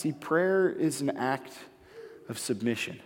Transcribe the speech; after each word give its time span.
See, 0.00 0.12
prayer 0.12 0.70
is 0.70 1.02
an 1.02 1.10
act 1.10 1.52
of 2.30 2.38
submission. 2.38 2.98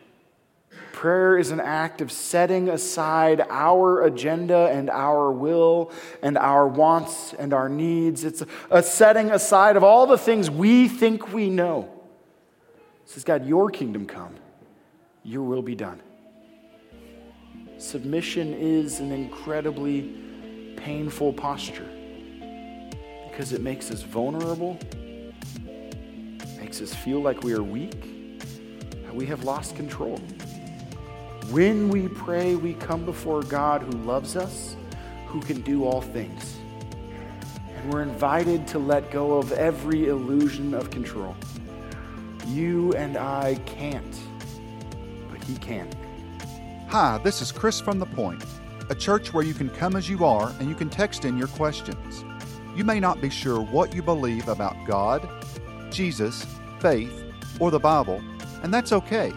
Prayer 0.92 1.36
is 1.36 1.50
an 1.50 1.58
act 1.58 2.00
of 2.00 2.12
setting 2.12 2.68
aside 2.68 3.44
our 3.50 4.04
agenda 4.04 4.68
and 4.70 4.88
our 4.88 5.32
will 5.32 5.90
and 6.22 6.38
our 6.38 6.68
wants 6.68 7.34
and 7.36 7.52
our 7.52 7.68
needs. 7.68 8.22
It's 8.22 8.44
a 8.70 8.80
setting 8.80 9.32
aside 9.32 9.74
of 9.74 9.82
all 9.82 10.06
the 10.06 10.16
things 10.16 10.48
we 10.48 10.86
think 10.86 11.32
we 11.32 11.50
know. 11.50 11.90
It 13.02 13.10
says, 13.10 13.24
God, 13.24 13.44
your 13.44 13.72
kingdom 13.72 14.06
come, 14.06 14.36
your 15.24 15.42
will 15.42 15.62
be 15.62 15.74
done. 15.74 16.00
Submission 17.76 18.54
is 18.54 19.00
an 19.00 19.10
incredibly 19.10 20.14
painful 20.76 21.32
posture 21.32 21.88
because 23.28 23.52
it 23.52 23.62
makes 23.62 23.90
us 23.90 24.02
vulnerable, 24.02 24.78
makes 26.74 26.90
us 26.90 26.98
feel 27.04 27.20
like 27.20 27.44
we 27.44 27.52
are 27.52 27.62
weak, 27.62 28.10
we 29.12 29.24
have 29.26 29.44
lost 29.44 29.76
control. 29.76 30.18
When 31.52 31.88
we 31.88 32.08
pray, 32.08 32.56
we 32.56 32.74
come 32.74 33.04
before 33.04 33.44
God 33.44 33.82
who 33.82 33.92
loves 33.92 34.34
us, 34.34 34.74
who 35.28 35.40
can 35.40 35.60
do 35.60 35.84
all 35.84 36.00
things. 36.00 36.56
And 37.76 37.92
we're 37.92 38.02
invited 38.02 38.66
to 38.68 38.80
let 38.80 39.12
go 39.12 39.34
of 39.34 39.52
every 39.52 40.08
illusion 40.08 40.74
of 40.74 40.90
control. 40.90 41.36
You 42.48 42.92
and 42.94 43.16
I 43.16 43.54
can't, 43.66 44.18
but 45.30 45.44
He 45.44 45.54
can. 45.58 45.88
Hi, 46.88 47.20
this 47.22 47.40
is 47.40 47.52
Chris 47.52 47.80
from 47.80 48.00
The 48.00 48.06
Point, 48.06 48.44
a 48.90 48.96
church 48.96 49.32
where 49.32 49.44
you 49.44 49.54
can 49.54 49.70
come 49.70 49.94
as 49.94 50.08
you 50.08 50.24
are 50.24 50.52
and 50.58 50.68
you 50.68 50.74
can 50.74 50.90
text 50.90 51.24
in 51.24 51.38
your 51.38 51.48
questions. 51.48 52.24
You 52.74 52.82
may 52.82 52.98
not 52.98 53.20
be 53.20 53.30
sure 53.30 53.60
what 53.60 53.94
you 53.94 54.02
believe 54.02 54.48
about 54.48 54.74
God, 54.88 55.30
Jesus, 55.92 56.44
faith, 56.84 57.24
or 57.58 57.70
the 57.70 57.80
Bible, 57.80 58.22
and 58.62 58.72
that's 58.74 58.92
okay 58.92 59.32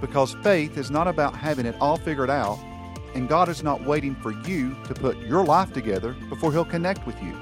because 0.00 0.34
faith 0.42 0.78
is 0.78 0.90
not 0.90 1.06
about 1.08 1.34
having 1.36 1.66
it 1.66 1.74
all 1.80 1.96
figured 1.96 2.30
out, 2.30 2.58
and 3.14 3.28
God 3.28 3.48
is 3.48 3.62
not 3.62 3.84
waiting 3.84 4.14
for 4.14 4.32
you 4.48 4.74
to 4.86 4.94
put 4.94 5.18
your 5.18 5.44
life 5.44 5.72
together 5.72 6.14
before 6.28 6.50
He'll 6.52 6.64
connect 6.64 7.06
with 7.06 7.20
you. 7.22 7.36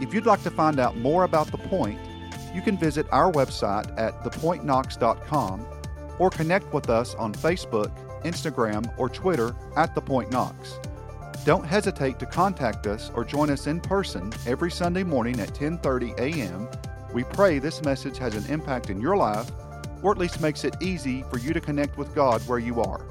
If 0.00 0.12
you'd 0.12 0.26
like 0.26 0.42
to 0.42 0.50
find 0.50 0.78
out 0.78 0.96
more 0.96 1.24
about 1.24 1.50
The 1.50 1.58
Point, 1.58 1.98
you 2.54 2.60
can 2.60 2.76
visit 2.76 3.06
our 3.10 3.32
website 3.32 3.92
at 3.98 4.22
thepointknox.com 4.22 5.66
or 6.18 6.30
connect 6.30 6.72
with 6.72 6.90
us 6.90 7.14
on 7.14 7.32
Facebook, 7.32 7.90
Instagram, 8.24 8.92
or 8.98 9.08
Twitter 9.08 9.54
at 9.76 9.94
The 9.94 10.00
Point 10.00 10.30
Knox. 10.30 10.78
Don't 11.44 11.64
hesitate 11.64 12.18
to 12.18 12.26
contact 12.26 12.86
us 12.86 13.10
or 13.14 13.24
join 13.24 13.50
us 13.50 13.66
in 13.68 13.80
person 13.80 14.32
every 14.46 14.70
Sunday 14.70 15.04
morning 15.04 15.38
at 15.40 15.54
10:30 15.54 16.18
a.m. 16.18 16.68
We 17.16 17.24
pray 17.24 17.58
this 17.58 17.82
message 17.82 18.18
has 18.18 18.34
an 18.34 18.44
impact 18.52 18.90
in 18.90 19.00
your 19.00 19.16
life 19.16 19.50
or 20.02 20.12
at 20.12 20.18
least 20.18 20.42
makes 20.42 20.64
it 20.64 20.76
easy 20.82 21.22
for 21.30 21.38
you 21.38 21.54
to 21.54 21.62
connect 21.62 21.96
with 21.96 22.14
God 22.14 22.42
where 22.42 22.58
you 22.58 22.82
are. 22.82 23.06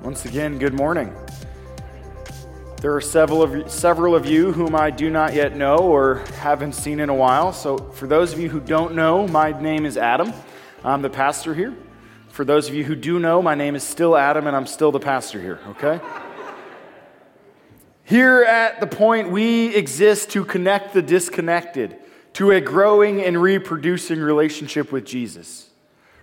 Once 0.00 0.26
again, 0.26 0.58
good 0.58 0.74
morning. 0.74 1.12
There 2.80 2.94
are 2.94 3.00
several 3.00 3.42
of, 3.42 3.68
several 3.68 4.14
of 4.14 4.26
you 4.26 4.52
whom 4.52 4.76
I 4.76 4.90
do 4.90 5.10
not 5.10 5.34
yet 5.34 5.56
know 5.56 5.78
or 5.78 6.22
haven't 6.38 6.76
seen 6.76 7.00
in 7.00 7.08
a 7.08 7.14
while. 7.14 7.52
So, 7.52 7.78
for 7.78 8.06
those 8.06 8.32
of 8.32 8.38
you 8.38 8.48
who 8.48 8.60
don't 8.60 8.94
know, 8.94 9.26
my 9.26 9.60
name 9.60 9.86
is 9.86 9.96
Adam. 9.96 10.32
I'm 10.84 11.02
the 11.02 11.10
pastor 11.10 11.52
here. 11.52 11.76
For 12.28 12.44
those 12.44 12.68
of 12.68 12.76
you 12.76 12.84
who 12.84 12.94
do 12.94 13.18
know, 13.18 13.42
my 13.42 13.56
name 13.56 13.74
is 13.74 13.82
still 13.82 14.16
Adam 14.16 14.46
and 14.46 14.54
I'm 14.54 14.68
still 14.68 14.92
the 14.92 15.00
pastor 15.00 15.40
here, 15.40 15.58
okay? 15.70 16.00
Here 18.04 18.44
at 18.44 18.78
the 18.78 18.86
point, 18.86 19.32
we 19.32 19.74
exist 19.74 20.30
to 20.30 20.44
connect 20.44 20.94
the 20.94 21.02
disconnected 21.02 21.98
to 22.34 22.50
a 22.50 22.60
growing 22.60 23.22
and 23.22 23.40
reproducing 23.40 24.20
relationship 24.20 24.92
with 24.92 25.04
Jesus. 25.04 25.70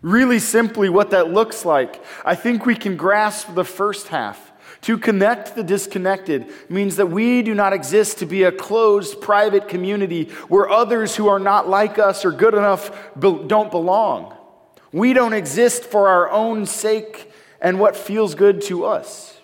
Really 0.01 0.39
simply, 0.39 0.89
what 0.89 1.11
that 1.11 1.31
looks 1.31 1.65
like, 1.65 2.03
I 2.23 2.35
think 2.35 2.65
we 2.65 2.75
can 2.75 2.95
grasp 2.95 3.53
the 3.53 3.65
first 3.65 4.09
half. 4.09 4.51
To 4.81 4.97
connect 4.97 5.55
the 5.55 5.63
disconnected 5.63 6.45
means 6.69 6.97
that 6.97 7.07
we 7.07 7.41
do 7.41 7.55
not 7.55 7.73
exist 7.73 8.19
to 8.19 8.25
be 8.25 8.43
a 8.43 8.51
closed, 8.51 9.21
private 9.21 9.67
community 9.67 10.25
where 10.49 10.69
others 10.69 11.15
who 11.15 11.27
are 11.27 11.39
not 11.39 11.67
like 11.67 11.97
us 11.97 12.23
or 12.23 12.31
good 12.31 12.53
enough 12.53 12.91
don't 13.19 13.71
belong. 13.71 14.35
We 14.91 15.13
don't 15.13 15.33
exist 15.33 15.83
for 15.83 16.07
our 16.07 16.29
own 16.29 16.65
sake 16.67 17.31
and 17.59 17.79
what 17.79 17.95
feels 17.95 18.35
good 18.35 18.61
to 18.63 18.85
us. 18.85 19.35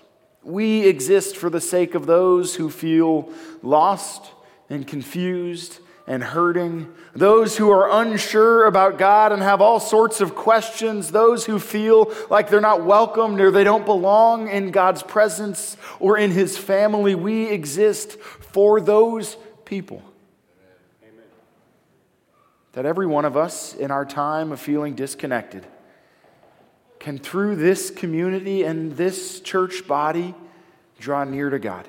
We 0.44 0.86
exist 0.86 1.36
for 1.36 1.50
the 1.50 1.62
sake 1.62 1.96
of 1.96 2.06
those 2.06 2.56
who 2.56 2.70
feel 2.70 3.32
lost 3.64 4.32
and 4.70 4.86
confused 4.86 5.80
and 6.06 6.24
hurting, 6.24 6.94
those 7.14 7.58
who 7.58 7.70
are 7.72 8.02
unsure 8.02 8.66
about 8.66 8.98
God 8.98 9.32
and 9.32 9.42
have 9.42 9.62
all 9.62 9.80
sorts 9.80 10.20
of 10.20 10.36
questions, 10.36 11.12
those 11.12 11.46
who 11.46 11.60
feel 11.60 12.14
like 12.30 12.50
they're 12.50 12.60
not 12.60 12.84
welcomed 12.84 13.40
or 13.40 13.52
they 13.52 13.64
don't 13.64 13.86
belong 13.86 14.50
in 14.50 14.72
God's 14.72 15.02
presence 15.02 15.78
or 16.00 16.18
in 16.18 16.32
His 16.32 16.58
family. 16.58 17.16
We 17.16 17.46
exist 17.46 18.20
for 18.20 18.82
those 18.82 19.38
people. 19.64 20.04
Amen. 21.04 21.26
That 22.74 22.86
every 22.86 23.08
one 23.08 23.24
of 23.24 23.38
us 23.38 23.74
in 23.74 23.90
our 23.90 24.06
time 24.06 24.52
of 24.52 24.60
feeling 24.60 24.96
disconnected 24.96 25.66
can, 27.00 27.18
through 27.18 27.56
this 27.56 27.90
community 27.90 28.64
and 28.64 28.98
this 28.98 29.40
church 29.40 29.88
body, 29.88 30.36
draw 31.00 31.24
near 31.24 31.50
to 31.50 31.60
God 31.60 31.88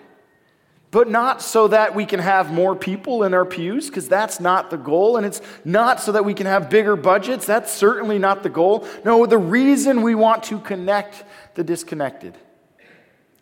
but 0.94 1.10
not 1.10 1.42
so 1.42 1.66
that 1.66 1.92
we 1.96 2.06
can 2.06 2.20
have 2.20 2.52
more 2.52 2.76
people 2.76 3.24
in 3.24 3.34
our 3.34 3.44
pews, 3.44 3.88
because 3.88 4.08
that's 4.08 4.38
not 4.38 4.70
the 4.70 4.76
goal. 4.76 5.16
And 5.16 5.26
it's 5.26 5.42
not 5.64 5.98
so 5.98 6.12
that 6.12 6.24
we 6.24 6.34
can 6.34 6.46
have 6.46 6.70
bigger 6.70 6.94
budgets. 6.94 7.46
That's 7.46 7.72
certainly 7.72 8.16
not 8.16 8.44
the 8.44 8.48
goal. 8.48 8.86
No, 9.04 9.26
the 9.26 9.36
reason 9.36 10.02
we 10.02 10.14
want 10.14 10.44
to 10.44 10.60
connect 10.60 11.24
the 11.56 11.64
disconnected 11.64 12.36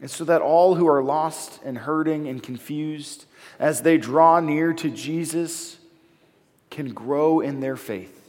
is 0.01 0.13
so 0.13 0.25
that 0.25 0.41
all 0.41 0.77
who 0.77 0.89
are 0.89 1.03
lost 1.03 1.61
and 1.63 1.77
hurting 1.77 2.27
and 2.27 2.43
confused, 2.43 3.27
as 3.59 3.83
they 3.83 3.99
draw 3.99 4.41
near 4.41 4.73
to 4.73 4.89
Jesus, 4.89 5.77
can 6.71 6.95
grow 6.95 7.41
in 7.41 7.61
their 7.61 7.77
faith 7.77 8.22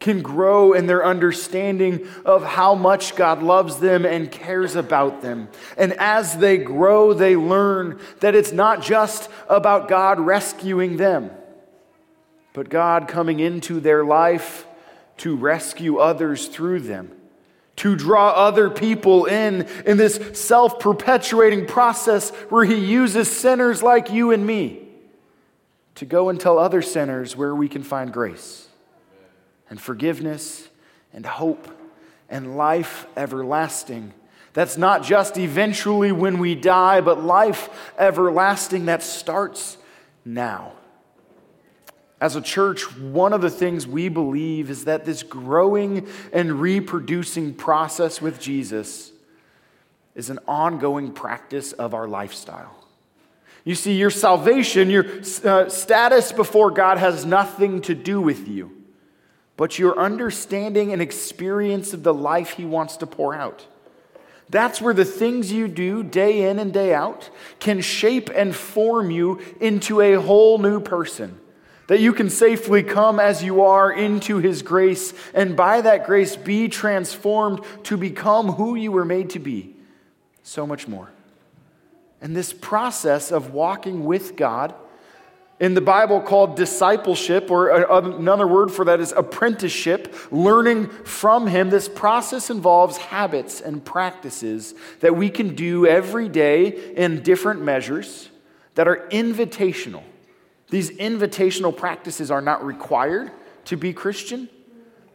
can 0.00 0.20
grow 0.20 0.72
in 0.72 0.86
their 0.86 1.04
understanding 1.04 2.06
of 2.24 2.44
how 2.44 2.74
much 2.74 3.16
God 3.16 3.42
loves 3.42 3.78
them 3.78 4.04
and 4.04 4.30
cares 4.30 4.76
about 4.76 5.22
them. 5.22 5.48
And 5.78 5.94
as 5.94 6.36
they 6.36 6.58
grow, 6.58 7.14
they 7.14 7.36
learn 7.36 7.98
that 8.20 8.34
it's 8.34 8.52
not 8.52 8.82
just 8.82 9.30
about 9.48 9.88
God 9.88 10.20
rescuing 10.20 10.98
them, 10.98 11.30
but 12.52 12.68
God 12.68 13.08
coming 13.08 13.40
into 13.40 13.80
their 13.80 14.04
life 14.04 14.66
to 15.18 15.36
rescue 15.36 15.96
others 15.98 16.48
through 16.48 16.80
them. 16.80 17.10
To 17.76 17.96
draw 17.96 18.30
other 18.30 18.70
people 18.70 19.24
in 19.24 19.62
in 19.84 19.96
this 19.96 20.38
self 20.38 20.78
perpetuating 20.78 21.66
process 21.66 22.30
where 22.48 22.64
he 22.64 22.76
uses 22.76 23.28
sinners 23.28 23.82
like 23.82 24.12
you 24.12 24.30
and 24.30 24.46
me 24.46 24.86
to 25.96 26.04
go 26.04 26.28
and 26.28 26.38
tell 26.38 26.56
other 26.56 26.82
sinners 26.82 27.36
where 27.36 27.52
we 27.52 27.68
can 27.68 27.82
find 27.82 28.12
grace 28.12 28.63
and 29.68 29.80
forgiveness 29.80 30.68
and 31.12 31.24
hope 31.24 31.68
and 32.28 32.56
life 32.56 33.06
everlasting. 33.16 34.12
That's 34.52 34.76
not 34.76 35.02
just 35.02 35.36
eventually 35.36 36.12
when 36.12 36.38
we 36.38 36.54
die, 36.54 37.00
but 37.00 37.22
life 37.22 37.68
everlasting 37.98 38.86
that 38.86 39.02
starts 39.02 39.76
now. 40.24 40.72
As 42.20 42.36
a 42.36 42.40
church, 42.40 42.96
one 42.96 43.32
of 43.32 43.40
the 43.40 43.50
things 43.50 43.86
we 43.86 44.08
believe 44.08 44.70
is 44.70 44.84
that 44.84 45.04
this 45.04 45.22
growing 45.22 46.06
and 46.32 46.60
reproducing 46.60 47.52
process 47.54 48.22
with 48.22 48.40
Jesus 48.40 49.12
is 50.14 50.30
an 50.30 50.38
ongoing 50.46 51.12
practice 51.12 51.72
of 51.72 51.92
our 51.92 52.06
lifestyle. 52.06 52.76
You 53.64 53.74
see, 53.74 53.94
your 53.94 54.10
salvation, 54.10 54.88
your 54.90 55.06
uh, 55.44 55.68
status 55.68 56.32
before 56.32 56.70
God 56.70 56.98
has 56.98 57.24
nothing 57.26 57.80
to 57.82 57.94
do 57.94 58.20
with 58.20 58.46
you 58.46 58.83
but 59.56 59.78
your 59.78 59.98
understanding 59.98 60.92
and 60.92 61.00
experience 61.00 61.92
of 61.92 62.02
the 62.02 62.14
life 62.14 62.50
He 62.52 62.64
wants 62.64 62.96
to 62.98 63.06
pour 63.06 63.34
out. 63.34 63.66
That's 64.50 64.80
where 64.80 64.94
the 64.94 65.04
things 65.04 65.52
you 65.52 65.68
do 65.68 66.02
day 66.02 66.48
in 66.48 66.58
and 66.58 66.72
day 66.72 66.92
out 66.92 67.30
can 67.60 67.80
shape 67.80 68.30
and 68.34 68.54
form 68.54 69.10
you 69.10 69.40
into 69.60 70.00
a 70.00 70.14
whole 70.14 70.58
new 70.58 70.80
person. 70.80 71.40
That 71.86 72.00
you 72.00 72.12
can 72.12 72.30
safely 72.30 72.82
come 72.82 73.20
as 73.20 73.42
you 73.42 73.62
are 73.62 73.92
into 73.92 74.38
His 74.38 74.62
grace, 74.62 75.12
and 75.34 75.56
by 75.56 75.80
that 75.82 76.06
grace 76.06 76.36
be 76.36 76.68
transformed 76.68 77.60
to 77.84 77.96
become 77.96 78.52
who 78.52 78.74
you 78.74 78.90
were 78.90 79.04
made 79.04 79.30
to 79.30 79.38
be. 79.38 79.76
So 80.42 80.66
much 80.66 80.88
more. 80.88 81.10
And 82.20 82.34
this 82.34 82.52
process 82.52 83.30
of 83.30 83.52
walking 83.52 84.04
with 84.04 84.34
God 84.36 84.74
in 85.60 85.74
the 85.74 85.80
Bible 85.80 86.20
called 86.20 86.56
discipleship, 86.56 87.50
or 87.50 87.68
another 87.68 88.46
word 88.46 88.72
for 88.72 88.84
that 88.86 89.00
is 89.00 89.12
apprenticeship, 89.12 90.14
learning 90.32 90.88
from 90.88 91.46
Him. 91.46 91.70
This 91.70 91.88
process 91.88 92.50
involves 92.50 92.96
habits 92.96 93.60
and 93.60 93.84
practices 93.84 94.74
that 95.00 95.16
we 95.16 95.30
can 95.30 95.54
do 95.54 95.86
every 95.86 96.28
day 96.28 96.94
in 96.94 97.22
different 97.22 97.62
measures 97.62 98.30
that 98.74 98.88
are 98.88 99.06
invitational. 99.12 100.02
These 100.70 100.90
invitational 100.92 101.76
practices 101.76 102.32
are 102.32 102.40
not 102.40 102.64
required 102.64 103.30
to 103.66 103.76
be 103.76 103.92
Christian, 103.92 104.48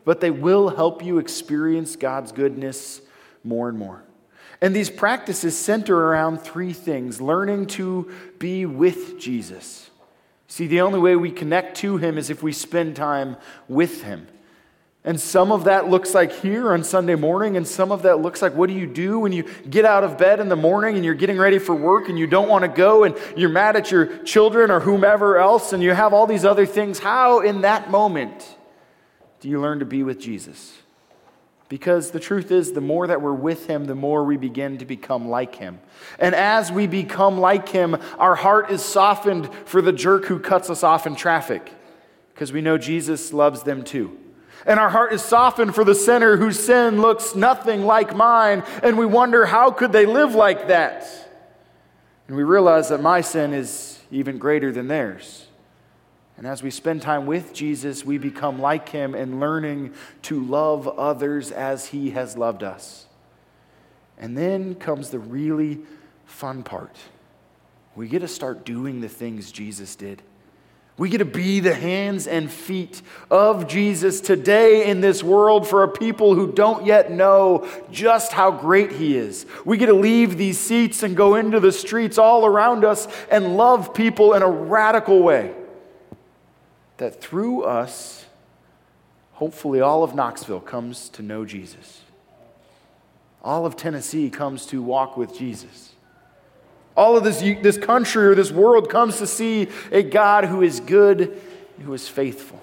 but 0.05 0.21
they 0.21 0.31
will 0.31 0.69
help 0.69 1.03
you 1.03 1.17
experience 1.17 1.97
God's 1.97 2.31
goodness 2.31 3.01
more 3.43 3.67
and 3.67 3.77
more. 3.77 4.03
And 4.61 4.73
these 4.75 4.89
practices 4.89 5.57
center 5.57 5.95
around 5.95 6.39
three 6.39 6.73
things 6.73 7.19
learning 7.19 7.67
to 7.67 8.11
be 8.39 8.65
with 8.65 9.19
Jesus. 9.19 9.88
See, 10.49 10.65
the 10.65 10.81
only 10.81 10.99
way 10.99 11.15
we 11.15 11.31
connect 11.31 11.77
to 11.77 11.97
Him 11.97 12.17
is 12.17 12.31
if 12.31 12.41
we 12.41 12.51
spend 12.51 12.95
time 12.95 13.37
with 13.67 14.01
Him. 14.03 14.27
And 15.05 15.19
some 15.19 15.51
of 15.51 15.65
that 15.65 15.87
looks 15.87 16.15
like 16.15 16.31
here 16.31 16.73
on 16.73 16.83
Sunday 16.83 17.13
morning, 17.13 17.55
and 17.55 17.67
some 17.67 17.91
of 17.91 18.01
that 18.01 18.19
looks 18.19 18.41
like 18.41 18.55
what 18.55 18.67
do 18.67 18.73
you 18.73 18.87
do 18.87 19.19
when 19.19 19.31
you 19.31 19.43
get 19.69 19.85
out 19.85 20.03
of 20.03 20.17
bed 20.17 20.39
in 20.39 20.49
the 20.49 20.55
morning 20.55 20.95
and 20.95 21.05
you're 21.05 21.13
getting 21.13 21.37
ready 21.37 21.59
for 21.59 21.75
work 21.75 22.09
and 22.09 22.17
you 22.17 22.25
don't 22.25 22.49
want 22.49 22.63
to 22.63 22.67
go 22.67 23.03
and 23.03 23.15
you're 23.37 23.49
mad 23.49 23.75
at 23.75 23.91
your 23.91 24.23
children 24.23 24.71
or 24.71 24.79
whomever 24.79 25.37
else 25.37 25.71
and 25.71 25.83
you 25.83 25.93
have 25.93 26.13
all 26.13 26.25
these 26.25 26.43
other 26.43 26.65
things. 26.65 26.97
How, 26.97 27.41
in 27.41 27.61
that 27.61 27.91
moment, 27.91 28.57
do 29.39 29.49
you 29.49 29.61
learn 29.61 29.79
to 29.79 29.85
be 29.85 30.01
with 30.01 30.19
Jesus? 30.19 30.73
Because 31.69 32.09
the 32.09 32.19
truth 32.19 32.51
is, 32.51 32.71
the 32.71 32.81
more 32.81 33.05
that 33.05 33.21
we're 33.21 33.31
with 33.31 33.67
Him, 33.67 33.85
the 33.85 33.95
more 33.95 34.23
we 34.23 34.37
begin 34.37 34.79
to 34.79 34.85
become 34.85 35.29
like 35.29 35.55
Him. 35.55 35.79
And 36.17 36.33
as 36.33 36.71
we 36.71 36.87
become 36.87 37.39
like 37.39 37.69
Him, 37.69 37.95
our 38.17 38.35
heart 38.35 38.71
is 38.71 38.83
softened 38.83 39.53
for 39.65 39.81
the 39.81 39.93
jerk 39.93 40.25
who 40.25 40.39
cuts 40.39 40.71
us 40.71 40.83
off 40.83 41.05
in 41.05 41.15
traffic 41.15 41.71
because 42.33 42.51
we 42.51 42.61
know 42.61 42.77
Jesus 42.77 43.33
loves 43.33 43.61
them 43.63 43.83
too. 43.83 44.17
And 44.65 44.79
our 44.79 44.89
heart 44.89 45.13
is 45.13 45.21
softened 45.21 45.75
for 45.75 45.83
the 45.83 45.93
sinner 45.93 46.37
whose 46.37 46.59
sin 46.59 47.01
looks 47.01 47.35
nothing 47.35 47.83
like 47.83 48.15
mine, 48.15 48.63
and 48.81 48.97
we 48.97 49.05
wonder, 49.05 49.45
how 49.45 49.71
could 49.71 49.91
they 49.91 50.05
live 50.05 50.35
like 50.35 50.69
that? 50.69 51.05
And 52.27 52.35
we 52.35 52.43
realize 52.43 52.89
that 52.89 53.01
my 53.01 53.21
sin 53.21 53.53
is 53.53 53.99
even 54.09 54.37
greater 54.37 54.71
than 54.71 54.87
theirs. 54.87 55.48
And 56.39 56.47
as 56.47 56.63
we 56.63 56.71
spend 56.71 57.01
time 57.01 57.25
with 57.25 57.53
Jesus, 57.53 58.05
we 58.05 58.17
become 58.17 58.61
like 58.61 58.87
him 58.87 59.13
in 59.13 59.41
learning 59.41 59.93
to 60.21 60.41
love 60.41 60.87
others 60.87 61.51
as 61.51 61.87
he 61.87 62.11
has 62.11 62.37
loved 62.37 62.63
us. 62.63 63.07
And 64.17 64.37
then 64.37 64.75
comes 64.75 65.09
the 65.09 65.19
really 65.19 65.79
fun 66.25 66.63
part. 66.63 66.95
We 67.93 68.07
get 68.07 68.19
to 68.19 68.27
start 68.29 68.63
doing 68.63 69.01
the 69.01 69.09
things 69.09 69.51
Jesus 69.51 69.97
did. 69.97 70.21
We 70.97 71.09
get 71.09 71.17
to 71.17 71.25
be 71.25 71.59
the 71.59 71.73
hands 71.73 72.25
and 72.25 72.49
feet 72.49 73.01
of 73.29 73.67
Jesus 73.67 74.21
today 74.21 74.89
in 74.89 75.01
this 75.01 75.21
world 75.21 75.67
for 75.67 75.83
a 75.83 75.89
people 75.89 76.35
who 76.35 76.53
don't 76.53 76.85
yet 76.85 77.11
know 77.11 77.67
just 77.91 78.31
how 78.31 78.49
great 78.49 78.93
He 78.93 79.17
is. 79.17 79.45
We 79.65 79.75
get 79.75 79.87
to 79.87 79.93
leave 79.93 80.37
these 80.37 80.57
seats 80.57 81.03
and 81.03 81.17
go 81.17 81.35
into 81.35 81.59
the 81.59 81.73
streets 81.73 82.17
all 82.17 82.45
around 82.45 82.85
us 82.85 83.09
and 83.29 83.57
love 83.57 83.93
people 83.93 84.35
in 84.35 84.41
a 84.41 84.49
radical 84.49 85.21
way. 85.21 85.53
That 86.99 87.21
through 87.21 87.63
us, 87.63 88.25
hopefully, 89.33 89.81
all 89.81 90.03
of 90.03 90.15
Knoxville 90.15 90.61
comes 90.61 91.09
to 91.09 91.21
know 91.21 91.43
Jesus. 91.43 92.01
All 93.41 93.65
of 93.65 93.75
Tennessee 93.75 94.29
comes 94.29 94.65
to 94.67 94.81
walk 94.81 95.17
with 95.17 95.37
Jesus. 95.37 95.93
All 96.95 97.17
of 97.17 97.23
this, 97.23 97.39
this 97.39 97.77
country 97.77 98.27
or 98.27 98.35
this 98.35 98.51
world 98.51 98.89
comes 98.89 99.17
to 99.17 99.27
see 99.27 99.69
a 99.91 100.03
God 100.03 100.45
who 100.45 100.61
is 100.61 100.81
good, 100.81 101.41
who 101.81 101.93
is 101.93 102.07
faithful. 102.07 102.61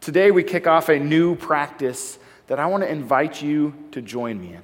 Today, 0.00 0.30
we 0.30 0.42
kick 0.42 0.66
off 0.66 0.88
a 0.88 0.98
new 0.98 1.36
practice 1.36 2.18
that 2.46 2.58
I 2.58 2.66
want 2.66 2.82
to 2.82 2.90
invite 2.90 3.42
you 3.42 3.74
to 3.92 4.00
join 4.02 4.40
me 4.40 4.54
in. 4.54 4.62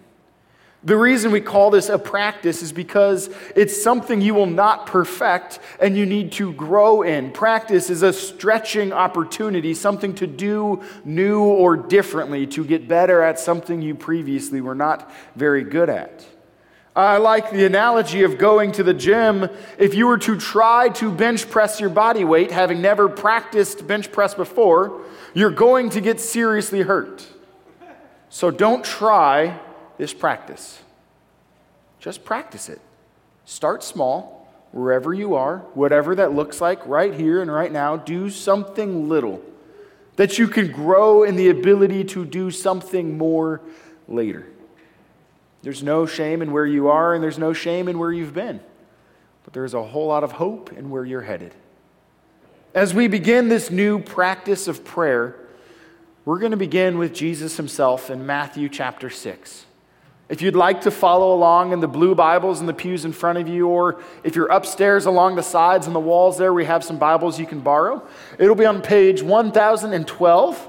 The 0.86 0.96
reason 0.96 1.32
we 1.32 1.40
call 1.40 1.70
this 1.70 1.88
a 1.88 1.98
practice 1.98 2.62
is 2.62 2.72
because 2.72 3.28
it's 3.56 3.82
something 3.82 4.20
you 4.20 4.34
will 4.34 4.46
not 4.46 4.86
perfect 4.86 5.58
and 5.80 5.96
you 5.96 6.06
need 6.06 6.30
to 6.32 6.52
grow 6.52 7.02
in. 7.02 7.32
Practice 7.32 7.90
is 7.90 8.02
a 8.04 8.12
stretching 8.12 8.92
opportunity, 8.92 9.74
something 9.74 10.14
to 10.14 10.28
do 10.28 10.84
new 11.04 11.42
or 11.42 11.76
differently, 11.76 12.46
to 12.46 12.64
get 12.64 12.86
better 12.86 13.20
at 13.20 13.40
something 13.40 13.82
you 13.82 13.96
previously 13.96 14.60
were 14.60 14.76
not 14.76 15.10
very 15.34 15.64
good 15.64 15.90
at. 15.90 16.24
I 16.94 17.16
like 17.16 17.50
the 17.50 17.66
analogy 17.66 18.22
of 18.22 18.38
going 18.38 18.70
to 18.72 18.84
the 18.84 18.94
gym. 18.94 19.48
If 19.78 19.92
you 19.94 20.06
were 20.06 20.18
to 20.18 20.38
try 20.38 20.90
to 20.90 21.10
bench 21.10 21.50
press 21.50 21.80
your 21.80 21.90
body 21.90 22.22
weight, 22.22 22.52
having 22.52 22.80
never 22.80 23.08
practiced 23.08 23.88
bench 23.88 24.12
press 24.12 24.34
before, 24.34 25.02
you're 25.34 25.50
going 25.50 25.90
to 25.90 26.00
get 26.00 26.20
seriously 26.20 26.82
hurt. 26.82 27.26
So 28.28 28.52
don't 28.52 28.84
try 28.84 29.58
this 29.98 30.12
practice. 30.12 30.80
Just 31.98 32.24
practice 32.24 32.68
it. 32.68 32.80
Start 33.44 33.82
small, 33.82 34.48
wherever 34.72 35.14
you 35.14 35.34
are, 35.34 35.58
whatever 35.74 36.14
that 36.16 36.32
looks 36.32 36.60
like 36.60 36.86
right 36.86 37.14
here 37.14 37.40
and 37.40 37.50
right 37.50 37.72
now. 37.72 37.96
Do 37.96 38.30
something 38.30 39.08
little 39.08 39.42
that 40.16 40.38
you 40.38 40.48
can 40.48 40.72
grow 40.72 41.22
in 41.22 41.36
the 41.36 41.48
ability 41.48 42.04
to 42.04 42.24
do 42.24 42.50
something 42.50 43.18
more 43.18 43.60
later. 44.08 44.46
There's 45.62 45.82
no 45.82 46.06
shame 46.06 46.42
in 46.42 46.52
where 46.52 46.66
you 46.66 46.88
are, 46.88 47.14
and 47.14 47.22
there's 47.22 47.38
no 47.38 47.52
shame 47.52 47.88
in 47.88 47.98
where 47.98 48.12
you've 48.12 48.34
been. 48.34 48.60
But 49.44 49.52
there's 49.52 49.74
a 49.74 49.82
whole 49.82 50.06
lot 50.06 50.24
of 50.24 50.32
hope 50.32 50.72
in 50.72 50.90
where 50.90 51.04
you're 51.04 51.22
headed. 51.22 51.54
As 52.74 52.94
we 52.94 53.08
begin 53.08 53.48
this 53.48 53.70
new 53.70 53.98
practice 53.98 54.68
of 54.68 54.84
prayer, 54.84 55.36
we're 56.24 56.38
going 56.38 56.50
to 56.50 56.56
begin 56.56 56.98
with 56.98 57.14
Jesus 57.14 57.56
himself 57.56 58.10
in 58.10 58.26
Matthew 58.26 58.68
chapter 58.68 59.10
6. 59.10 59.65
If 60.28 60.42
you'd 60.42 60.56
like 60.56 60.80
to 60.80 60.90
follow 60.90 61.32
along 61.32 61.72
in 61.72 61.78
the 61.78 61.86
blue 61.86 62.14
Bibles 62.16 62.60
in 62.60 62.66
the 62.66 62.74
pews 62.74 63.04
in 63.04 63.12
front 63.12 63.38
of 63.38 63.46
you, 63.46 63.68
or 63.68 64.02
if 64.24 64.34
you're 64.34 64.48
upstairs 64.48 65.06
along 65.06 65.36
the 65.36 65.42
sides 65.42 65.86
and 65.86 65.94
the 65.94 66.00
walls 66.00 66.36
there, 66.36 66.52
we 66.52 66.64
have 66.64 66.82
some 66.82 66.98
Bibles 66.98 67.38
you 67.38 67.46
can 67.46 67.60
borrow. 67.60 68.04
It'll 68.36 68.56
be 68.56 68.66
on 68.66 68.82
page 68.82 69.22
1012. 69.22 70.68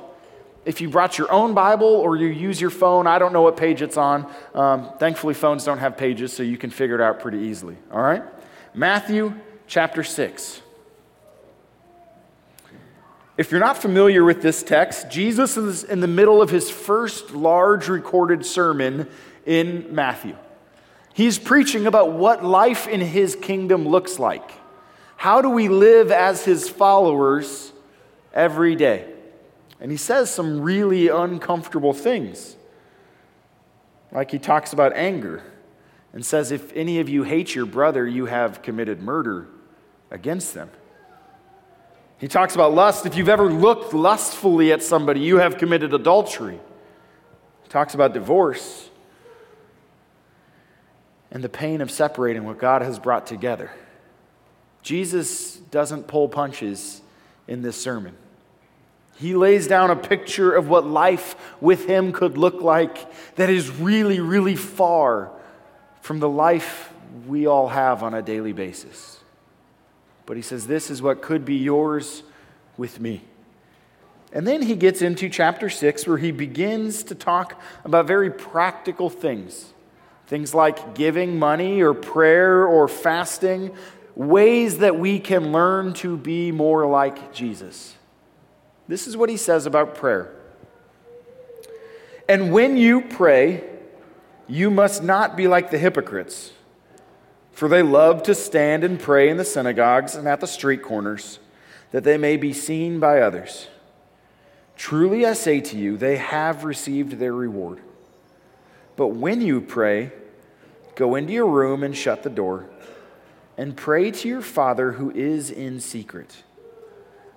If 0.63 0.79
you 0.79 0.89
brought 0.89 1.17
your 1.17 1.31
own 1.31 1.55
Bible 1.55 1.87
or 1.87 2.15
you 2.17 2.27
use 2.27 2.61
your 2.61 2.69
phone, 2.69 3.07
I 3.07 3.17
don't 3.17 3.33
know 3.33 3.41
what 3.41 3.57
page 3.57 3.81
it's 3.81 3.97
on. 3.97 4.31
Um, 4.53 4.91
thankfully, 4.99 5.33
phones 5.33 5.63
don't 5.63 5.79
have 5.79 5.97
pages, 5.97 6.33
so 6.33 6.43
you 6.43 6.57
can 6.57 6.69
figure 6.69 6.93
it 6.93 7.01
out 7.01 7.19
pretty 7.19 7.39
easily. 7.39 7.77
All 7.91 8.01
right? 8.01 8.23
Matthew 8.75 9.33
chapter 9.65 10.03
6. 10.03 10.61
If 13.37 13.51
you're 13.51 13.59
not 13.59 13.77
familiar 13.77 14.23
with 14.23 14.41
this 14.41 14.61
text, 14.61 15.09
Jesus 15.09 15.57
is 15.57 15.83
in 15.83 15.99
the 15.99 16.07
middle 16.07 16.41
of 16.41 16.49
his 16.49 16.69
first 16.69 17.31
large 17.31 17.87
recorded 17.87 18.45
sermon 18.45 19.07
in 19.47 19.95
Matthew. 19.95 20.35
He's 21.13 21.39
preaching 21.39 21.87
about 21.87 22.11
what 22.11 22.45
life 22.45 22.87
in 22.87 23.01
his 23.01 23.35
kingdom 23.35 23.87
looks 23.87 24.19
like. 24.19 24.51
How 25.15 25.41
do 25.41 25.49
we 25.49 25.67
live 25.67 26.11
as 26.11 26.45
his 26.45 26.69
followers 26.69 27.71
every 28.33 28.75
day? 28.75 29.11
And 29.79 29.89
he 29.89 29.97
says 29.97 30.29
some 30.29 30.61
really 30.61 31.07
uncomfortable 31.07 31.93
things. 31.93 32.55
Like 34.11 34.29
he 34.29 34.37
talks 34.37 34.73
about 34.73 34.93
anger 34.93 35.41
and 36.13 36.23
says, 36.23 36.51
If 36.51 36.71
any 36.73 36.99
of 36.99 37.09
you 37.09 37.23
hate 37.23 37.55
your 37.55 37.65
brother, 37.65 38.05
you 38.05 38.25
have 38.25 38.61
committed 38.61 39.01
murder 39.01 39.47
against 40.11 40.53
them. 40.53 40.69
He 42.19 42.27
talks 42.27 42.53
about 42.53 42.73
lust. 42.73 43.05
If 43.05 43.15
you've 43.15 43.29
ever 43.29 43.51
looked 43.51 43.93
lustfully 43.93 44.71
at 44.71 44.83
somebody, 44.83 45.21
you 45.21 45.37
have 45.37 45.57
committed 45.57 45.93
adultery. 45.93 46.59
He 47.63 47.69
talks 47.69 47.93
about 47.93 48.13
divorce 48.13 48.89
and 51.37 51.43
the 51.43 51.49
pain 51.49 51.81
of 51.81 51.91
separating 51.91 52.45
what 52.45 52.57
God 52.57 52.81
has 52.81 52.97
brought 52.97 53.27
together. 53.27 53.69
Jesus 54.81 55.57
doesn't 55.69 56.07
pull 56.07 56.27
punches 56.27 56.99
in 57.47 57.61
this 57.61 57.79
sermon. 57.79 58.15
He 59.19 59.35
lays 59.35 59.67
down 59.67 59.91
a 59.91 59.95
picture 59.95 60.51
of 60.51 60.67
what 60.67 60.87
life 60.87 61.35
with 61.61 61.85
him 61.85 62.11
could 62.11 62.39
look 62.39 62.63
like 62.63 63.07
that 63.35 63.51
is 63.51 63.69
really, 63.69 64.19
really 64.19 64.55
far 64.55 65.29
from 66.01 66.17
the 66.19 66.27
life 66.27 66.91
we 67.27 67.45
all 67.45 67.67
have 67.67 68.01
on 68.01 68.15
a 68.15 68.23
daily 68.23 68.51
basis. 68.51 69.19
But 70.25 70.37
he 70.37 70.41
says, 70.41 70.65
This 70.65 70.89
is 70.89 71.03
what 71.03 71.21
could 71.21 71.45
be 71.45 71.57
yours 71.57 72.23
with 72.77 72.99
me. 72.99 73.21
And 74.33 74.47
then 74.47 74.63
he 74.63 74.75
gets 74.75 75.03
into 75.03 75.29
chapter 75.29 75.69
6 75.69 76.07
where 76.07 76.17
he 76.17 76.31
begins 76.31 77.03
to 77.03 77.13
talk 77.13 77.61
about 77.85 78.07
very 78.07 78.31
practical 78.31 79.11
things. 79.11 79.71
Things 80.27 80.53
like 80.53 80.93
giving 80.93 81.39
money 81.39 81.81
or 81.81 81.93
prayer 81.93 82.65
or 82.65 82.87
fasting, 82.87 83.71
ways 84.15 84.79
that 84.79 84.99
we 84.99 85.19
can 85.19 85.51
learn 85.51 85.93
to 85.93 86.17
be 86.17 86.51
more 86.51 86.85
like 86.85 87.33
Jesus. 87.33 87.95
This 88.87 89.07
is 89.07 89.17
what 89.17 89.29
he 89.29 89.37
says 89.37 89.65
about 89.65 89.95
prayer. 89.95 90.33
And 92.27 92.51
when 92.51 92.77
you 92.77 93.01
pray, 93.01 93.63
you 94.47 94.69
must 94.69 95.01
not 95.01 95.37
be 95.37 95.47
like 95.47 95.71
the 95.71 95.77
hypocrites, 95.77 96.51
for 97.51 97.67
they 97.67 97.81
love 97.81 98.23
to 98.23 98.35
stand 98.35 98.83
and 98.83 98.99
pray 98.99 99.29
in 99.29 99.37
the 99.37 99.45
synagogues 99.45 100.15
and 100.15 100.27
at 100.27 100.41
the 100.41 100.47
street 100.47 100.83
corners, 100.83 101.39
that 101.91 102.03
they 102.03 102.17
may 102.17 102.35
be 102.35 102.53
seen 102.53 102.99
by 102.99 103.21
others. 103.21 103.67
Truly 104.75 105.25
I 105.25 105.33
say 105.33 105.61
to 105.61 105.77
you, 105.77 105.97
they 105.97 106.17
have 106.17 106.65
received 106.65 107.13
their 107.13 107.33
reward. 107.33 107.81
But 108.97 109.09
when 109.09 109.39
you 109.39 109.61
pray, 109.61 110.11
go 110.95 111.15
into 111.15 111.31
your 111.31 111.47
room 111.47 111.83
and 111.83 111.95
shut 111.95 112.23
the 112.23 112.29
door, 112.29 112.65
and 113.57 113.77
pray 113.77 114.11
to 114.11 114.27
your 114.27 114.41
Father 114.41 114.91
who 114.91 115.11
is 115.11 115.49
in 115.49 115.79
secret 115.79 116.43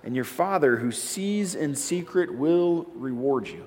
and 0.03 0.15
your 0.15 0.25
Father 0.25 0.77
who 0.77 0.91
sees 0.91 1.55
in 1.55 1.75
secret 1.75 2.33
will 2.33 2.87
reward 2.95 3.47
you. 3.47 3.65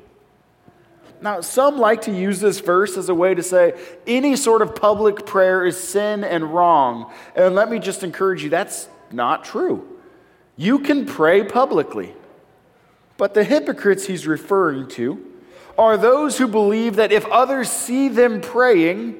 Now, 1.20 1.40
some 1.40 1.78
like 1.78 2.02
to 2.02 2.12
use 2.12 2.40
this 2.40 2.60
verse 2.60 2.96
as 2.96 3.08
a 3.08 3.14
way 3.14 3.34
to 3.34 3.42
say 3.42 3.74
any 4.06 4.36
sort 4.36 4.62
of 4.62 4.74
public 4.74 5.24
prayer 5.24 5.64
is 5.64 5.78
sin 5.78 6.24
and 6.24 6.52
wrong. 6.52 7.12
And 7.36 7.54
let 7.54 7.70
me 7.70 7.78
just 7.78 8.02
encourage 8.02 8.42
you 8.42 8.50
that's 8.50 8.88
not 9.10 9.44
true. 9.44 9.88
You 10.56 10.80
can 10.80 11.06
pray 11.06 11.44
publicly. 11.44 12.14
But 13.16 13.32
the 13.32 13.44
hypocrites 13.44 14.06
he's 14.06 14.26
referring 14.26 14.88
to 14.88 15.24
are 15.76 15.96
those 15.96 16.38
who 16.38 16.48
believe 16.48 16.96
that 16.96 17.12
if 17.12 17.26
others 17.26 17.68
see 17.68 18.08
them 18.08 18.40
praying, 18.40 19.16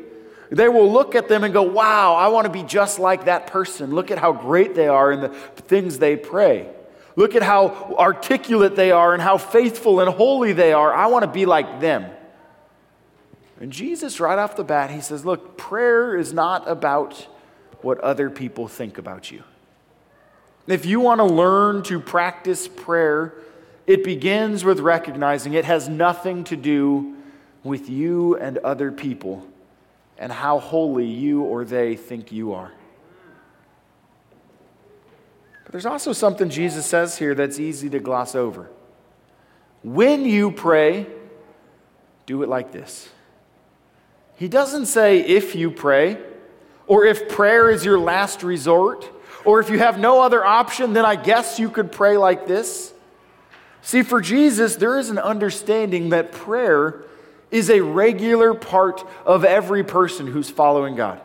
they 0.51 0.69
will 0.69 0.91
look 0.91 1.15
at 1.15 1.29
them 1.29 1.45
and 1.45 1.53
go, 1.53 1.63
Wow, 1.63 2.15
I 2.15 2.29
want 2.29 2.47
to 2.47 2.53
be 2.53 2.63
just 2.63 2.99
like 2.99 3.25
that 3.25 3.47
person. 3.47 3.91
Look 3.95 4.11
at 4.11 4.19
how 4.19 4.33
great 4.33 4.75
they 4.75 4.89
are 4.89 5.13
in 5.13 5.21
the 5.21 5.29
things 5.29 5.99
they 5.99 6.17
pray. 6.17 6.69
Look 7.17 7.35
at 7.35 7.43
how 7.43 7.95
articulate 7.99 8.77
they 8.77 8.91
are 8.91 9.13
and 9.13 9.23
how 9.23 9.39
faithful 9.39 10.01
and 10.01 10.11
holy 10.11 10.53
they 10.53 10.73
are. 10.73 10.93
I 10.93 11.07
want 11.07 11.25
to 11.25 11.31
be 11.31 11.47
like 11.47 11.81
them. 11.81 12.11
And 13.61 13.73
Jesus, 13.73 14.19
right 14.19 14.39
off 14.39 14.57
the 14.57 14.65
bat, 14.65 14.91
he 14.91 15.01
says, 15.01 15.25
Look, 15.25 15.57
prayer 15.57 16.17
is 16.17 16.33
not 16.33 16.69
about 16.69 17.15
what 17.83 17.99
other 18.01 18.31
people 18.31 18.69
think 18.69 18.99
about 18.99 19.31
you. 19.31 19.43
If 20.67 20.87
you 20.87 21.01
want 21.01 21.19
to 21.19 21.25
learn 21.25 21.83
to 21.85 22.01
practice 22.01 22.67
prayer, 22.67 23.35
it 23.87 24.05
begins 24.05 24.65
with 24.65 24.81
recognizing 24.81 25.53
it 25.55 25.65
has 25.65 25.89
nothing 25.89 26.45
to 26.45 26.57
do 26.57 27.17
with 27.63 27.89
you 27.89 28.37
and 28.37 28.59
other 28.59 28.91
people 28.91 29.47
and 30.19 30.33
how 30.33 30.59
holy 30.59 31.07
you 31.07 31.43
or 31.43 31.65
they 31.65 31.97
think 31.97 32.33
you 32.33 32.55
are. 32.55 32.73
But 35.65 35.73
there's 35.73 35.87
also 35.87 36.13
something 36.13 36.51
Jesus 36.51 36.87
says 36.87 37.19
here 37.19 37.35
that's 37.35 37.59
easy 37.59 37.91
to 37.91 37.99
gloss 37.99 38.35
over. 38.35 38.71
When 39.83 40.25
you 40.25 40.51
pray, 40.51 41.07
do 42.27 42.43
it 42.43 42.49
like 42.49 42.73
this. 42.73 43.09
He 44.37 44.49
doesn't 44.49 44.87
say 44.87 45.21
if 45.21 45.55
you 45.55 45.71
pray, 45.71 46.19
or 46.87 47.05
if 47.05 47.29
prayer 47.29 47.71
is 47.71 47.85
your 47.85 47.99
last 47.99 48.43
resort, 48.43 49.09
or 49.45 49.61
if 49.61 49.69
you 49.69 49.79
have 49.79 49.99
no 49.99 50.23
other 50.23 50.45
option, 50.45 50.95
then 50.95 51.05
I 51.05 51.17
guess 51.17 51.59
you 51.59 51.69
could 51.69 51.93
pray 51.93 52.17
like 52.17 52.47
this. 52.47 52.94
See, 53.85 54.03
for 54.03 54.23
Jesus, 54.23 54.77
there 54.77 54.99
is 54.99 55.11
an 55.11 55.19
understanding 55.19 56.09
that 56.09 56.33
prayer 56.33 57.05
is 57.51 57.69
a 57.69 57.83
regular 57.83 58.55
part 58.55 59.07
of 59.27 59.45
every 59.45 59.85
person 59.85 60.27
who's 60.27 60.49
following 60.49 60.97
God. 60.97 61.21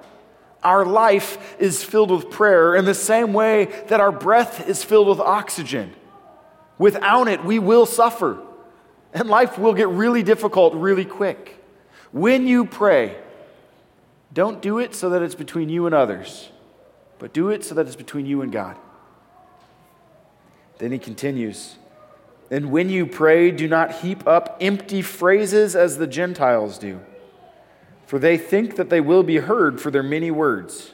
Our 0.61 0.85
life 0.85 1.55
is 1.57 1.85
filled 1.85 2.11
with 2.11 2.29
prayer 2.29 2.75
in 2.75 2.83
the 2.83 2.93
same 2.93 3.31
way 3.31 3.65
that 3.87 4.01
our 4.01 4.11
breath 4.11 4.67
is 4.67 4.83
filled 4.83 5.07
with 5.07 5.21
oxygen. 5.21 5.93
Without 6.77 7.29
it, 7.29 7.45
we 7.45 7.59
will 7.59 7.85
suffer, 7.85 8.41
and 9.13 9.29
life 9.29 9.57
will 9.57 9.73
get 9.73 9.87
really 9.87 10.21
difficult 10.21 10.73
really 10.73 11.05
quick. 11.05 11.63
When 12.11 12.45
you 12.45 12.65
pray, 12.65 13.15
don't 14.33 14.61
do 14.61 14.79
it 14.79 14.93
so 14.93 15.11
that 15.11 15.21
it's 15.21 15.33
between 15.33 15.69
you 15.69 15.85
and 15.85 15.95
others, 15.95 16.49
but 17.19 17.31
do 17.31 17.49
it 17.51 17.63
so 17.63 17.73
that 17.75 17.87
it's 17.87 17.95
between 17.95 18.25
you 18.25 18.41
and 18.41 18.51
God. 18.51 18.75
Then 20.77 20.91
he 20.91 20.99
continues 20.99 21.77
and 22.51 22.71
when 22.71 22.89
you 22.89 23.05
pray, 23.05 23.51
do 23.51 23.67
not 23.67 23.99
heap 24.01 24.27
up 24.27 24.57
empty 24.59 25.01
phrases 25.01 25.75
as 25.75 25.97
the 25.97 26.07
Gentiles 26.07 26.79
do, 26.79 26.99
for 28.07 28.17
they 28.17 28.37
think 28.37 28.75
that 28.75 28.89
they 28.89 29.01
will 29.01 29.23
be 29.23 29.37
heard 29.37 29.79
for 29.79 29.91
their 29.91 30.03
many 30.03 30.31
words. 30.31 30.93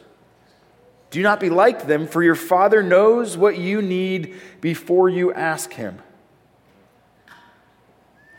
Do 1.12 1.22
not 1.22 1.40
be 1.40 1.50
like 1.50 1.88
them, 1.88 2.08
for 2.08 2.22
your 2.22 2.36
Father 2.36 2.84
knows 2.84 3.38
what 3.38 3.58
you 3.58 3.82
need 3.82 4.36
before 4.60 5.08
you 5.08 5.32
ask 5.32 5.72
Him. 5.72 6.00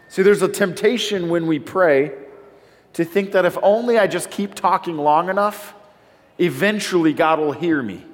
See, 0.09 0.23
there's 0.23 0.43
a 0.43 0.49
temptation 0.49 1.31
when 1.31 1.47
we 1.47 1.59
pray 1.59 2.13
to 2.93 3.05
think 3.05 3.33
that 3.33 3.45
if 3.47 3.57
only 3.63 3.99
I 3.99 4.07
just 4.07 4.31
keep 4.31 4.55
talking 4.55 4.99
long 4.99 5.31
enough, 5.31 5.75
eventually 6.39 7.15
God 7.15 7.39
will 7.39 7.53
hear 7.53 7.83
me. 7.83 8.05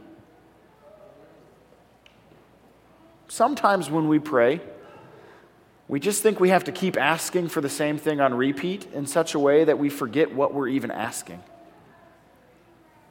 Sometimes 3.27 3.91
when 3.91 4.09
we 4.09 4.19
pray, 4.19 4.61
we 5.89 6.01
just 6.01 6.23
think 6.23 6.41
we 6.41 6.51
have 6.51 6.65
to 6.65 6.73
keep 6.73 6.97
asking 6.97 7.49
for 7.49 7.61
the 7.61 7.69
same 7.69 7.99
thing 7.99 8.21
on 8.21 8.35
repeat 8.35 8.87
in 8.95 9.07
such 9.07 9.35
a 9.35 9.39
way 9.39 9.65
that 9.65 9.79
we 9.79 9.89
forget 9.89 10.35
what 10.35 10.55
we're 10.55 10.69
even 10.69 10.91
asking. 10.91 11.43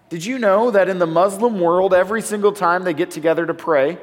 Did 0.10 0.26
you 0.26 0.40
know 0.40 0.72
that 0.72 0.90
in 0.90 1.00
the 1.00 1.08
Muslim 1.08 1.60
world, 1.60 1.94
every 1.94 2.22
single 2.22 2.52
time 2.52 2.84
they 2.84 2.94
get 2.94 3.12
together 3.12 3.46
to 3.46 3.54
pray, 3.54 3.98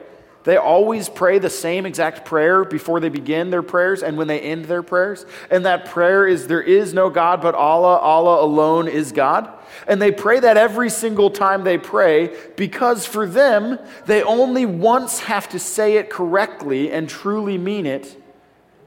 they 0.45 0.57
always 0.57 1.09
pray 1.09 1.39
the 1.39 1.51
same 1.51 1.85
exact 1.85 2.25
prayer 2.25 2.65
before 2.65 3.01
they 3.01 3.11
begin 3.11 3.51
their 3.51 3.63
prayers 3.63 4.03
and 4.03 4.17
when 4.17 4.29
they 4.29 4.41
end 4.41 4.65
their 4.67 4.83
prayers? 4.83 5.27
And 5.51 5.67
that 5.67 5.87
prayer 5.87 6.27
is, 6.27 6.47
There 6.47 6.63
is 6.63 6.95
no 6.95 7.11
God 7.11 7.43
but 7.43 7.55
Allah, 7.55 7.97
Allah 7.99 8.43
alone 8.43 8.89
is 8.89 9.13
God. 9.13 9.53
And 9.87 10.01
they 10.01 10.11
pray 10.11 10.41
that 10.41 10.57
every 10.57 10.89
single 10.89 11.31
time 11.31 11.65
they 11.65 11.77
pray 11.77 12.35
because 12.57 13.05
for 13.05 13.27
them, 13.27 13.79
they 14.07 14.23
only 14.23 14.65
once 14.65 15.21
have 15.21 15.49
to 15.51 15.59
say 15.59 15.97
it 15.97 16.09
correctly 16.09 16.91
and 16.91 17.09
truly 17.09 17.59
mean 17.59 17.85
it 17.85 18.18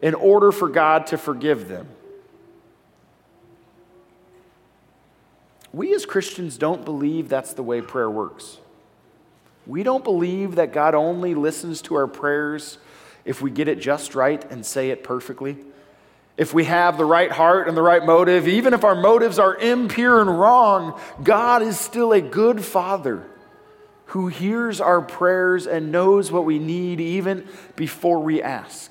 in 0.01 0.15
order 0.15 0.51
for 0.51 0.67
God 0.67 1.08
to 1.08 1.17
forgive 1.17 1.67
them. 1.67 1.88
We 5.74 5.93
as 5.93 6.05
Christians 6.05 6.58
don't 6.58 6.84
believe 6.84 7.29
that's 7.29 7.53
the 7.53 7.63
way 7.63 7.81
prayer 7.81 8.10
works. 8.10 8.58
We 9.65 9.84
don't 9.84 10.03
believe 10.03 10.55
that 10.55 10.74
God 10.74 10.96
only 10.96 11.36
listens 11.36 11.81
to 11.84 11.96
our 11.96 12.08
prayers 12.08 12.77
if 13.24 13.41
we 13.41 13.51
get 13.51 13.67
it 13.67 13.79
just 13.79 14.15
right 14.15 14.43
and 14.51 14.65
say 14.65 14.89
it 14.89 15.03
perfectly. 15.03 15.58
If 16.36 16.53
we 16.53 16.63
have 16.65 16.98
the 16.98 17.05
right 17.05 17.31
heart 17.31 17.67
and 17.67 17.77
the 17.77 17.81
right 17.81 18.03
motive, 18.03 18.48
even 18.48 18.74
if 18.74 18.84
our 18.84 18.96
motives 18.96 19.38
are 19.38 19.55
impure 19.55 20.20
and 20.20 20.39
wrong, 20.39 21.00
God 21.24 21.62
is 21.62 21.79
still 21.79 22.12
a 22.13 22.22
good 22.22 22.65
Father 22.65 23.27
who 24.05 24.27
hears 24.27 24.81
our 24.81 25.01
prayers 25.01 25.67
and 25.67 25.91
knows 25.91 26.31
what 26.31 26.43
we 26.43 26.58
need 26.60 27.00
even 27.00 27.48
before 27.75 28.20
we 28.20 28.41
ask. 28.41 28.90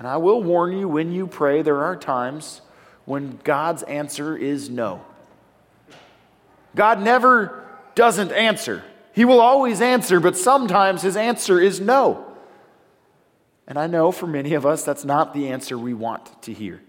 And 0.00 0.08
I 0.08 0.16
will 0.16 0.42
warn 0.42 0.72
you 0.72 0.88
when 0.88 1.12
you 1.12 1.26
pray, 1.26 1.60
there 1.60 1.84
are 1.84 1.94
times 1.94 2.62
when 3.04 3.38
God's 3.44 3.82
answer 3.82 4.34
is 4.34 4.70
no. 4.70 5.04
God 6.74 7.02
never 7.02 7.68
doesn't 7.94 8.32
answer. 8.32 8.82
He 9.12 9.26
will 9.26 9.40
always 9.40 9.82
answer, 9.82 10.18
but 10.18 10.38
sometimes 10.38 11.02
his 11.02 11.18
answer 11.18 11.60
is 11.60 11.80
no. 11.80 12.34
And 13.66 13.78
I 13.78 13.88
know 13.88 14.10
for 14.10 14.26
many 14.26 14.54
of 14.54 14.64
us, 14.64 14.84
that's 14.84 15.04
not 15.04 15.34
the 15.34 15.48
answer 15.50 15.76
we 15.76 15.92
want 15.92 16.44
to 16.44 16.54
hear. 16.54 16.80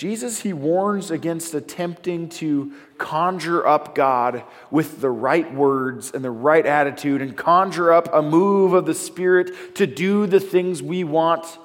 Jesus, 0.00 0.40
he 0.40 0.54
warns 0.54 1.10
against 1.10 1.52
attempting 1.52 2.30
to 2.30 2.72
conjure 2.96 3.66
up 3.66 3.94
God 3.94 4.44
with 4.70 5.02
the 5.02 5.10
right 5.10 5.52
words 5.52 6.12
and 6.12 6.24
the 6.24 6.30
right 6.30 6.64
attitude 6.64 7.20
and 7.20 7.36
conjure 7.36 7.92
up 7.92 8.08
a 8.10 8.22
move 8.22 8.72
of 8.72 8.86
the 8.86 8.94
Spirit 8.94 9.74
to 9.74 9.86
do 9.86 10.26
the 10.26 10.40
things 10.40 10.82
we 10.82 11.04
want 11.04 11.58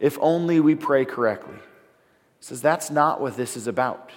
if 0.00 0.16
only 0.22 0.58
we 0.58 0.74
pray 0.74 1.04
correctly. 1.04 1.56
He 1.56 1.60
says 2.40 2.62
that's 2.62 2.90
not 2.90 3.20
what 3.20 3.36
this 3.36 3.58
is 3.58 3.66
about. 3.66 4.10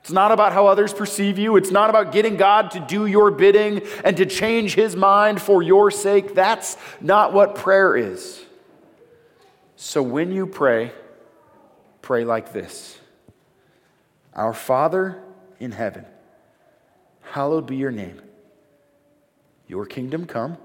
It's 0.00 0.10
not 0.10 0.32
about 0.32 0.54
how 0.54 0.66
others 0.66 0.94
perceive 0.94 1.38
you. 1.38 1.58
It's 1.58 1.70
not 1.70 1.90
about 1.90 2.10
getting 2.10 2.38
God 2.38 2.70
to 2.70 2.80
do 2.80 3.04
your 3.04 3.30
bidding 3.30 3.82
and 4.02 4.16
to 4.16 4.24
change 4.24 4.76
his 4.76 4.96
mind 4.96 5.42
for 5.42 5.62
your 5.62 5.90
sake. 5.90 6.34
That's 6.34 6.78
not 7.02 7.34
what 7.34 7.54
prayer 7.54 7.98
is. 7.98 8.42
So 9.76 10.02
when 10.02 10.32
you 10.32 10.46
pray, 10.46 10.92
pray 12.04 12.22
like 12.22 12.52
this 12.52 12.98
Our 14.34 14.52
Father 14.52 15.22
in 15.58 15.72
heaven, 15.72 16.04
hallowed 17.22 17.66
be 17.66 17.76
your 17.76 17.90
name. 17.90 18.20
Your 19.66 19.86
kingdom 19.86 20.26
come, 20.26 20.58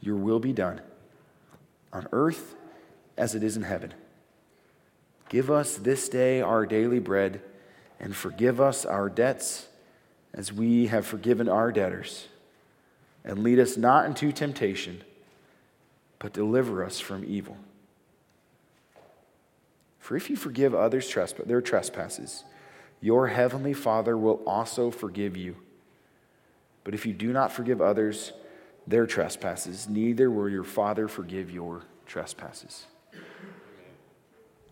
your 0.00 0.16
will 0.16 0.38
be 0.38 0.52
done, 0.52 0.82
on 1.92 2.06
earth 2.12 2.54
as 3.16 3.34
it 3.34 3.42
is 3.42 3.56
in 3.56 3.62
heaven. 3.62 3.94
Give 5.30 5.50
us 5.50 5.76
this 5.76 6.08
day 6.08 6.42
our 6.42 6.66
daily 6.66 6.98
bread, 6.98 7.40
and 7.98 8.14
forgive 8.14 8.60
us 8.60 8.84
our 8.84 9.08
debts 9.08 9.66
as 10.34 10.52
we 10.52 10.88
have 10.88 11.06
forgiven 11.06 11.48
our 11.48 11.72
debtors. 11.72 12.28
And 13.24 13.42
lead 13.42 13.58
us 13.58 13.78
not 13.78 14.04
into 14.04 14.30
temptation, 14.30 15.02
but 16.18 16.34
deliver 16.34 16.84
us 16.84 17.00
from 17.00 17.24
evil. 17.24 17.56
For 20.06 20.16
if 20.16 20.30
you 20.30 20.36
forgive 20.36 20.72
others 20.72 21.08
trespass, 21.08 21.48
their 21.48 21.60
trespasses, 21.60 22.44
your 23.00 23.26
heavenly 23.26 23.72
Father 23.72 24.16
will 24.16 24.40
also 24.46 24.92
forgive 24.92 25.36
you. 25.36 25.56
But 26.84 26.94
if 26.94 27.06
you 27.06 27.12
do 27.12 27.32
not 27.32 27.50
forgive 27.50 27.80
others 27.80 28.32
their 28.86 29.04
trespasses, 29.04 29.88
neither 29.88 30.30
will 30.30 30.48
your 30.48 30.62
Father 30.62 31.08
forgive 31.08 31.50
your 31.50 31.82
trespasses. 32.06 32.86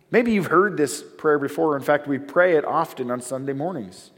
Maybe 0.09 0.31
you've 0.31 0.45
heard 0.45 0.77
this 0.77 1.03
prayer 1.03 1.37
before. 1.37 1.75
In 1.75 1.83
fact, 1.83 2.07
we 2.07 2.17
pray 2.17 2.55
it 2.55 2.63
often 2.63 3.11
on 3.11 3.19
Sunday 3.19 3.51
mornings. 3.51 4.11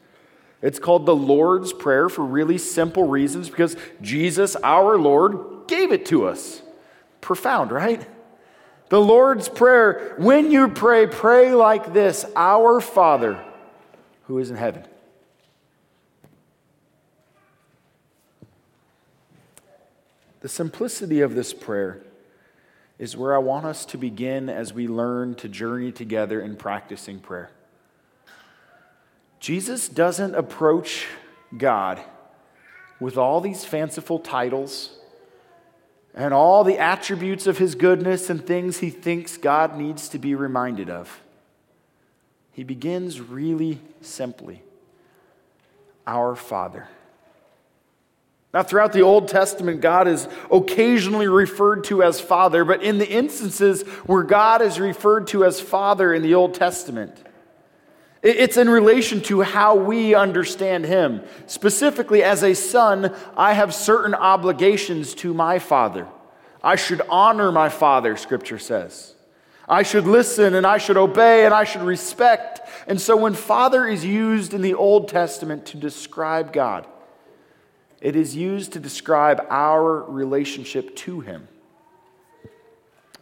It's 0.61 0.77
called 0.77 1.07
the 1.07 1.15
Lord's 1.15 1.73
Prayer 1.73 2.09
for 2.09 2.25
really 2.25 2.59
simple 2.59 3.07
reasons 3.07 3.49
because 3.49 3.75
Jesus, 4.03 4.55
our 4.57 4.99
Lord, 4.99 5.67
gave 5.67 5.91
it 5.91 6.05
to 6.05 6.27
us. 6.27 6.61
Profound, 7.21 7.71
right? 7.71 8.07
The 8.89 9.01
Lord's 9.01 9.49
Prayer, 9.49 10.15
when 10.17 10.49
you 10.51 10.69
pray, 10.69 11.07
pray 11.07 11.53
like 11.53 11.93
this 11.93 12.25
Our 12.35 12.79
Father 12.79 13.43
who 14.23 14.39
is 14.39 14.49
in 14.49 14.57
heaven. 14.57 14.83
The 20.41 20.49
simplicity 20.49 21.21
of 21.21 21.35
this 21.35 21.53
prayer 21.53 22.01
is 22.99 23.17
where 23.17 23.35
I 23.35 23.39
want 23.39 23.65
us 23.65 23.85
to 23.87 23.97
begin 23.97 24.49
as 24.49 24.73
we 24.73 24.87
learn 24.87 25.35
to 25.35 25.49
journey 25.49 25.91
together 25.91 26.39
in 26.41 26.55
practicing 26.55 27.19
prayer. 27.19 27.49
Jesus 29.39 29.89
doesn't 29.89 30.35
approach 30.35 31.07
God 31.57 32.01
with 32.99 33.17
all 33.17 33.41
these 33.41 33.65
fanciful 33.65 34.19
titles 34.19 34.97
and 36.13 36.33
all 36.33 36.63
the 36.63 36.79
attributes 36.79 37.47
of 37.47 37.57
his 37.57 37.75
goodness 37.75 38.29
and 38.29 38.45
things 38.45 38.79
he 38.79 38.89
thinks 38.89 39.37
God 39.37 39.77
needs 39.77 40.09
to 40.09 40.19
be 40.19 40.35
reminded 40.35 40.89
of. 40.89 41.21
He 42.51 42.63
begins 42.63 43.21
really 43.21 43.79
simply 44.01 44.63
Our 46.07 46.35
Father. 46.35 46.87
Now, 48.53 48.63
throughout 48.63 48.93
the 48.93 49.01
Old 49.01 49.27
Testament, 49.27 49.81
God 49.81 50.07
is 50.07 50.27
occasionally 50.51 51.27
referred 51.27 51.83
to 51.85 52.01
as 52.01 52.19
Father, 52.19 52.65
but 52.65 52.81
in 52.81 52.97
the 52.97 53.07
instances 53.07 53.83
where 54.07 54.23
God 54.23 54.63
is 54.63 54.79
referred 54.79 55.27
to 55.27 55.45
as 55.45 55.61
Father 55.61 56.13
in 56.13 56.23
the 56.23 56.33
Old 56.33 56.55
Testament, 56.55 57.26
it's 58.27 58.57
in 58.57 58.69
relation 58.69 59.21
to 59.23 59.41
how 59.41 59.75
we 59.75 60.15
understand 60.15 60.85
Him. 60.85 61.23
Specifically, 61.45 62.23
as 62.23 62.43
a 62.43 62.53
son, 62.53 63.15
I 63.35 63.53
have 63.53 63.73
certain 63.73 64.13
obligations 64.13 65.13
to 65.15 65.33
my 65.33 65.59
father. 65.59 66.07
I 66.63 66.75
should 66.75 67.01
honor 67.09 67.51
my 67.51 67.69
father, 67.69 68.17
Scripture 68.17 68.59
says. 68.59 69.13
I 69.69 69.83
should 69.83 70.05
listen 70.05 70.55
and 70.55 70.65
I 70.65 70.77
should 70.77 70.97
obey 70.97 71.45
and 71.45 71.53
I 71.53 71.65
should 71.65 71.81
respect. 71.81 72.61
And 72.87 72.99
so, 72.99 73.17
when 73.17 73.33
father 73.33 73.87
is 73.87 74.05
used 74.05 74.53
in 74.53 74.61
the 74.61 74.73
Old 74.73 75.09
Testament 75.09 75.65
to 75.67 75.77
describe 75.77 76.53
God, 76.53 76.87
it 77.99 78.15
is 78.15 78.35
used 78.35 78.73
to 78.73 78.79
describe 78.79 79.45
our 79.49 80.03
relationship 80.03 80.95
to 80.97 81.19
Him. 81.19 81.47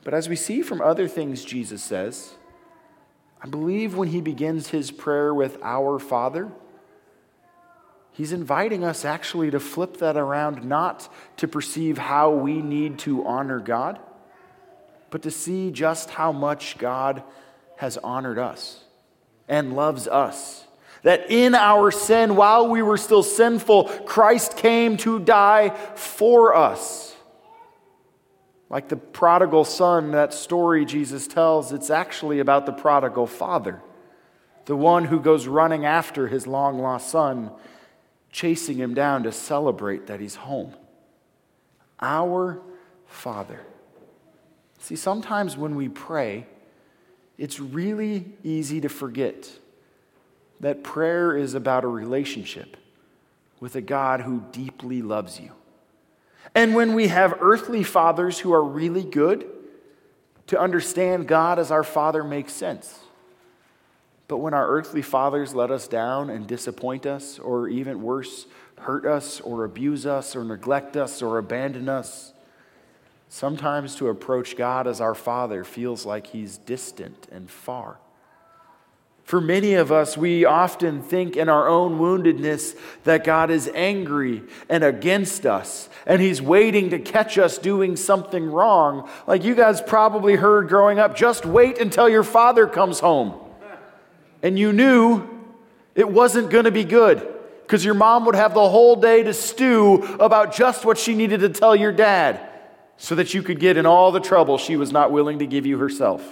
But 0.04 0.14
as 0.14 0.30
we 0.30 0.36
see 0.36 0.62
from 0.62 0.82
other 0.82 1.08
things 1.08 1.44
Jesus 1.44 1.84
says, 1.84 2.35
I 3.42 3.48
believe 3.48 3.96
when 3.96 4.08
he 4.10 4.22
begins 4.22 4.70
his 4.70 4.92
prayer 4.92 5.34
with 5.34 5.58
Our 5.62 6.00
Father, 6.00 6.52
he's 8.12 8.32
inviting 8.32 8.84
us 8.84 9.06
actually 9.06 9.52
to 9.52 9.60
flip 9.60 9.98
that 9.98 10.18
around, 10.18 10.64
not 10.64 11.14
to 11.38 11.48
perceive 11.48 11.98
how 11.98 12.32
we 12.32 12.62
need 12.62 13.00
to 13.00 13.26
honor 13.26 13.60
God, 13.60 14.00
but 15.10 15.22
to 15.24 15.32
see 15.32 15.72
just 15.72 16.10
how 16.10 16.32
much 16.32 16.78
God 16.78 17.24
has 17.78 17.98
honored 17.98 18.40
us 18.40 18.84
and 19.48 19.76
loves 19.76 20.08
us. 20.08 20.66
That 21.04 21.30
in 21.30 21.54
our 21.54 21.92
sin, 21.92 22.36
while 22.36 22.68
we 22.68 22.82
were 22.82 22.98
still 22.98 23.22
sinful, 23.22 23.86
Christ 24.06 24.58
came 24.58 24.98
to 24.98 25.20
die 25.20 25.70
for 25.96 26.56
us. 26.56 27.15
Like 28.76 28.90
the 28.90 28.98
prodigal 28.98 29.64
son, 29.64 30.12
that 30.12 30.34
story 30.34 30.84
Jesus 30.84 31.28
tells, 31.28 31.72
it's 31.72 31.90
actually 31.90 32.40
about 32.40 32.66
the 32.66 32.74
prodigal 32.74 33.26
father, 33.26 33.82
the 34.66 34.76
one 34.76 35.06
who 35.06 35.22
goes 35.22 35.48
running 35.48 35.86
after 35.86 36.28
his 36.28 36.46
long 36.46 36.80
lost 36.80 37.10
son, 37.10 37.52
chasing 38.34 38.76
him 38.76 38.94
down 38.94 39.24
to 39.24 39.32
celebrate 39.32 40.08
that 40.08 40.20
he's 40.20 40.36
home. 40.36 40.74
Our 42.02 42.62
Father. 43.08 43.62
See, 44.80 44.98
sometimes 44.98 45.56
when 45.56 45.78
we 45.78 45.88
pray, 45.88 46.46
it's 47.38 47.62
really 47.62 48.26
easy 48.44 48.82
to 48.82 48.90
forget 48.90 49.52
that 50.60 50.84
prayer 50.84 51.38
is 51.38 51.54
about 51.54 51.86
a 51.86 51.88
relationship 51.88 52.76
with 53.62 53.78
a 53.78 53.82
God 53.82 54.20
who 54.20 54.44
deeply 54.52 55.02
loves 55.02 55.40
you. 55.40 55.54
And 56.56 56.74
when 56.74 56.96
we 56.96 57.10
have 57.10 57.38
earthly 57.42 57.84
fathers 57.84 58.40
who 58.40 58.54
are 58.54 58.64
really 58.64 59.04
good, 59.04 59.46
to 60.48 60.60
understand 60.60 61.28
God 61.28 61.60
as 61.60 61.70
our 61.70 61.84
Father 61.84 62.24
makes 62.24 62.54
sense. 62.54 63.00
But 64.28 64.38
when 64.38 64.54
our 64.54 64.68
earthly 64.68 65.02
fathers 65.02 65.54
let 65.54 65.70
us 65.70 65.88
down 65.88 66.30
and 66.30 66.48
disappoint 66.48 67.06
us, 67.06 67.40
or 67.40 67.68
even 67.68 68.02
worse, 68.02 68.48
hurt 68.80 69.06
us, 69.06 69.42
or 69.42 69.66
abuse 69.66 70.06
us, 70.06 70.36
or 70.36 70.44
neglect 70.44 70.96
us, 70.96 71.22
or 71.22 71.38
abandon 71.38 71.90
us, 71.90 72.34
sometimes 73.28 73.96
to 73.96 74.08
approach 74.08 74.56
God 74.56 74.88
as 74.88 75.02
our 75.02 75.16
Father 75.16 75.64
feels 75.64 76.06
like 76.06 76.28
He's 76.28 76.58
distant 76.58 77.28
and 77.32 77.50
far. 77.50 77.98
For 79.26 79.42
many 79.42 79.74
of 79.74 79.92
us, 79.92 80.16
we 80.16 80.46
often 80.46 81.02
think 81.02 81.36
in 81.36 81.50
our 81.50 81.68
own 81.68 81.98
woundedness 81.98 82.78
that 83.06 83.24
God 83.24 83.50
is 83.50 83.68
angry 83.74 84.44
and 84.70 84.84
against 84.84 85.48
us, 85.48 85.90
and 86.06 86.22
He's 86.22 86.44
waiting 86.44 86.92
to 86.92 87.00
catch 87.00 87.40
us 87.40 87.58
doing 87.58 87.96
something 87.96 88.46
wrong. 88.52 89.10
Like 89.26 89.44
you 89.44 89.56
guys 89.56 89.82
probably 89.82 90.36
heard 90.36 90.70
growing 90.70 91.00
up 91.00 91.16
just 91.16 91.44
wait 91.44 91.80
until 91.80 92.08
your 92.08 92.24
father 92.24 92.68
comes 92.68 93.00
home. 93.00 93.34
And 94.44 94.60
you 94.60 94.72
knew 94.72 95.28
it 95.96 96.08
wasn't 96.08 96.52
going 96.52 96.66
to 96.66 96.72
be 96.72 96.84
good 96.84 97.28
because 97.64 97.84
your 97.84 97.96
mom 97.96 98.26
would 98.28 98.36
have 98.36 98.54
the 98.54 98.70
whole 98.70 98.96
day 98.96 99.24
to 99.24 99.34
stew 99.34 100.04
about 100.20 100.54
just 100.54 100.86
what 100.86 101.00
she 101.00 101.16
needed 101.16 101.40
to 101.40 101.50
tell 101.50 101.76
your 101.76 101.92
dad 101.92 102.48
so 102.98 103.16
that 103.16 103.34
you 103.34 103.42
could 103.42 103.60
get 103.60 103.76
in 103.76 103.88
all 103.88 104.12
the 104.12 104.20
trouble 104.20 104.60
she 104.60 104.76
was 104.76 104.92
not 104.92 105.12
willing 105.12 105.40
to 105.40 105.48
give 105.48 105.66
you 105.66 105.80
herself. 105.80 106.24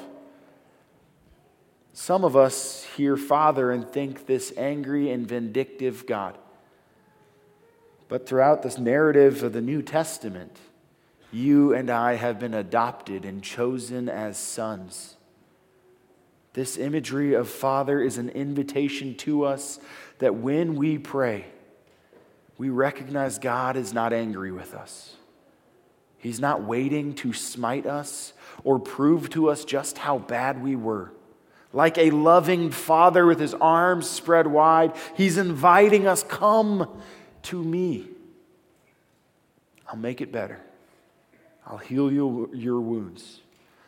Some 1.93 2.23
of 2.23 2.35
us 2.35 2.82
hear 2.95 3.17
Father 3.17 3.71
and 3.71 3.87
think 3.87 4.25
this 4.25 4.53
angry 4.57 5.11
and 5.11 5.27
vindictive 5.27 6.05
God. 6.05 6.37
But 8.07 8.27
throughout 8.27 8.61
this 8.61 8.77
narrative 8.77 9.43
of 9.43 9.53
the 9.53 9.61
New 9.61 9.81
Testament, 9.81 10.57
you 11.31 11.73
and 11.73 11.89
I 11.89 12.13
have 12.13 12.39
been 12.39 12.53
adopted 12.53 13.25
and 13.25 13.41
chosen 13.41 14.07
as 14.07 14.37
sons. 14.37 15.15
This 16.53 16.77
imagery 16.77 17.33
of 17.33 17.49
Father 17.49 17.99
is 17.99 18.19
an 18.19 18.29
invitation 18.29 19.15
to 19.15 19.43
us 19.43 19.79
that 20.19 20.35
when 20.35 20.75
we 20.75 20.99
pray, 20.99 21.45
we 22.59 22.69
recognize 22.69 23.39
God 23.39 23.75
is 23.75 23.93
not 23.93 24.13
angry 24.13 24.51
with 24.51 24.75
us. 24.75 25.15
He's 26.19 26.39
not 26.39 26.63
waiting 26.63 27.15
to 27.15 27.33
smite 27.33 27.87
us 27.87 28.33
or 28.63 28.79
prove 28.79 29.29
to 29.31 29.49
us 29.49 29.65
just 29.65 29.97
how 29.97 30.19
bad 30.19 30.63
we 30.63 30.75
were. 30.75 31.11
Like 31.73 31.97
a 31.97 32.11
loving 32.11 32.69
father 32.69 33.25
with 33.25 33.39
his 33.39 33.55
arms 33.55 34.07
spread 34.07 34.47
wide, 34.47 34.93
he's 35.15 35.37
inviting 35.37 36.07
us, 36.07 36.23
Come 36.23 36.87
to 37.43 37.63
me. 37.63 38.07
I'll 39.87 39.97
make 39.97 40.21
it 40.21 40.31
better. 40.31 40.61
I'll 41.65 41.77
heal 41.77 42.11
you, 42.11 42.49
your 42.53 42.79
wounds. 42.79 43.41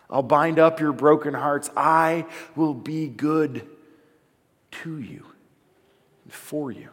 I'll 0.09 0.23
bind 0.23 0.59
up 0.59 0.79
your 0.79 0.93
broken 0.93 1.33
hearts. 1.33 1.69
I 1.75 2.25
will 2.55 2.73
be 2.73 3.07
good 3.07 3.67
to 4.83 4.99
you 4.99 5.25
and 6.23 6.33
for 6.33 6.71
you. 6.71 6.89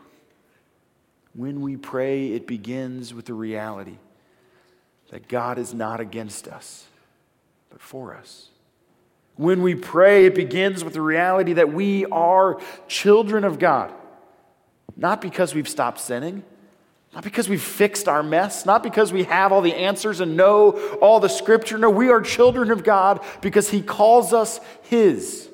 When 1.34 1.60
we 1.60 1.76
pray, 1.76 2.32
it 2.32 2.46
begins 2.46 3.14
with 3.14 3.26
the 3.26 3.34
reality 3.34 3.96
that 5.10 5.28
God 5.28 5.58
is 5.58 5.72
not 5.74 6.00
against 6.00 6.48
us, 6.48 6.86
but 7.70 7.80
for 7.80 8.14
us. 8.14 8.48
When 9.36 9.62
we 9.62 9.74
pray, 9.74 10.26
it 10.26 10.34
begins 10.34 10.84
with 10.84 10.94
the 10.94 11.00
reality 11.00 11.54
that 11.54 11.72
we 11.72 12.04
are 12.06 12.60
children 12.86 13.44
of 13.44 13.58
God. 13.58 13.92
Not 14.96 15.20
because 15.20 15.54
we've 15.54 15.68
stopped 15.68 16.00
sinning, 16.00 16.44
not 17.14 17.24
because 17.24 17.48
we've 17.48 17.62
fixed 17.62 18.08
our 18.08 18.22
mess, 18.22 18.64
not 18.66 18.82
because 18.82 19.12
we 19.12 19.24
have 19.24 19.52
all 19.52 19.62
the 19.62 19.74
answers 19.74 20.20
and 20.20 20.36
know 20.36 20.72
all 21.00 21.20
the 21.20 21.28
scripture. 21.28 21.78
No, 21.78 21.90
we 21.90 22.10
are 22.10 22.20
children 22.20 22.70
of 22.70 22.84
God 22.84 23.24
because 23.40 23.68
He 23.70 23.82
calls 23.82 24.32
us 24.32 24.60
His. 24.82 25.48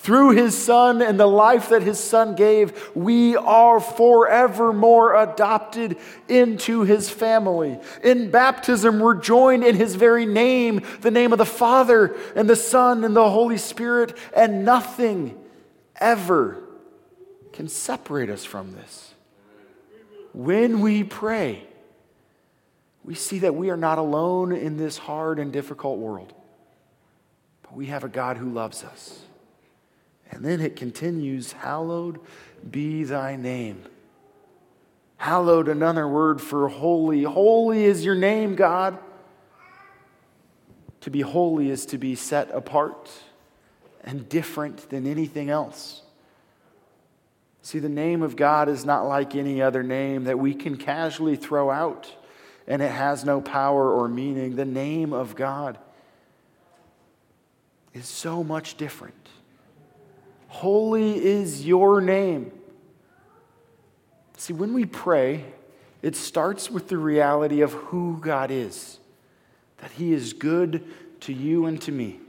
Through 0.00 0.30
his 0.30 0.56
son 0.56 1.02
and 1.02 1.18
the 1.18 1.26
life 1.26 1.70
that 1.70 1.82
his 1.82 1.98
son 1.98 2.36
gave, 2.36 2.90
we 2.94 3.36
are 3.36 3.80
forevermore 3.80 5.16
adopted 5.16 5.96
into 6.28 6.82
his 6.82 7.10
family. 7.10 7.78
In 8.04 8.30
baptism, 8.30 9.00
we're 9.00 9.16
joined 9.16 9.64
in 9.64 9.74
his 9.74 9.96
very 9.96 10.24
name, 10.24 10.82
the 11.00 11.10
name 11.10 11.32
of 11.32 11.38
the 11.38 11.44
Father 11.44 12.16
and 12.36 12.48
the 12.48 12.56
Son 12.56 13.02
and 13.02 13.14
the 13.14 13.28
Holy 13.28 13.58
Spirit, 13.58 14.16
and 14.34 14.64
nothing 14.64 15.36
ever 15.96 16.62
can 17.52 17.68
separate 17.68 18.30
us 18.30 18.44
from 18.44 18.72
this. 18.74 19.14
When 20.32 20.80
we 20.80 21.02
pray, 21.02 21.64
we 23.02 23.14
see 23.14 23.40
that 23.40 23.56
we 23.56 23.68
are 23.70 23.76
not 23.76 23.98
alone 23.98 24.52
in 24.52 24.76
this 24.76 24.96
hard 24.96 25.40
and 25.40 25.52
difficult 25.52 25.98
world, 25.98 26.32
but 27.62 27.74
we 27.74 27.86
have 27.86 28.04
a 28.04 28.08
God 28.08 28.36
who 28.36 28.48
loves 28.48 28.84
us 28.84 29.24
and 30.30 30.44
then 30.44 30.60
it 30.60 30.76
continues, 30.76 31.52
Hallowed 31.52 32.20
be 32.70 33.04
thy 33.04 33.36
name. 33.36 33.84
Hallowed, 35.16 35.68
another 35.68 36.06
word 36.06 36.40
for 36.40 36.68
holy. 36.68 37.24
Holy 37.24 37.84
is 37.84 38.04
your 38.04 38.14
name, 38.14 38.54
God. 38.54 38.98
To 41.02 41.10
be 41.10 41.20
holy 41.20 41.70
is 41.70 41.86
to 41.86 41.98
be 41.98 42.14
set 42.14 42.50
apart 42.52 43.10
and 44.04 44.28
different 44.28 44.90
than 44.90 45.06
anything 45.06 45.50
else. 45.50 46.02
See, 47.62 47.78
the 47.78 47.88
name 47.88 48.22
of 48.22 48.36
God 48.36 48.68
is 48.68 48.84
not 48.84 49.06
like 49.06 49.34
any 49.34 49.60
other 49.60 49.82
name 49.82 50.24
that 50.24 50.38
we 50.38 50.54
can 50.54 50.76
casually 50.76 51.36
throw 51.36 51.70
out 51.70 52.14
and 52.68 52.82
it 52.82 52.90
has 52.90 53.24
no 53.24 53.40
power 53.40 53.90
or 53.90 54.08
meaning. 54.08 54.54
The 54.54 54.64
name 54.64 55.12
of 55.12 55.34
God 55.34 55.78
is 57.94 58.06
so 58.06 58.44
much 58.44 58.76
different. 58.76 59.14
Holy 60.48 61.24
is 61.24 61.64
your 61.64 62.00
name. 62.00 62.52
See, 64.36 64.52
when 64.52 64.72
we 64.74 64.84
pray, 64.84 65.44
it 66.02 66.16
starts 66.16 66.70
with 66.70 66.88
the 66.88 66.96
reality 66.96 67.60
of 67.60 67.72
who 67.72 68.18
God 68.20 68.50
is, 68.50 68.98
that 69.78 69.90
He 69.92 70.12
is 70.12 70.32
good 70.32 70.84
to 71.20 71.32
you 71.32 71.66
and 71.66 71.80
to 71.82 71.92
me. 71.92 72.20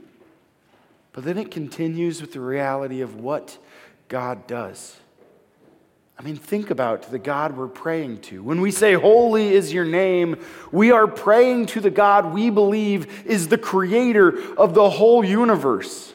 But 1.12 1.24
then 1.24 1.38
it 1.38 1.50
continues 1.50 2.20
with 2.20 2.32
the 2.32 2.40
reality 2.40 3.00
of 3.00 3.16
what 3.16 3.58
God 4.08 4.46
does. 4.46 4.96
I 6.18 6.22
mean, 6.22 6.36
think 6.36 6.70
about 6.70 7.10
the 7.10 7.18
God 7.18 7.56
we're 7.56 7.66
praying 7.66 8.20
to. 8.22 8.42
When 8.42 8.60
we 8.60 8.70
say, 8.70 8.92
Holy 8.92 9.54
is 9.54 9.72
your 9.72 9.86
name, 9.86 10.36
we 10.70 10.90
are 10.90 11.06
praying 11.06 11.66
to 11.66 11.80
the 11.80 11.90
God 11.90 12.34
we 12.34 12.50
believe 12.50 13.26
is 13.26 13.48
the 13.48 13.56
creator 13.56 14.54
of 14.56 14.74
the 14.74 14.90
whole 14.90 15.24
universe. 15.24 16.12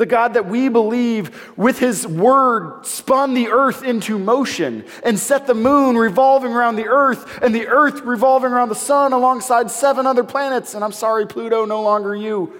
The 0.00 0.06
God 0.06 0.32
that 0.32 0.46
we 0.46 0.70
believe, 0.70 1.52
with 1.58 1.78
his 1.78 2.06
word, 2.06 2.86
spun 2.86 3.34
the 3.34 3.48
earth 3.48 3.84
into 3.84 4.18
motion 4.18 4.86
and 5.04 5.18
set 5.18 5.46
the 5.46 5.52
moon 5.52 5.94
revolving 5.94 6.54
around 6.54 6.76
the 6.76 6.88
earth 6.88 7.42
and 7.42 7.54
the 7.54 7.66
earth 7.66 8.00
revolving 8.00 8.50
around 8.50 8.70
the 8.70 8.74
sun 8.74 9.12
alongside 9.12 9.70
seven 9.70 10.06
other 10.06 10.24
planets. 10.24 10.72
And 10.72 10.82
I'm 10.82 10.92
sorry, 10.92 11.26
Pluto, 11.26 11.66
no 11.66 11.82
longer 11.82 12.16
you. 12.16 12.50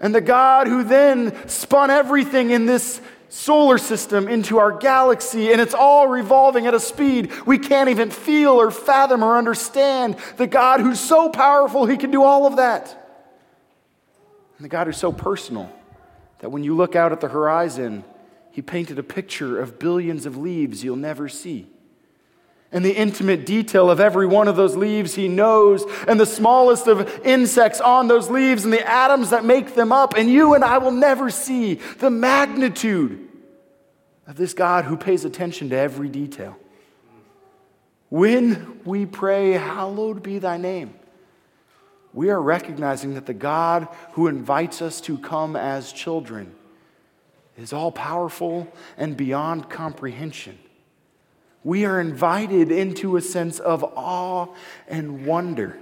And 0.00 0.14
the 0.14 0.22
God 0.22 0.66
who 0.66 0.84
then 0.84 1.46
spun 1.50 1.90
everything 1.90 2.48
in 2.48 2.64
this 2.64 2.98
solar 3.28 3.76
system 3.76 4.26
into 4.26 4.56
our 4.56 4.72
galaxy, 4.72 5.52
and 5.52 5.60
it's 5.60 5.74
all 5.74 6.08
revolving 6.08 6.66
at 6.66 6.72
a 6.72 6.80
speed 6.80 7.30
we 7.44 7.58
can't 7.58 7.90
even 7.90 8.10
feel 8.10 8.52
or 8.52 8.70
fathom 8.70 9.22
or 9.22 9.36
understand. 9.36 10.16
The 10.38 10.46
God 10.46 10.80
who's 10.80 10.98
so 10.98 11.28
powerful, 11.28 11.84
he 11.84 11.98
can 11.98 12.10
do 12.10 12.22
all 12.22 12.46
of 12.46 12.56
that. 12.56 12.86
And 14.56 14.64
the 14.64 14.70
God 14.70 14.86
who's 14.86 14.96
so 14.96 15.12
personal 15.12 15.70
that 16.44 16.50
when 16.50 16.62
you 16.62 16.76
look 16.76 16.94
out 16.94 17.10
at 17.10 17.22
the 17.22 17.28
horizon, 17.28 18.04
he 18.50 18.60
painted 18.60 18.98
a 18.98 19.02
picture 19.02 19.58
of 19.58 19.78
billions 19.78 20.26
of 20.26 20.36
leaves 20.36 20.84
you'll 20.84 20.94
never 20.94 21.26
see. 21.26 21.66
And 22.70 22.84
the 22.84 22.94
intimate 22.94 23.46
detail 23.46 23.90
of 23.90 23.98
every 23.98 24.26
one 24.26 24.46
of 24.46 24.54
those 24.54 24.76
leaves 24.76 25.14
he 25.14 25.26
knows, 25.26 25.86
and 26.06 26.20
the 26.20 26.26
smallest 26.26 26.86
of 26.86 27.08
insects 27.24 27.80
on 27.80 28.08
those 28.08 28.28
leaves, 28.28 28.64
and 28.64 28.74
the 28.74 28.86
atoms 28.86 29.30
that 29.30 29.42
make 29.42 29.74
them 29.74 29.90
up. 29.90 30.18
And 30.18 30.28
you 30.28 30.52
and 30.52 30.62
I 30.62 30.76
will 30.76 30.90
never 30.90 31.30
see 31.30 31.76
the 31.98 32.10
magnitude 32.10 33.26
of 34.26 34.36
this 34.36 34.52
God 34.52 34.84
who 34.84 34.98
pays 34.98 35.24
attention 35.24 35.70
to 35.70 35.76
every 35.78 36.10
detail. 36.10 36.58
When 38.10 38.82
we 38.84 39.06
pray, 39.06 39.52
Hallowed 39.52 40.22
be 40.22 40.40
thy 40.40 40.58
name, 40.58 40.92
we 42.14 42.30
are 42.30 42.40
recognizing 42.40 43.14
that 43.14 43.26
the 43.26 43.34
God 43.34 43.88
who 44.12 44.28
invites 44.28 44.80
us 44.80 45.00
to 45.02 45.18
come 45.18 45.56
as 45.56 45.92
children 45.92 46.54
is 47.58 47.72
all 47.72 47.90
powerful 47.90 48.72
and 48.96 49.16
beyond 49.16 49.68
comprehension. 49.68 50.58
We 51.64 51.84
are 51.84 52.00
invited 52.00 52.70
into 52.70 53.16
a 53.16 53.20
sense 53.20 53.58
of 53.58 53.82
awe 53.82 54.54
and 54.86 55.26
wonder. 55.26 55.78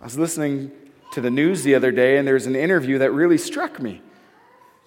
I 0.00 0.04
was 0.04 0.18
listening 0.18 0.72
to 1.12 1.22
the 1.22 1.30
news 1.30 1.62
the 1.62 1.74
other 1.74 1.90
day, 1.92 2.18
and 2.18 2.28
there's 2.28 2.46
an 2.46 2.56
interview 2.56 2.98
that 2.98 3.12
really 3.12 3.38
struck 3.38 3.80
me. 3.80 4.02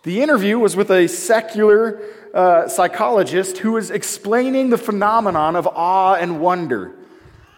The 0.04 0.22
interview 0.22 0.60
was 0.60 0.76
with 0.76 0.92
a 0.92 1.08
secular 1.08 2.02
uh, 2.34 2.68
psychologist 2.68 3.58
who 3.60 3.72
was 3.72 3.90
explaining 3.90 4.70
the 4.70 4.78
phenomenon 4.78 5.56
of 5.56 5.66
awe 5.68 6.14
and 6.14 6.40
wonder. 6.40 6.97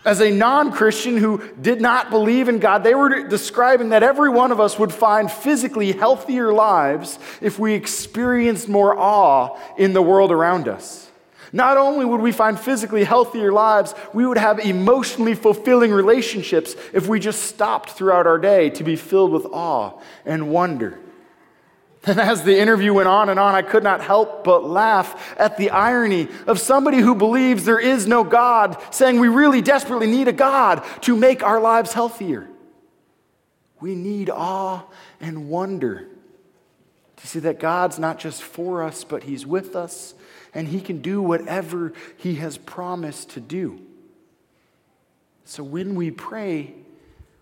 As 0.10 0.22
a 0.22 0.32
non 0.32 0.72
Christian 0.72 1.18
who 1.18 1.40
did 1.62 1.82
not 1.82 2.10
believe 2.10 2.50
in 2.50 2.58
God, 2.58 2.84
they 2.84 2.96
were 2.96 3.28
describing 3.28 3.90
that 3.90 4.02
every 4.02 4.28
one 4.28 4.52
of 4.52 4.60
us 4.60 4.80
would 4.80 4.92
find 4.92 5.32
physically 5.32 5.92
healthier 5.92 6.52
lives 6.52 7.20
if 7.42 7.60
we 7.60 7.76
experienced 7.76 8.68
more 8.68 8.98
awe 8.98 9.56
in 9.78 9.94
the 9.94 10.02
world 10.02 10.32
around 10.32 10.68
us. 10.68 11.12
Not 11.54 11.78
only 11.78 12.06
would 12.06 12.22
we 12.22 12.32
find 12.32 12.60
physically 12.60 13.04
healthier 13.04 13.52
lives, 13.52 13.94
we 14.12 14.26
would 14.26 14.40
have 14.40 14.58
emotionally 14.58 15.36
fulfilling 15.36 15.92
relationships 15.92 16.76
if 16.92 17.08
we 17.08 17.20
just 17.20 17.44
stopped 17.44 17.92
throughout 17.92 18.26
our 18.26 18.40
day 18.40 18.72
to 18.72 18.84
be 18.84 18.96
filled 18.96 19.32
with 19.32 19.46
awe 19.46 20.02
and 20.26 20.50
wonder. 20.50 20.98
And 22.06 22.20
as 22.20 22.44
the 22.44 22.58
interview 22.58 22.94
went 22.94 23.08
on 23.08 23.30
and 23.30 23.40
on, 23.40 23.56
I 23.56 23.62
could 23.62 23.84
not 23.84 24.02
help 24.02 24.44
but 24.44 24.64
laugh 24.66 25.36
at 25.38 25.58
the 25.58 25.70
irony 25.72 26.28
of 26.48 26.60
somebody 26.60 26.98
who 26.98 27.16
believes 27.16 27.66
there 27.66 27.80
is 27.80 28.08
no 28.08 28.24
God 28.24 28.78
saying 28.92 29.20
we 29.20 29.28
really 29.28 29.62
desperately 29.62 30.08
need 30.08 30.28
a 30.28 30.34
God 30.34 30.84
to 31.02 31.16
make 31.16 31.44
our 31.44 31.60
lives 31.60 31.94
healthier. 31.94 32.48
We 33.80 33.96
need 33.96 34.30
awe 34.30 34.84
and 35.20 35.50
wonder 35.50 36.08
to 37.18 37.28
see 37.28 37.40
that 37.40 37.60
God's 37.60 38.00
not 38.00 38.18
just 38.18 38.42
for 38.42 38.84
us, 38.84 39.04
but 39.04 39.24
He's 39.24 39.46
with 39.46 39.76
us 39.76 40.14
and 40.54 40.68
He 40.68 40.82
can 40.82 41.02
do 41.02 41.22
whatever 41.22 41.94
He 42.18 42.36
has 42.36 42.58
promised 42.58 43.32
to 43.32 43.40
do. 43.40 43.82
So 45.46 45.64
when 45.64 45.96
we 45.96 46.12
pray, 46.12 46.74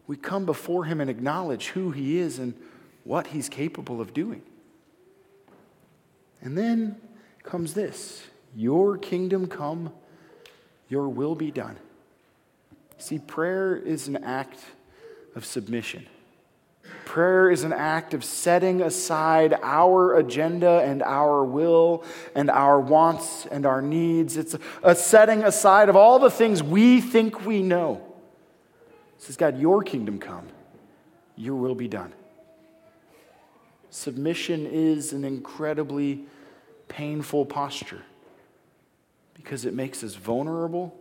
we 0.08 0.16
come 0.16 0.46
before 0.46 0.86
Him 0.86 1.02
and 1.02 1.10
acknowledge 1.10 1.68
who 1.68 1.92
He 1.92 2.18
is 2.18 2.40
and 2.40 2.54
what 3.08 3.28
He's 3.28 3.48
capable 3.48 4.02
of 4.02 4.14
doing. 4.14 4.42
And 6.42 6.58
then 6.58 6.98
comes 7.42 7.74
this 7.74 8.28
Your 8.56 8.98
kingdom 8.98 9.48
come, 9.48 9.94
your 10.90 11.08
will 11.08 11.34
be 11.34 11.50
done. 11.50 11.78
See, 12.98 13.20
prayer 13.20 13.76
is 13.76 14.08
an 14.08 14.18
act 14.18 14.60
of 15.36 15.46
submission. 15.46 16.06
Prayer 17.06 17.50
is 17.50 17.64
an 17.64 17.74
act 17.74 18.14
of 18.14 18.24
setting 18.24 18.82
aside 18.82 19.58
our 19.62 20.18
agenda 20.18 20.82
and 20.84 21.02
our 21.04 21.44
will 21.44 22.04
and 22.36 22.50
our 22.50 22.80
wants 22.80 23.46
and 23.46 23.66
our 23.66 23.82
needs. 23.82 24.36
It's 24.36 24.56
a 24.84 24.96
setting 24.96 25.44
aside 25.44 25.90
of 25.90 25.96
all 25.96 26.20
the 26.20 26.32
things 26.32 26.62
we 26.64 27.02
think 27.02 27.46
we 27.46 27.62
know. 27.62 28.02
It 29.18 29.24
says, 29.24 29.38
God, 29.38 29.60
your 29.60 29.84
kingdom 29.84 30.20
come, 30.20 30.48
your 31.36 31.56
will 31.56 31.76
be 31.76 31.88
done. 31.88 32.14
Submission 33.98 34.68
is 34.68 35.12
an 35.12 35.26
incredibly 35.26 36.24
painful 36.88 37.48
posture 37.48 38.04
because 39.34 39.66
it 39.66 39.74
makes 39.74 40.04
us 40.04 40.14
vulnerable, 40.14 40.96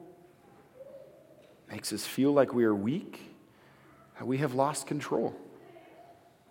makes 1.71 1.93
us 1.93 2.07
feel 2.07 2.33
like 2.33 2.55
we 2.55 2.65
are 2.65 2.75
weak, 2.75 3.21
that 4.19 4.27
we 4.27 4.39
have 4.39 4.55
lost 4.55 4.87
control. 4.87 5.37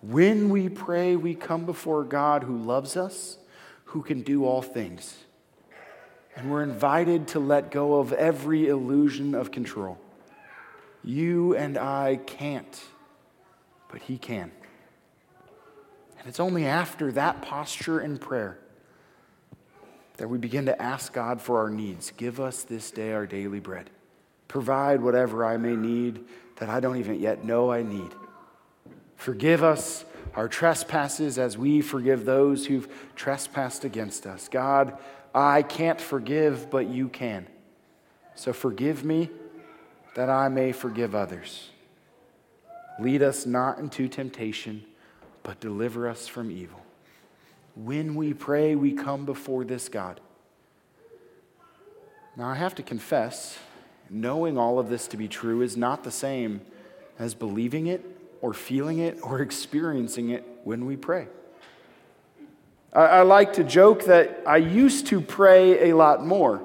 When 0.02 0.50
we 0.50 0.70
pray, 0.70 1.16
we 1.16 1.34
come 1.34 1.66
before 1.66 2.04
God 2.04 2.44
who 2.44 2.60
loves 2.60 2.96
us, 2.96 3.40
who 3.86 4.04
can 4.04 4.22
do 4.22 4.46
all 4.46 4.62
things. 4.62 5.18
And 6.36 6.52
we're 6.52 6.62
invited 6.62 7.28
to 7.30 7.40
let 7.40 7.72
go 7.72 7.96
of 7.96 8.14
every 8.14 8.68
illusion 8.68 9.34
of 9.34 9.50
control. 9.50 9.98
You 11.04 11.56
and 11.56 11.76
I 11.76 12.18
can't, 12.18 12.84
but 13.92 14.04
He 14.04 14.20
can. 14.20 14.52
And 16.26 16.32
it's 16.32 16.40
only 16.40 16.66
after 16.66 17.12
that 17.12 17.44
posture 17.44 18.02
in 18.02 18.18
prayer 18.18 18.58
that 20.18 20.28
we 20.28 20.40
begin 20.40 20.66
to 20.66 20.82
ask 20.82 21.14
God 21.14 21.40
for 21.40 21.60
our 21.60 21.70
needs. 21.70 22.10
Give 22.18 22.40
us 22.40 22.64
this 22.64 22.90
day 22.90 23.14
our 23.14 23.28
daily 23.28 23.60
bread. 23.60 23.92
Provide 24.48 25.04
whatever 25.04 25.46
I 25.46 25.58
may 25.58 25.76
need 25.76 26.26
that 26.56 26.68
I 26.68 26.80
don't 26.80 26.98
even 26.98 27.20
yet 27.20 27.46
know 27.46 27.72
I 27.72 27.84
need. 27.84 28.10
Forgive 29.18 29.64
us 29.64 30.04
our 30.34 30.48
trespasses 30.48 31.38
as 31.38 31.60
we 31.60 31.82
forgive 31.82 32.26
those 32.26 32.66
who've 32.66 32.92
trespassed 33.16 33.86
against 33.86 34.26
us. 34.26 34.50
God, 34.50 34.98
I 35.32 35.62
can't 35.62 36.02
forgive, 36.02 36.72
but 36.72 36.88
you 36.88 37.08
can. 37.08 37.46
So 38.34 38.52
forgive 38.52 39.06
me 39.06 39.30
that 40.16 40.32
I 40.32 40.48
may 40.48 40.72
forgive 40.72 41.14
others. 41.14 41.70
Lead 43.00 43.22
us 43.22 43.46
not 43.46 43.78
into 43.78 44.08
temptation 44.08 44.86
but 45.46 45.60
deliver 45.60 46.10
us 46.10 46.28
from 46.28 46.50
evil. 46.50 46.82
When 47.76 48.16
we 48.16 48.34
pray, 48.34 48.74
we 48.74 48.94
come 48.94 49.26
before 49.26 49.64
this 49.64 49.88
God. 49.90 50.20
Now, 52.36 52.50
I 52.50 52.56
have 52.56 52.74
to 52.76 52.84
confess, 52.84 53.60
knowing 54.10 54.58
all 54.58 54.80
of 54.80 54.90
this 54.90 55.08
to 55.10 55.18
be 55.18 55.28
true 55.28 55.62
is 55.62 55.78
not 55.78 56.04
the 56.04 56.12
same 56.12 56.62
as 57.20 57.36
believing 57.36 57.86
it 57.86 58.04
or 58.42 58.54
feeling 58.54 58.98
it 58.98 59.20
or 59.22 59.40
experiencing 59.42 60.32
it 60.32 60.44
when 60.64 60.88
we 60.88 60.98
pray. 60.98 61.28
I, 62.92 63.04
I 63.04 63.22
like 63.22 63.54
to 63.54 63.64
joke 63.64 64.06
that 64.06 64.42
I 64.48 64.58
used 64.58 65.06
to 65.08 65.22
pray 65.22 65.92
a 65.92 65.96
lot 65.96 66.26
more. 66.26 66.62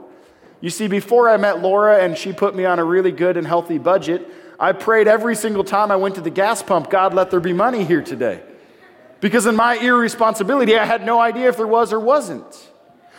You 0.62 0.70
see, 0.70 0.88
before 0.88 1.28
I 1.28 1.36
met 1.36 1.60
Laura 1.60 2.02
and 2.02 2.16
she 2.16 2.32
put 2.32 2.56
me 2.56 2.64
on 2.64 2.78
a 2.78 2.84
really 2.84 3.12
good 3.12 3.36
and 3.36 3.46
healthy 3.46 3.76
budget, 3.76 4.26
I 4.58 4.72
prayed 4.72 5.06
every 5.06 5.36
single 5.36 5.64
time 5.64 5.90
I 5.90 5.96
went 5.96 6.14
to 6.14 6.22
the 6.22 6.30
gas 6.30 6.62
pump, 6.62 6.88
God, 6.88 7.12
let 7.12 7.30
there 7.30 7.40
be 7.40 7.52
money 7.52 7.84
here 7.84 8.02
today. 8.02 8.42
Because 9.20 9.46
in 9.46 9.54
my 9.54 9.76
irresponsibility, 9.76 10.78
I 10.78 10.84
had 10.84 11.04
no 11.04 11.20
idea 11.20 11.48
if 11.48 11.56
there 11.56 11.66
was 11.66 11.92
or 11.92 12.00
wasn't. 12.00 12.70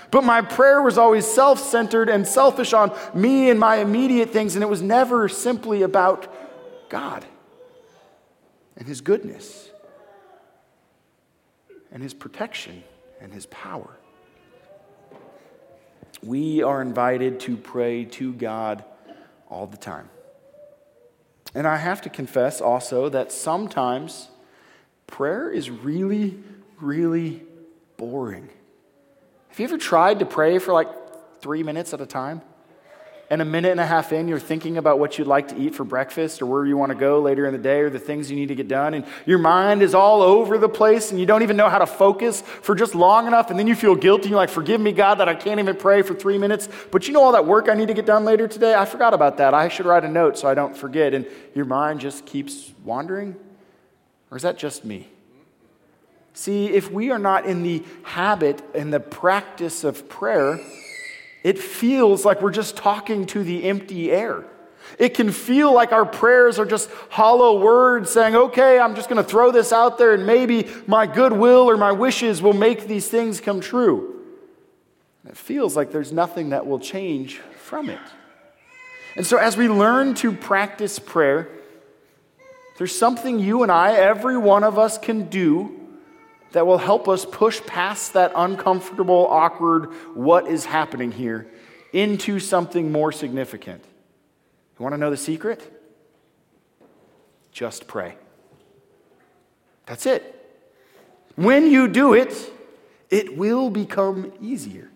But 0.09 0.23
my 0.23 0.41
prayer 0.41 0.81
was 0.81 0.97
always 0.97 1.25
self 1.25 1.59
centered 1.59 2.09
and 2.09 2.27
selfish 2.27 2.73
on 2.73 2.97
me 3.13 3.49
and 3.49 3.59
my 3.59 3.77
immediate 3.77 4.31
things, 4.31 4.55
and 4.55 4.63
it 4.63 4.67
was 4.67 4.81
never 4.81 5.29
simply 5.29 5.83
about 5.83 6.27
God 6.89 7.25
and 8.75 8.87
His 8.87 8.99
goodness 8.99 9.69
and 11.91 12.03
His 12.03 12.13
protection 12.13 12.83
and 13.21 13.33
His 13.33 13.45
power. 13.45 13.97
We 16.21 16.61
are 16.61 16.81
invited 16.81 17.39
to 17.41 17.55
pray 17.55 18.05
to 18.05 18.33
God 18.33 18.83
all 19.49 19.65
the 19.65 19.77
time. 19.77 20.09
And 21.55 21.67
I 21.67 21.77
have 21.77 22.01
to 22.01 22.09
confess 22.09 22.61
also 22.61 23.09
that 23.09 23.31
sometimes 23.31 24.29
prayer 25.11 25.51
is 25.51 25.69
really, 25.69 26.39
really 26.79 27.43
boring. 27.97 28.49
Have 29.49 29.59
you 29.59 29.65
ever 29.65 29.77
tried 29.77 30.19
to 30.19 30.25
pray 30.25 30.57
for 30.57 30.73
like 30.73 30.87
three 31.41 31.61
minutes 31.61 31.93
at 31.93 32.01
a 32.01 32.05
time? 32.05 32.41
And 33.29 33.41
a 33.41 33.45
minute 33.45 33.71
and 33.71 33.79
a 33.79 33.85
half 33.85 34.11
in, 34.11 34.27
you're 34.27 34.39
thinking 34.39 34.77
about 34.77 34.99
what 34.99 35.17
you'd 35.17 35.27
like 35.27 35.49
to 35.49 35.57
eat 35.57 35.73
for 35.73 35.85
breakfast 35.85 36.41
or 36.41 36.45
where 36.47 36.65
you 36.65 36.75
want 36.75 36.91
to 36.91 36.97
go 36.97 37.21
later 37.21 37.45
in 37.45 37.53
the 37.53 37.59
day 37.59 37.79
or 37.79 37.89
the 37.89 37.97
things 37.97 38.29
you 38.29 38.35
need 38.35 38.49
to 38.49 38.55
get 38.55 38.67
done. 38.67 38.93
And 38.93 39.05
your 39.25 39.37
mind 39.37 39.81
is 39.81 39.95
all 39.95 40.21
over 40.21 40.57
the 40.57 40.67
place 40.67 41.11
and 41.11 41.19
you 41.19 41.25
don't 41.25 41.41
even 41.41 41.55
know 41.55 41.69
how 41.69 41.79
to 41.79 41.85
focus 41.85 42.41
for 42.41 42.75
just 42.75 42.93
long 42.93 43.27
enough. 43.27 43.49
And 43.49 43.57
then 43.57 43.67
you 43.67 43.75
feel 43.75 43.95
guilty. 43.95 44.29
You're 44.29 44.37
like, 44.37 44.49
forgive 44.49 44.81
me, 44.81 44.91
God, 44.91 45.15
that 45.19 45.29
I 45.29 45.35
can't 45.35 45.61
even 45.61 45.77
pray 45.77 46.01
for 46.01 46.13
three 46.13 46.37
minutes. 46.37 46.67
But 46.91 47.07
you 47.07 47.13
know 47.13 47.23
all 47.23 47.31
that 47.31 47.45
work 47.45 47.69
I 47.69 47.73
need 47.73 47.87
to 47.87 47.93
get 47.93 48.05
done 48.05 48.25
later 48.25 48.49
today? 48.49 48.75
I 48.75 48.83
forgot 48.83 49.13
about 49.13 49.37
that. 49.37 49.53
I 49.53 49.69
should 49.69 49.85
write 49.85 50.03
a 50.03 50.09
note 50.09 50.37
so 50.37 50.49
I 50.49 50.53
don't 50.53 50.75
forget. 50.75 51.13
And 51.13 51.25
your 51.55 51.65
mind 51.65 52.01
just 52.01 52.25
keeps 52.25 52.73
wandering. 52.83 53.37
Or 54.31 54.37
is 54.37 54.43
that 54.43 54.57
just 54.57 54.85
me? 54.85 55.09
See, 56.33 56.67
if 56.67 56.89
we 56.89 57.11
are 57.11 57.19
not 57.19 57.45
in 57.45 57.63
the 57.63 57.83
habit 58.03 58.63
and 58.73 58.93
the 58.93 59.01
practice 59.01 59.83
of 59.83 60.07
prayer, 60.07 60.59
it 61.43 61.59
feels 61.59 62.23
like 62.23 62.41
we're 62.41 62.51
just 62.51 62.77
talking 62.77 63.25
to 63.27 63.43
the 63.43 63.65
empty 63.65 64.11
air. 64.11 64.45
It 64.97 65.13
can 65.13 65.31
feel 65.31 65.73
like 65.73 65.91
our 65.91 66.05
prayers 66.05 66.57
are 66.57 66.65
just 66.65 66.89
hollow 67.09 67.59
words 67.59 68.09
saying, 68.09 68.35
okay, 68.35 68.79
I'm 68.79 68.95
just 68.95 69.09
going 69.09 69.23
to 69.23 69.29
throw 69.29 69.51
this 69.51 69.73
out 69.73 69.97
there 69.97 70.13
and 70.13 70.25
maybe 70.25 70.67
my 70.87 71.05
goodwill 71.05 71.69
or 71.69 71.77
my 71.77 71.91
wishes 71.91 72.41
will 72.41 72.53
make 72.53 72.87
these 72.87 73.07
things 73.07 73.41
come 73.41 73.61
true. 73.61 74.21
It 75.27 75.37
feels 75.37 75.75
like 75.75 75.91
there's 75.91 76.11
nothing 76.11 76.49
that 76.49 76.65
will 76.65 76.79
change 76.79 77.37
from 77.37 77.89
it. 77.89 77.99
And 79.15 79.25
so, 79.25 79.37
as 79.37 79.57
we 79.57 79.67
learn 79.67 80.15
to 80.15 80.31
practice 80.31 80.97
prayer, 80.97 81.49
there's 82.81 82.97
something 82.97 83.37
you 83.37 83.61
and 83.61 83.71
I, 83.71 83.93
every 83.93 84.39
one 84.39 84.63
of 84.63 84.79
us, 84.79 84.97
can 84.97 85.29
do 85.29 85.87
that 86.51 86.65
will 86.65 86.79
help 86.79 87.07
us 87.07 87.25
push 87.25 87.61
past 87.67 88.13
that 88.13 88.31
uncomfortable, 88.35 89.27
awkward, 89.29 89.93
what 90.15 90.47
is 90.47 90.65
happening 90.65 91.11
here, 91.11 91.45
into 91.93 92.39
something 92.39 92.91
more 92.91 93.11
significant. 93.11 93.83
You 93.83 94.83
want 94.83 94.93
to 94.93 94.97
know 94.97 95.11
the 95.11 95.15
secret? 95.15 95.61
Just 97.51 97.85
pray. 97.85 98.15
That's 99.85 100.07
it. 100.07 100.59
When 101.35 101.69
you 101.69 101.87
do 101.87 102.15
it, 102.15 102.51
it 103.11 103.37
will 103.37 103.69
become 103.69 104.33
easier. 104.41 104.89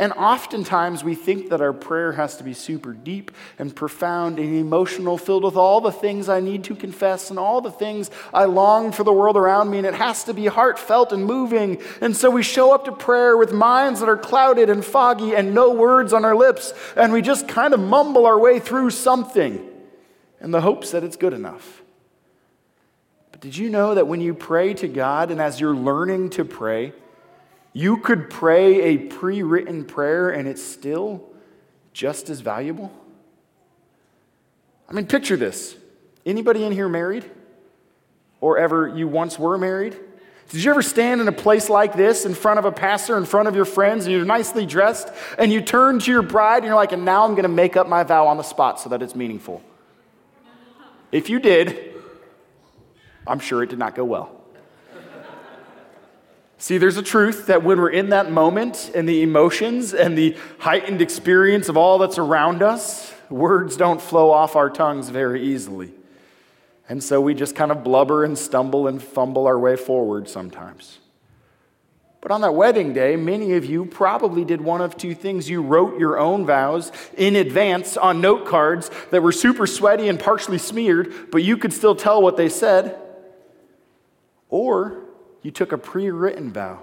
And 0.00 0.12
oftentimes 0.12 1.02
we 1.02 1.16
think 1.16 1.48
that 1.48 1.60
our 1.60 1.72
prayer 1.72 2.12
has 2.12 2.36
to 2.36 2.44
be 2.44 2.54
super 2.54 2.92
deep 2.92 3.32
and 3.58 3.74
profound 3.74 4.38
and 4.38 4.54
emotional, 4.56 5.18
filled 5.18 5.42
with 5.42 5.56
all 5.56 5.80
the 5.80 5.90
things 5.90 6.28
I 6.28 6.38
need 6.38 6.62
to 6.64 6.76
confess 6.76 7.30
and 7.30 7.38
all 7.38 7.60
the 7.60 7.72
things 7.72 8.08
I 8.32 8.44
long 8.44 8.92
for 8.92 9.02
the 9.02 9.12
world 9.12 9.36
around 9.36 9.70
me. 9.70 9.78
And 9.78 9.86
it 9.86 9.94
has 9.94 10.22
to 10.24 10.34
be 10.34 10.46
heartfelt 10.46 11.12
and 11.12 11.24
moving. 11.24 11.82
And 12.00 12.16
so 12.16 12.30
we 12.30 12.44
show 12.44 12.72
up 12.72 12.84
to 12.84 12.92
prayer 12.92 13.36
with 13.36 13.52
minds 13.52 13.98
that 13.98 14.08
are 14.08 14.16
clouded 14.16 14.70
and 14.70 14.84
foggy 14.84 15.34
and 15.34 15.52
no 15.52 15.72
words 15.72 16.12
on 16.12 16.24
our 16.24 16.36
lips. 16.36 16.72
And 16.94 17.12
we 17.12 17.20
just 17.20 17.48
kind 17.48 17.74
of 17.74 17.80
mumble 17.80 18.24
our 18.24 18.38
way 18.38 18.60
through 18.60 18.90
something 18.90 19.68
in 20.40 20.52
the 20.52 20.60
hopes 20.60 20.92
that 20.92 21.02
it's 21.02 21.16
good 21.16 21.32
enough. 21.32 21.82
But 23.32 23.40
did 23.40 23.56
you 23.56 23.68
know 23.68 23.96
that 23.96 24.06
when 24.06 24.20
you 24.20 24.32
pray 24.32 24.74
to 24.74 24.86
God 24.86 25.32
and 25.32 25.40
as 25.40 25.60
you're 25.60 25.74
learning 25.74 26.30
to 26.30 26.44
pray, 26.44 26.92
you 27.78 27.98
could 27.98 28.28
pray 28.28 28.80
a 28.80 28.98
pre 28.98 29.44
written 29.44 29.84
prayer 29.84 30.30
and 30.30 30.48
it's 30.48 30.60
still 30.60 31.22
just 31.92 32.28
as 32.28 32.40
valuable. 32.40 32.92
I 34.88 34.92
mean, 34.94 35.06
picture 35.06 35.36
this. 35.36 35.76
Anybody 36.26 36.64
in 36.64 36.72
here 36.72 36.88
married? 36.88 37.24
Or 38.40 38.58
ever 38.58 38.88
you 38.88 39.06
once 39.06 39.38
were 39.38 39.56
married? 39.58 39.96
Did 40.48 40.64
you 40.64 40.72
ever 40.72 40.82
stand 40.82 41.20
in 41.20 41.28
a 41.28 41.32
place 41.32 41.68
like 41.68 41.94
this 41.94 42.24
in 42.24 42.34
front 42.34 42.58
of 42.58 42.64
a 42.64 42.72
pastor, 42.72 43.16
in 43.16 43.24
front 43.24 43.46
of 43.46 43.54
your 43.54 43.64
friends, 43.64 44.06
and 44.06 44.12
you're 44.12 44.24
nicely 44.24 44.66
dressed, 44.66 45.12
and 45.38 45.52
you 45.52 45.60
turn 45.60 46.00
to 46.00 46.10
your 46.10 46.22
bride 46.22 46.58
and 46.58 46.64
you're 46.64 46.74
like, 46.74 46.90
and 46.90 47.04
now 47.04 47.24
I'm 47.24 47.32
going 47.32 47.44
to 47.44 47.48
make 47.48 47.76
up 47.76 47.88
my 47.88 48.02
vow 48.02 48.26
on 48.26 48.38
the 48.38 48.42
spot 48.42 48.80
so 48.80 48.88
that 48.88 49.02
it's 49.02 49.14
meaningful? 49.14 49.62
If 51.12 51.30
you 51.30 51.38
did, 51.38 51.94
I'm 53.24 53.38
sure 53.38 53.62
it 53.62 53.70
did 53.70 53.78
not 53.78 53.94
go 53.94 54.04
well. 54.04 54.37
See, 56.60 56.76
there's 56.76 56.96
a 56.96 57.02
truth 57.02 57.46
that 57.46 57.62
when 57.62 57.78
we're 57.78 57.90
in 57.90 58.08
that 58.08 58.32
moment 58.32 58.90
and 58.92 59.08
the 59.08 59.22
emotions 59.22 59.94
and 59.94 60.18
the 60.18 60.36
heightened 60.58 61.00
experience 61.00 61.68
of 61.68 61.76
all 61.76 61.98
that's 61.98 62.18
around 62.18 62.62
us, 62.62 63.14
words 63.30 63.76
don't 63.76 64.02
flow 64.02 64.32
off 64.32 64.56
our 64.56 64.68
tongues 64.68 65.08
very 65.08 65.40
easily. 65.40 65.92
And 66.88 67.02
so 67.02 67.20
we 67.20 67.34
just 67.34 67.54
kind 67.54 67.70
of 67.70 67.84
blubber 67.84 68.24
and 68.24 68.36
stumble 68.36 68.88
and 68.88 69.00
fumble 69.00 69.46
our 69.46 69.58
way 69.58 69.76
forward 69.76 70.28
sometimes. 70.28 70.98
But 72.20 72.32
on 72.32 72.40
that 72.40 72.54
wedding 72.54 72.92
day, 72.92 73.14
many 73.14 73.52
of 73.52 73.64
you 73.64 73.84
probably 73.84 74.44
did 74.44 74.60
one 74.60 74.80
of 74.80 74.96
two 74.96 75.14
things. 75.14 75.48
You 75.48 75.62
wrote 75.62 76.00
your 76.00 76.18
own 76.18 76.44
vows 76.44 76.90
in 77.16 77.36
advance 77.36 77.96
on 77.96 78.20
note 78.20 78.46
cards 78.46 78.90
that 79.12 79.22
were 79.22 79.30
super 79.30 79.68
sweaty 79.68 80.08
and 80.08 80.18
partially 80.18 80.58
smeared, 80.58 81.30
but 81.30 81.44
you 81.44 81.56
could 81.56 81.72
still 81.72 81.94
tell 81.94 82.20
what 82.20 82.36
they 82.36 82.48
said. 82.48 82.98
Or 84.48 85.04
you 85.42 85.50
took 85.50 85.72
a 85.72 85.78
pre 85.78 86.10
written 86.10 86.52
vow. 86.52 86.80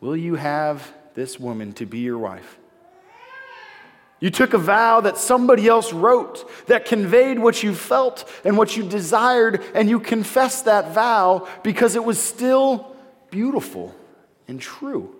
Will 0.00 0.16
you 0.16 0.34
have 0.34 0.92
this 1.14 1.40
woman 1.40 1.72
to 1.74 1.86
be 1.86 2.00
your 2.00 2.18
wife? 2.18 2.58
You 4.18 4.30
took 4.30 4.54
a 4.54 4.58
vow 4.58 5.02
that 5.02 5.18
somebody 5.18 5.68
else 5.68 5.92
wrote 5.92 6.50
that 6.68 6.86
conveyed 6.86 7.38
what 7.38 7.62
you 7.62 7.74
felt 7.74 8.28
and 8.44 8.56
what 8.56 8.76
you 8.76 8.88
desired, 8.88 9.62
and 9.74 9.90
you 9.90 10.00
confessed 10.00 10.64
that 10.64 10.92
vow 10.92 11.46
because 11.62 11.96
it 11.96 12.04
was 12.04 12.18
still 12.18 12.96
beautiful 13.30 13.94
and 14.48 14.60
true, 14.60 15.14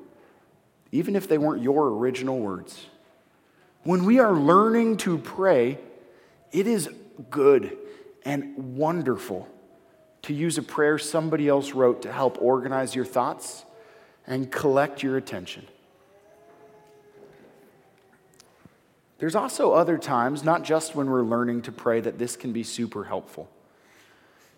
even 0.92 1.14
if 1.14 1.28
they 1.28 1.36
weren't 1.36 1.62
your 1.62 1.88
original 1.88 2.38
words. 2.38 2.86
When 3.82 4.04
we 4.04 4.18
are 4.18 4.32
learning 4.32 4.96
to 4.98 5.18
pray, 5.18 5.78
it 6.52 6.66
is 6.66 6.88
good 7.30 7.76
and 8.24 8.76
wonderful 8.76 9.46
to 10.26 10.34
use 10.34 10.58
a 10.58 10.62
prayer 10.62 10.98
somebody 10.98 11.46
else 11.46 11.72
wrote 11.72 12.02
to 12.02 12.12
help 12.12 12.42
organize 12.42 12.96
your 12.96 13.04
thoughts 13.04 13.64
and 14.26 14.50
collect 14.50 15.00
your 15.00 15.16
attention. 15.16 15.64
There's 19.18 19.36
also 19.36 19.72
other 19.72 19.96
times, 19.98 20.42
not 20.42 20.64
just 20.64 20.96
when 20.96 21.08
we're 21.08 21.22
learning 21.22 21.62
to 21.62 21.72
pray, 21.72 22.00
that 22.00 22.18
this 22.18 22.34
can 22.34 22.52
be 22.52 22.64
super 22.64 23.04
helpful. 23.04 23.48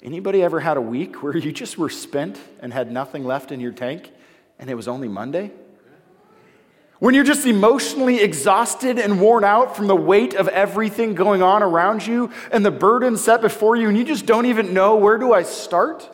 Anybody 0.02 0.42
ever 0.42 0.61
had 0.61 0.78
a 0.78 0.81
week 0.81 1.22
where 1.22 1.37
you 1.37 1.52
just 1.52 1.76
were 1.76 1.90
spent 1.90 2.38
and 2.61 2.72
had 2.72 2.90
nothing 2.90 3.24
left 3.24 3.52
in 3.52 3.61
your 3.61 3.72
tank 3.72 4.11
and 4.59 4.70
it 4.70 4.74
was 4.74 4.88
only 4.88 5.07
Monday? 5.07 5.52
When 6.98 7.14
you're 7.14 7.24
just 7.24 7.46
emotionally 7.46 8.20
exhausted 8.20 8.98
and 8.98 9.20
worn 9.20 9.44
out 9.44 9.76
from 9.76 9.87
the 9.87 9.94
weight 9.94 10.34
of 10.34 10.48
everything 10.48 11.14
going 11.14 11.42
on 11.42 11.62
around 11.62 12.04
you 12.04 12.32
and 12.50 12.66
the 12.66 12.72
burden 12.72 13.16
set 13.16 13.40
before 13.40 13.76
you, 13.76 13.88
and 13.88 13.96
you 13.96 14.04
just 14.04 14.26
don't 14.26 14.46
even 14.46 14.74
know 14.74 14.96
where 14.96 15.16
do 15.16 15.32
I 15.32 15.44
start? 15.44 16.11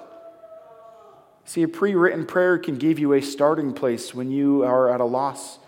See, 1.46 1.62
a 1.62 1.68
pre 1.68 1.94
written 1.94 2.26
prayer 2.26 2.58
can 2.58 2.76
give 2.76 2.98
you 2.98 3.14
a 3.14 3.22
starting 3.22 3.72
place 3.72 4.14
when 4.14 4.30
you 4.30 4.62
are 4.64 4.92
at 4.92 5.00
a 5.00 5.04
loss 5.04 5.58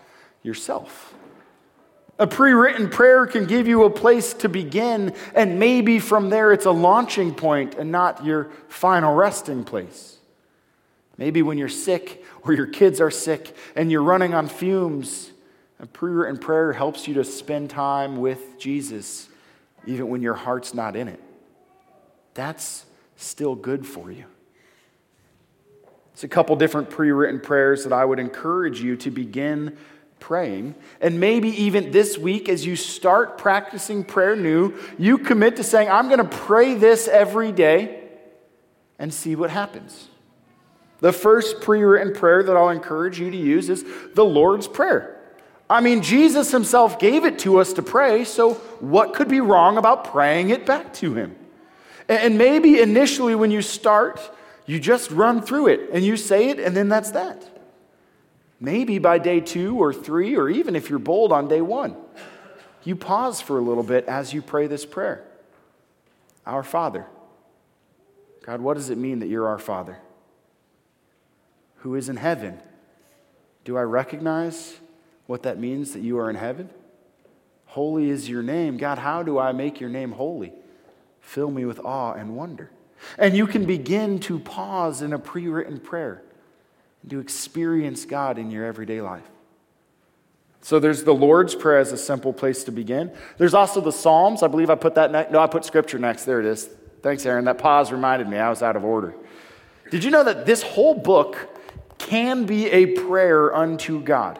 yourself. 0.43 1.15
A 2.19 2.27
pre 2.27 2.51
written 2.51 2.89
prayer 2.89 3.25
can 3.25 3.45
give 3.45 3.67
you 3.67 3.83
a 3.85 3.89
place 3.89 4.33
to 4.35 4.49
begin, 4.49 5.15
and 5.33 5.59
maybe 5.59 5.97
from 5.97 6.29
there 6.29 6.51
it's 6.51 6.65
a 6.65 6.71
launching 6.71 7.33
point 7.33 7.75
and 7.75 7.91
not 7.91 8.23
your 8.23 8.49
final 8.69 9.15
resting 9.15 9.63
place. 9.63 10.16
Maybe 11.17 11.41
when 11.41 11.57
you're 11.57 11.69
sick 11.69 12.23
or 12.43 12.53
your 12.53 12.67
kids 12.67 13.01
are 13.01 13.11
sick 13.11 13.55
and 13.75 13.91
you're 13.91 14.03
running 14.03 14.33
on 14.33 14.47
fumes, 14.47 15.31
a 15.79 15.85
prayer 15.85 16.23
and 16.23 16.39
prayer 16.39 16.73
helps 16.73 17.07
you 17.07 17.15
to 17.15 17.23
spend 17.23 17.69
time 17.69 18.17
with 18.17 18.59
Jesus 18.59 19.27
even 19.85 20.09
when 20.09 20.21
your 20.21 20.33
heart's 20.33 20.73
not 20.73 20.95
in 20.95 21.07
it. 21.07 21.19
That's 22.33 22.85
still 23.15 23.55
good 23.55 23.85
for 23.85 24.11
you. 24.11 24.25
It's 26.13 26.23
a 26.23 26.27
couple 26.27 26.55
different 26.55 26.89
pre 26.89 27.11
written 27.11 27.39
prayers 27.39 27.83
that 27.83 27.93
I 27.93 28.03
would 28.03 28.19
encourage 28.19 28.81
you 28.81 28.95
to 28.97 29.11
begin 29.11 29.77
praying. 30.19 30.75
And 30.99 31.19
maybe 31.19 31.49
even 31.49 31.91
this 31.91 32.17
week, 32.17 32.49
as 32.49 32.65
you 32.65 32.75
start 32.75 33.37
practicing 33.37 34.03
prayer 34.03 34.35
new, 34.35 34.73
you 34.97 35.19
commit 35.19 35.57
to 35.57 35.63
saying, 35.63 35.89
I'm 35.89 36.07
going 36.07 36.17
to 36.17 36.37
pray 36.37 36.73
this 36.73 37.07
every 37.07 37.51
day 37.51 38.03
and 38.97 39.13
see 39.13 39.35
what 39.35 39.51
happens. 39.51 40.07
The 40.99 41.13
first 41.13 41.61
pre 41.61 41.83
written 41.83 42.13
prayer 42.13 42.43
that 42.43 42.55
I'll 42.55 42.69
encourage 42.69 43.19
you 43.19 43.29
to 43.29 43.37
use 43.37 43.69
is 43.69 43.85
the 44.13 44.25
Lord's 44.25 44.67
Prayer. 44.67 45.13
I 45.69 45.81
mean, 45.81 46.01
Jesus 46.01 46.51
himself 46.51 46.97
gave 46.97 47.25
it 47.25 47.39
to 47.39 47.59
us 47.59 47.73
to 47.73 47.81
pray, 47.81 48.23
so 48.23 48.53
what 48.79 49.13
could 49.13 49.27
be 49.27 49.41
wrong 49.41 49.77
about 49.77 50.05
praying 50.05 50.49
it 50.49 50.65
back 50.65 50.93
to 50.95 51.13
him? 51.13 51.35
And 52.07 52.37
maybe 52.37 52.79
initially 52.79 53.35
when 53.35 53.51
you 53.51 53.61
start, 53.61 54.19
you 54.65 54.79
just 54.79 55.11
run 55.11 55.41
through 55.41 55.67
it 55.67 55.89
and 55.91 56.05
you 56.05 56.15
say 56.15 56.49
it, 56.49 56.59
and 56.59 56.75
then 56.75 56.87
that's 56.87 57.11
that. 57.11 57.45
Maybe 58.61 58.97
by 58.97 59.19
day 59.19 59.41
two 59.41 59.77
or 59.77 59.93
three, 59.93 60.35
or 60.37 60.49
even 60.49 60.75
if 60.75 60.89
you're 60.89 60.99
bold 60.99 61.31
on 61.31 61.47
day 61.49 61.61
one, 61.61 61.95
you 62.83 62.95
pause 62.95 63.41
for 63.41 63.57
a 63.57 63.61
little 63.61 63.83
bit 63.83 64.05
as 64.05 64.33
you 64.33 64.41
pray 64.41 64.67
this 64.67 64.85
prayer 64.85 65.25
Our 66.45 66.63
Father. 66.63 67.05
God, 68.43 68.61
what 68.61 68.75
does 68.75 68.89
it 68.89 68.97
mean 68.97 69.19
that 69.19 69.27
you're 69.27 69.47
our 69.47 69.59
Father? 69.59 69.97
Who 71.77 71.95
is 71.95 72.09
in 72.09 72.17
heaven? 72.17 72.59
Do 73.63 73.77
I 73.77 73.81
recognize 73.81 74.77
what 75.25 75.43
that 75.43 75.59
means 75.59 75.93
that 75.93 76.01
you 76.01 76.17
are 76.19 76.29
in 76.29 76.35
heaven? 76.35 76.69
Holy 77.65 78.09
is 78.09 78.29
your 78.29 78.41
name. 78.41 78.77
God, 78.77 78.97
how 78.97 79.23
do 79.23 79.37
I 79.37 79.51
make 79.51 79.79
your 79.79 79.89
name 79.89 80.13
holy? 80.13 80.53
Fill 81.19 81.51
me 81.51 81.65
with 81.65 81.79
awe 81.79 82.13
and 82.13 82.35
wonder. 82.35 82.71
And 83.17 83.35
you 83.35 83.45
can 83.45 83.65
begin 83.65 84.19
to 84.21 84.39
pause 84.39 85.01
in 85.01 85.13
a 85.13 85.19
pre 85.19 85.47
written 85.47 85.79
prayer 85.79 86.23
and 87.01 87.11
to 87.11 87.19
experience 87.19 88.05
God 88.05 88.37
in 88.37 88.49
your 88.49 88.65
everyday 88.65 89.01
life. 89.01 89.25
So 90.61 90.79
there's 90.79 91.03
the 91.03 91.13
Lord's 91.13 91.55
Prayer 91.55 91.77
as 91.79 91.91
a 91.91 91.97
simple 91.97 92.33
place 92.33 92.63
to 92.65 92.71
begin. 92.71 93.11
There's 93.37 93.53
also 93.53 93.79
the 93.79 93.91
Psalms. 93.91 94.43
I 94.43 94.47
believe 94.47 94.69
I 94.69 94.75
put 94.75 94.95
that 94.95 95.11
next. 95.11 95.31
No, 95.31 95.39
I 95.39 95.47
put 95.47 95.63
Scripture 95.63 95.99
next. 95.99 96.25
There 96.25 96.39
it 96.39 96.45
is. 96.45 96.69
Thanks, 97.01 97.25
Aaron. 97.25 97.45
That 97.45 97.57
pause 97.57 97.91
reminded 97.91 98.27
me 98.27 98.37
I 98.37 98.49
was 98.49 98.63
out 98.63 98.75
of 98.75 98.83
order. 98.83 99.15
Did 99.91 100.03
you 100.03 100.11
know 100.11 100.23
that 100.23 100.45
this 100.45 100.63
whole 100.63 100.95
book 100.95 101.37
can 101.97 102.45
be 102.45 102.67
a 102.67 102.87
prayer 102.87 103.53
unto 103.55 104.01
God? 104.01 104.39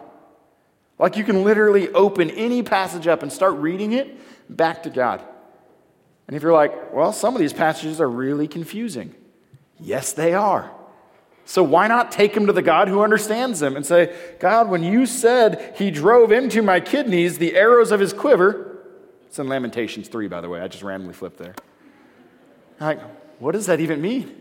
Like 1.00 1.18
you 1.18 1.24
can 1.24 1.44
literally 1.44 1.90
open 1.90 2.30
any 2.32 2.64
passage 2.64 3.08
up 3.08 3.24
and 3.24 3.32
start 3.32 3.56
reading 3.56 3.94
it 3.94 4.18
back 4.50 4.84
to 4.84 4.90
God. 4.90 5.24
And 6.28 6.36
if 6.36 6.44
you're 6.44 6.54
like, 6.54 6.94
well, 6.94 7.14
some 7.14 7.36
of 7.36 7.40
these 7.40 7.54
passages 7.54 8.02
are 8.02 8.10
really 8.10 8.48
confusing. 8.48 9.16
Yes, 9.80 10.12
they 10.14 10.34
are. 10.34 10.72
So 11.46 11.64
why 11.64 11.88
not 11.88 12.12
take 12.12 12.34
them 12.34 12.48
to 12.48 12.54
the 12.54 12.62
God 12.62 12.90
who 12.90 13.02
understands 13.02 13.62
them 13.62 13.78
and 13.78 13.86
say, 13.86 14.14
God, 14.40 14.70
when 14.70 14.84
you 14.84 15.06
said 15.06 15.76
he 15.78 15.92
drove 15.92 16.32
into 16.32 16.62
my 16.62 16.82
kidneys 16.82 17.38
the 17.38 17.56
arrows 17.56 17.92
of 17.92 18.02
his 18.02 18.12
quiver, 18.12 18.80
it's 19.28 19.40
in 19.40 19.48
Lamentations 19.48 20.10
3, 20.10 20.28
by 20.28 20.42
the 20.42 20.50
way. 20.50 20.60
I 20.60 20.68
just 20.68 20.84
randomly 20.84 21.14
flipped 21.14 21.38
there. 21.38 21.56
Like, 22.82 23.00
what 23.40 23.54
does 23.54 23.68
that 23.68 23.80
even 23.80 24.02
mean? 24.02 24.36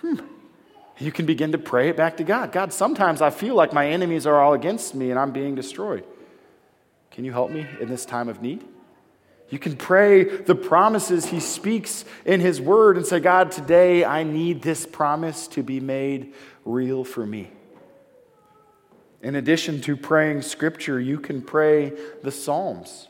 Hmm. 0.00 0.16
You 1.00 1.10
can 1.10 1.24
begin 1.24 1.52
to 1.52 1.58
pray 1.58 1.88
it 1.88 1.96
back 1.96 2.18
to 2.18 2.24
God. 2.24 2.52
God, 2.52 2.74
sometimes 2.74 3.22
I 3.22 3.30
feel 3.30 3.54
like 3.54 3.72
my 3.72 3.88
enemies 3.88 4.26
are 4.26 4.40
all 4.40 4.52
against 4.52 4.94
me 4.94 5.10
and 5.10 5.18
I'm 5.18 5.32
being 5.32 5.54
destroyed. 5.54 6.04
Can 7.10 7.24
you 7.24 7.32
help 7.32 7.50
me 7.50 7.66
in 7.80 7.88
this 7.88 8.04
time 8.04 8.28
of 8.28 8.42
need? 8.42 8.64
You 9.48 9.58
can 9.58 9.76
pray 9.76 10.24
the 10.24 10.54
promises 10.54 11.26
he 11.26 11.40
speaks 11.40 12.04
in 12.24 12.40
his 12.40 12.60
word 12.60 12.96
and 12.96 13.04
say, 13.04 13.18
God, 13.18 13.50
today 13.50 14.04
I 14.04 14.22
need 14.22 14.62
this 14.62 14.86
promise 14.86 15.48
to 15.48 15.62
be 15.62 15.80
made 15.80 16.34
real 16.64 17.02
for 17.02 17.26
me. 17.26 17.50
In 19.22 19.34
addition 19.34 19.80
to 19.82 19.96
praying 19.96 20.42
scripture, 20.42 21.00
you 21.00 21.18
can 21.18 21.42
pray 21.42 21.92
the 22.22 22.30
Psalms. 22.30 23.08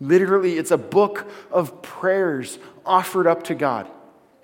Literally, 0.00 0.58
it's 0.58 0.70
a 0.70 0.78
book 0.78 1.30
of 1.50 1.82
prayers 1.82 2.58
offered 2.84 3.26
up 3.26 3.44
to 3.44 3.54
God. 3.54 3.88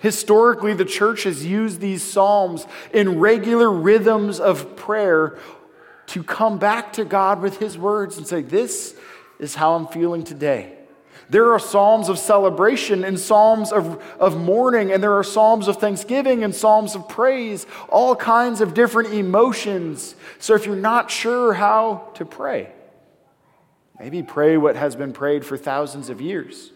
Historically, 0.02 0.74
the 0.74 0.84
church 0.84 1.22
has 1.22 1.46
used 1.46 1.80
these 1.80 2.02
Psalms 2.02 2.66
in 2.92 3.20
regular 3.20 3.70
rhythms 3.70 4.40
of 4.40 4.74
prayer 4.74 5.38
to 6.06 6.24
come 6.24 6.58
back 6.58 6.92
to 6.94 7.04
God 7.04 7.40
with 7.40 7.60
his 7.60 7.78
words 7.78 8.18
and 8.18 8.26
say, 8.26 8.42
This 8.42 8.96
is 9.38 9.54
how 9.54 9.76
I'm 9.76 9.86
feeling 9.86 10.24
today. 10.24 10.76
There 11.30 11.52
are 11.52 11.60
psalms 11.60 12.08
of 12.08 12.18
celebration 12.18 13.04
and 13.04 13.18
psalms 13.18 13.70
of, 13.70 14.02
of 14.18 14.36
mourning, 14.36 14.90
and 14.90 15.00
there 15.00 15.16
are 15.16 15.22
psalms 15.22 15.68
of 15.68 15.76
thanksgiving 15.76 16.42
and 16.42 16.52
psalms 16.52 16.96
of 16.96 17.08
praise, 17.08 17.64
all 17.88 18.16
kinds 18.16 18.60
of 18.60 18.74
different 18.74 19.14
emotions. 19.14 20.16
So 20.40 20.56
if 20.56 20.66
you're 20.66 20.74
not 20.74 21.12
sure 21.12 21.54
how 21.54 22.10
to 22.14 22.24
pray, 22.24 22.72
maybe 24.00 24.24
pray 24.24 24.56
what 24.56 24.74
has 24.74 24.96
been 24.96 25.12
prayed 25.12 25.44
for 25.46 25.56
thousands 25.56 26.10
of 26.10 26.20
years, 26.20 26.72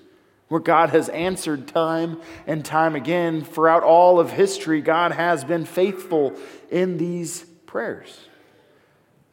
where 0.49 0.61
God 0.61 0.91
has 0.91 1.09
answered 1.09 1.67
time 1.67 2.21
and 2.47 2.65
time 2.65 2.95
again. 2.95 3.45
Throughout 3.45 3.83
all 3.83 4.21
of 4.21 4.31
history, 4.31 4.81
God 4.81 5.13
has 5.13 5.45
been 5.45 5.65
faithful 5.65 6.35
in 6.71 6.99
these 6.99 7.45
prayers. 7.67 8.19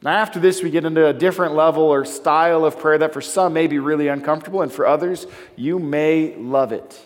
Now, 0.02 0.10
after 0.10 0.38
this, 0.38 0.62
we 0.62 0.70
get 0.70 0.84
into 0.84 1.06
a 1.06 1.14
different 1.14 1.54
level 1.54 1.84
or 1.84 2.04
style 2.04 2.64
of 2.64 2.78
prayer 2.78 2.98
that 2.98 3.14
for 3.14 3.22
some 3.22 3.54
may 3.54 3.66
be 3.66 3.78
really 3.78 4.08
uncomfortable, 4.08 4.60
and 4.60 4.70
for 4.70 4.86
others, 4.86 5.26
you 5.56 5.78
may 5.78 6.34
love 6.36 6.72
it. 6.72 7.00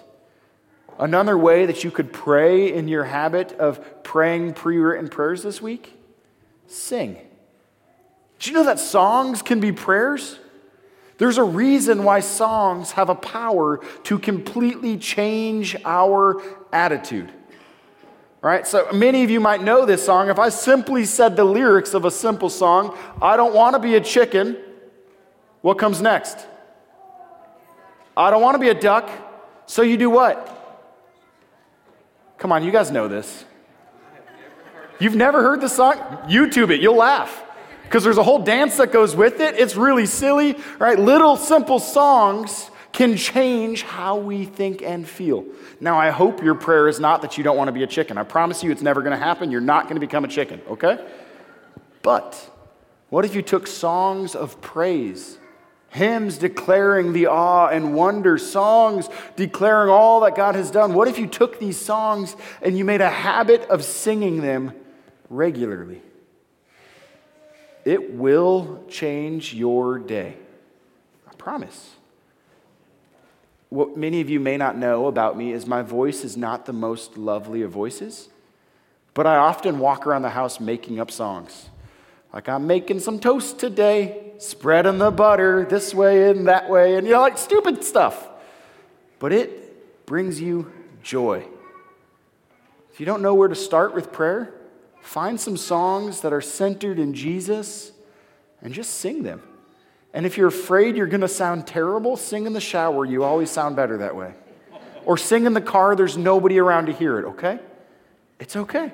Another 0.99 1.39
way 1.39 1.67
that 1.67 1.85
you 1.85 1.93
could 1.93 2.13
pray 2.13 2.73
in 2.73 2.89
your 2.89 3.05
habit 3.05 3.53
of 3.53 4.03
praying 4.03 4.55
pre 4.55 4.79
written 4.79 5.09
prayers 5.09 5.43
this 5.43 5.63
week 5.63 5.95
sing. 6.67 7.17
Do 8.41 8.51
you 8.51 8.57
know 8.57 8.65
that 8.65 8.79
songs 8.79 9.43
can 9.43 9.61
be 9.61 9.73
prayers? 9.73 10.39
There's 11.19 11.37
a 11.37 11.45
reason 11.45 12.05
why 12.05 12.21
songs 12.21 12.93
have 12.93 13.11
a 13.11 13.15
power 13.15 13.81
to 14.05 14.19
completely 14.19 14.97
change 14.97 15.77
our 15.85 16.41
attitude. 16.73 17.31
Right? 18.41 18.65
So 18.65 18.89
many 18.93 19.25
of 19.25 19.31
you 19.31 19.41
might 19.41 19.63
know 19.63 19.85
this 19.85 20.07
song. 20.07 20.29
If 20.31 20.39
I 20.39 20.49
simply 20.49 21.05
said 21.05 21.35
the 21.35 21.45
lyrics 21.45 21.93
of 21.93 22.05
a 22.05 22.11
simple 22.11 22.49
song, 22.49 22.97
I 23.21 23.37
don't 23.37 23.53
want 23.53 23.75
to 23.75 23.81
be 23.81 23.97
a 23.97 24.01
chicken, 24.01 24.57
what 25.61 25.77
comes 25.77 26.01
next? 26.01 26.39
I 28.17 28.31
don't 28.31 28.41
want 28.41 28.55
to 28.55 28.61
be 28.61 28.69
a 28.69 28.81
duck, 28.81 29.11
so 29.67 29.83
you 29.83 29.97
do 29.97 30.09
what? 30.09 30.55
Come 32.39 32.53
on, 32.53 32.63
you 32.63 32.71
guys 32.71 32.93
know 32.93 33.09
this. 33.09 33.45
You've 35.01 35.17
never 35.17 35.43
heard 35.43 35.61
the 35.61 35.69
song? 35.69 35.97
YouTube 36.29 36.71
it, 36.71 36.81
you'll 36.81 36.97
laugh. 36.97 37.43
Because 37.89 38.05
there's 38.05 38.19
a 38.19 38.23
whole 38.23 38.41
dance 38.41 38.77
that 38.77 38.93
goes 38.93 39.17
with 39.17 39.41
it. 39.41 39.55
It's 39.59 39.75
really 39.75 40.05
silly, 40.05 40.57
right? 40.79 40.99
Little 40.99 41.39
simple 41.39 41.79
songs 41.79 42.71
can 42.93 43.17
change 43.17 43.83
how 43.83 44.19
we 44.19 44.45
think 44.45 44.83
and 44.83 45.09
feel. 45.09 45.47
Now, 45.81 45.99
I 45.99 46.11
hope 46.11 46.43
your 46.43 46.55
prayer 46.55 46.87
is 46.89 47.01
not 47.01 47.23
that 47.23 47.39
you 47.39 47.45
don't 47.45 47.57
want 47.57 47.69
to 47.69 47.73
be 47.73 47.83
a 47.85 47.87
chicken. 47.87 48.19
I 48.19 48.25
promise 48.25 48.63
you 48.63 48.71
it's 48.71 48.83
never 48.83 49.01
going 49.01 49.19
to 49.19 49.25
happen. 49.25 49.51
You're 49.51 49.63
not 49.63 49.85
going 49.85 49.95
to 49.95 50.01
become 50.01 50.27
a 50.27 50.29
chicken, 50.29 50.61
okay? 50.69 51.03
But 52.03 52.51
what 53.09 53.25
if 53.25 53.35
you 53.35 53.41
took 53.41 53.67
songs 53.67 54.35
of 54.35 54.61
praise, 54.61 55.39
hymns 55.89 56.37
declaring 56.37 57.15
the 57.15 57.29
awe 57.29 57.69
and 57.69 57.95
wonder, 57.95 58.37
songs 58.37 59.09
declaring 59.35 59.89
all 59.89 60.21
that 60.21 60.35
God 60.35 60.57
has 60.57 60.71
done? 60.71 60.93
What 60.93 61.09
if 61.09 61.19
you 61.19 61.27
took 61.27 61.59
these 61.59 61.81
songs 61.81 62.37
and 62.61 62.77
you 62.77 62.85
made 62.85 63.01
a 63.01 63.09
habit 63.09 63.63
of 63.71 63.83
singing 63.83 64.43
them 64.43 64.75
regularly? 65.31 66.03
It 67.89 68.13
will 68.13 68.85
change 68.87 69.55
your 69.55 69.99
day. 69.99 70.37
I 71.27 71.35
promise. 71.37 71.95
What 73.71 73.97
many 73.97 74.21
of 74.21 74.29
you 74.29 74.41
may 74.41 74.59
not 74.59 74.77
know 74.77 75.07
about 75.07 75.39
me 75.39 75.53
is 75.55 75.65
my 75.65 75.81
voice 75.81 76.23
is 76.23 76.37
not 76.37 76.67
the 76.67 76.75
most 76.75 77.17
lovely 77.17 77.63
of 77.63 77.71
voices, 77.71 78.29
but 79.15 79.27
I 79.27 79.37
often 79.37 79.79
walk 79.79 80.07
around 80.07 80.21
the 80.21 80.29
house 80.29 80.61
making 80.61 81.01
up 81.01 81.11
songs. 81.11 81.71
Like, 82.31 82.47
I'm 82.47 82.67
making 82.67 83.01
some 83.01 83.19
toast 83.19 83.59
today, 83.59 84.33
spreading 84.37 84.99
the 84.99 85.11
butter 85.11 85.65
this 85.65 85.95
way 85.95 86.29
and 86.29 86.47
that 86.47 86.69
way, 86.69 86.97
and 86.97 87.07
you 87.07 87.15
know, 87.15 87.23
like 87.23 87.39
stupid 87.39 87.83
stuff. 87.83 88.29
But 89.19 89.33
it 89.33 90.05
brings 90.05 90.43
you 90.43 90.71
joy. 91.03 91.43
If 92.93 93.01
you 93.01 93.07
don't 93.07 93.23
know 93.23 93.33
where 93.33 93.49
to 93.49 93.55
start 93.55 93.95
with 93.95 94.13
prayer, 94.13 94.53
find 95.09 95.41
some 95.41 95.57
songs 95.57 96.21
that 96.21 96.35
are 96.35 96.41
centered 96.43 96.99
in 96.99 97.15
Jesus 97.15 97.93
and 98.61 98.75
just 98.75 98.91
sing 98.97 99.23
them. 99.23 99.43
And 100.13 100.27
if 100.27 100.37
you're 100.37 100.49
afraid 100.49 100.97
you're 100.97 101.07
going 101.07 101.23
to 101.23 101.29
sound 101.29 101.67
terrible, 101.67 102.19
sing 102.19 102.45
in 102.45 102.53
the 102.53 102.61
shower. 102.61 103.07
You 103.07 103.25
always 103.25 103.51
sound 103.51 103.75
better 103.75 103.97
that 103.99 104.15
way. 104.15 104.35
Or 105.07 105.17
sing 105.17 105.47
in 105.47 105.55
the 105.55 105.63
car, 105.63 105.97
there's 105.97 106.19
nobody 106.19 106.59
around 106.59 106.87
to 106.87 106.93
hear 106.93 107.19
it, 107.19 107.25
okay? 107.25 107.59
It's 108.39 108.55
okay. 108.55 108.93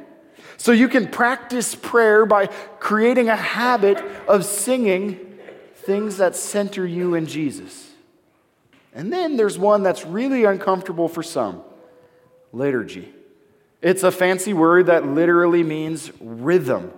So 0.57 0.71
you 0.71 0.89
can 0.89 1.09
practice 1.09 1.75
prayer 1.75 2.27
by 2.27 2.47
creating 2.79 3.29
a 3.29 3.37
habit 3.37 3.99
of 4.29 4.45
singing 4.45 5.37
things 5.75 6.19
that 6.19 6.37
center 6.37 6.87
you 6.87 7.17
in 7.17 7.27
Jesus. 7.27 7.91
And 8.95 9.12
then 9.12 9.37
there's 9.37 9.59
one 9.59 9.83
that's 9.83 10.07
really 10.07 10.45
uncomfortable 10.45 11.09
for 11.09 11.25
some 11.25 11.65
liturgy. 12.53 13.12
It's 13.85 14.03
a 14.03 14.11
fancy 14.11 14.55
word 14.55 14.87
that 14.87 15.07
literally 15.07 15.62
means 15.62 16.11
rhythm. 16.18 16.91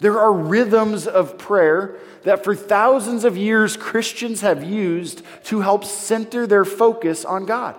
There 0.00 0.20
are 0.20 0.34
rhythms 0.34 1.06
of 1.06 1.38
prayer 1.38 1.96
that 2.24 2.44
for 2.44 2.54
thousands 2.54 3.24
of 3.24 3.38
years 3.38 3.78
Christians 3.78 4.42
have 4.42 4.62
used 4.62 5.22
to 5.44 5.62
help 5.62 5.82
center 5.82 6.46
their 6.46 6.66
focus 6.66 7.24
on 7.24 7.46
God. 7.46 7.74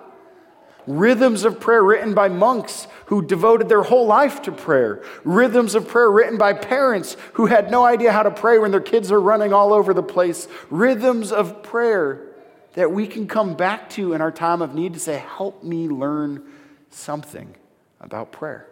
Rhythms 0.88 1.46
of 1.46 1.60
prayer 1.60 1.84
written 1.84 2.16
by 2.16 2.30
monks 2.30 2.88
who 3.06 3.22
devoted 3.22 3.70
their 3.70 3.84
whole 3.84 4.08
life 4.08 4.42
to 4.42 4.52
prayer. 4.52 5.04
Rhythms 5.24 5.76
of 5.76 5.88
prayer 5.88 6.10
written 6.10 6.40
by 6.40 6.54
parents 6.54 7.16
who 7.34 7.46
had 7.46 7.70
no 7.70 7.86
idea 7.86 8.12
how 8.12 8.24
to 8.24 8.32
pray 8.32 8.58
when 8.58 8.72
their 8.72 8.82
kids 8.82 9.12
are 9.12 9.22
running 9.22 9.54
all 9.54 9.72
over 9.72 9.94
the 9.94 10.02
place. 10.02 10.48
Rhythms 10.72 11.32
of 11.32 11.62
prayer 11.62 12.26
that 12.74 12.92
we 12.92 13.06
can 13.06 13.28
come 13.28 13.54
back 13.54 13.88
to 13.92 14.14
in 14.14 14.22
our 14.22 14.32
time 14.32 14.64
of 14.64 14.74
need 14.74 14.96
to 14.96 15.00
say, 15.00 15.24
Help 15.38 15.64
me 15.64 15.88
learn 15.88 16.42
something 16.90 17.54
about 18.00 18.32
prayer. 18.32 18.68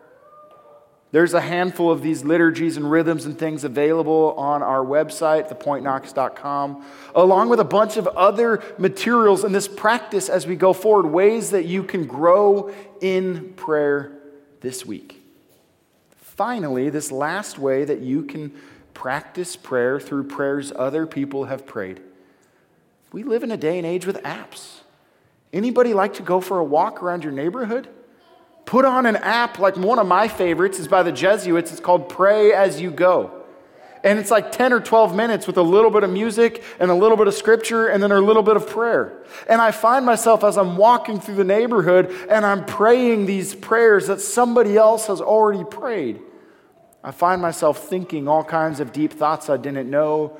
There's 1.11 1.33
a 1.33 1.39
handful 1.39 1.91
of 1.91 2.01
these 2.01 2.25
liturgies 2.25 2.75
and 2.75 2.91
rhythms 2.91 3.25
and 3.25 3.39
things 3.39 3.63
available 3.63 4.33
on 4.37 4.61
our 4.61 4.83
website, 4.83 5.49
thepointknox.com, 5.49 6.85
along 7.15 7.47
with 7.47 7.61
a 7.61 7.63
bunch 7.63 7.95
of 7.95 8.07
other 8.07 8.61
materials 8.77 9.45
in 9.45 9.53
this 9.53 9.67
practice 9.67 10.27
as 10.27 10.45
we 10.45 10.57
go 10.57 10.73
forward, 10.73 11.05
ways 11.05 11.51
that 11.51 11.65
you 11.65 11.83
can 11.83 12.05
grow 12.05 12.73
in 12.99 13.53
prayer 13.53 14.11
this 14.59 14.85
week. 14.85 15.21
Finally, 16.17 16.89
this 16.89 17.13
last 17.13 17.57
way 17.57 17.85
that 17.85 18.01
you 18.01 18.23
can 18.23 18.51
practice 18.93 19.55
prayer 19.55 20.01
through 20.01 20.25
prayers 20.25 20.73
other 20.75 21.05
people 21.05 21.45
have 21.45 21.65
prayed. 21.65 22.01
We 23.13 23.23
live 23.23 23.43
in 23.43 23.51
a 23.51 23.57
day 23.57 23.77
and 23.77 23.87
age 23.87 24.05
with 24.05 24.21
apps. 24.23 24.79
Anybody 25.53 25.93
like 25.93 26.15
to 26.15 26.23
go 26.23 26.41
for 26.41 26.59
a 26.59 26.63
walk 26.65 27.01
around 27.01 27.23
your 27.23 27.31
neighborhood? 27.31 27.87
Put 28.65 28.85
on 28.85 29.05
an 29.05 29.15
app 29.17 29.59
like 29.59 29.77
one 29.77 29.99
of 29.99 30.07
my 30.07 30.27
favorites 30.27 30.79
is 30.79 30.87
by 30.87 31.03
the 31.03 31.11
Jesuits. 31.11 31.71
It's 31.71 31.79
called 31.79 32.09
Pray 32.09 32.51
As 32.51 32.81
You 32.81 32.91
Go. 32.91 33.43
And 34.03 34.19
it's 34.19 34.29
like 34.29 34.51
10 34.51 34.71
or 34.71 34.79
12 34.79 35.15
minutes 35.15 35.47
with 35.47 35.57
a 35.57 35.63
little 35.63 35.89
bit 35.89 36.03
of 36.03 36.11
music 36.11 36.63
and 36.79 36.91
a 36.91 36.93
little 36.93 37.17
bit 37.17 37.27
of 37.27 37.33
scripture 37.33 37.87
and 37.87 38.03
then 38.03 38.11
a 38.11 38.19
little 38.19 38.43
bit 38.43 38.55
of 38.55 38.69
prayer. 38.69 39.23
And 39.49 39.59
I 39.59 39.71
find 39.71 40.05
myself 40.05 40.43
as 40.43 40.57
I'm 40.57 40.77
walking 40.77 41.19
through 41.19 41.35
the 41.35 41.43
neighborhood 41.43 42.15
and 42.29 42.45
I'm 42.45 42.65
praying 42.65 43.25
these 43.25 43.55
prayers 43.55 44.07
that 44.07 44.21
somebody 44.21 44.77
else 44.77 45.07
has 45.07 45.21
already 45.21 45.63
prayed. 45.63 46.21
I 47.03 47.11
find 47.11 47.41
myself 47.41 47.87
thinking 47.87 48.27
all 48.27 48.43
kinds 48.43 48.79
of 48.79 48.91
deep 48.91 49.13
thoughts 49.13 49.49
I 49.49 49.57
didn't 49.57 49.89
know 49.89 50.37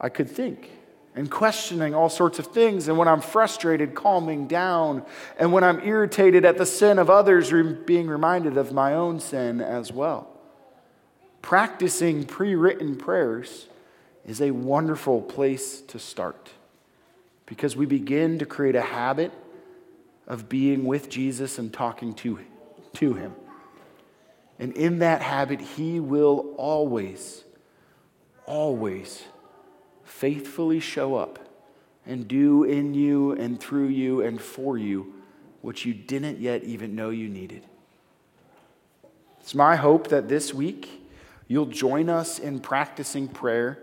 I 0.00 0.08
could 0.08 0.28
think 0.28 0.70
and 1.18 1.28
questioning 1.28 1.96
all 1.96 2.08
sorts 2.08 2.38
of 2.38 2.46
things. 2.46 2.86
And 2.86 2.96
when 2.96 3.08
I'm 3.08 3.20
frustrated, 3.20 3.92
calming 3.92 4.46
down. 4.46 5.04
And 5.36 5.52
when 5.52 5.64
I'm 5.64 5.80
irritated 5.80 6.44
at 6.44 6.58
the 6.58 6.64
sin 6.64 6.96
of 7.00 7.10
others, 7.10 7.52
being 7.86 8.06
reminded 8.06 8.56
of 8.56 8.72
my 8.72 8.94
own 8.94 9.18
sin 9.18 9.60
as 9.60 9.92
well. 9.92 10.28
Practicing 11.42 12.24
pre 12.24 12.54
written 12.54 12.94
prayers 12.94 13.66
is 14.24 14.40
a 14.40 14.52
wonderful 14.52 15.20
place 15.20 15.80
to 15.88 15.98
start 15.98 16.50
because 17.46 17.74
we 17.74 17.84
begin 17.84 18.38
to 18.38 18.46
create 18.46 18.76
a 18.76 18.80
habit 18.80 19.32
of 20.28 20.48
being 20.48 20.84
with 20.84 21.08
Jesus 21.10 21.58
and 21.58 21.72
talking 21.72 22.14
to, 22.14 22.38
to 22.92 23.14
him. 23.14 23.34
And 24.60 24.72
in 24.76 25.00
that 25.00 25.22
habit, 25.22 25.60
he 25.60 25.98
will 25.98 26.54
always, 26.56 27.42
always 28.46 29.24
faithfully 30.08 30.80
show 30.80 31.14
up 31.14 31.38
and 32.06 32.26
do 32.26 32.64
in 32.64 32.94
you 32.94 33.32
and 33.32 33.60
through 33.60 33.88
you 33.88 34.22
and 34.22 34.40
for 34.40 34.78
you 34.78 35.14
what 35.60 35.84
you 35.84 35.92
didn't 35.92 36.38
yet 36.38 36.64
even 36.64 36.94
know 36.94 37.10
you 37.10 37.28
needed. 37.28 37.62
It's 39.40 39.54
my 39.54 39.76
hope 39.76 40.08
that 40.08 40.28
this 40.28 40.54
week 40.54 40.88
you'll 41.46 41.66
join 41.66 42.08
us 42.08 42.38
in 42.38 42.60
practicing 42.60 43.28
prayer, 43.28 43.78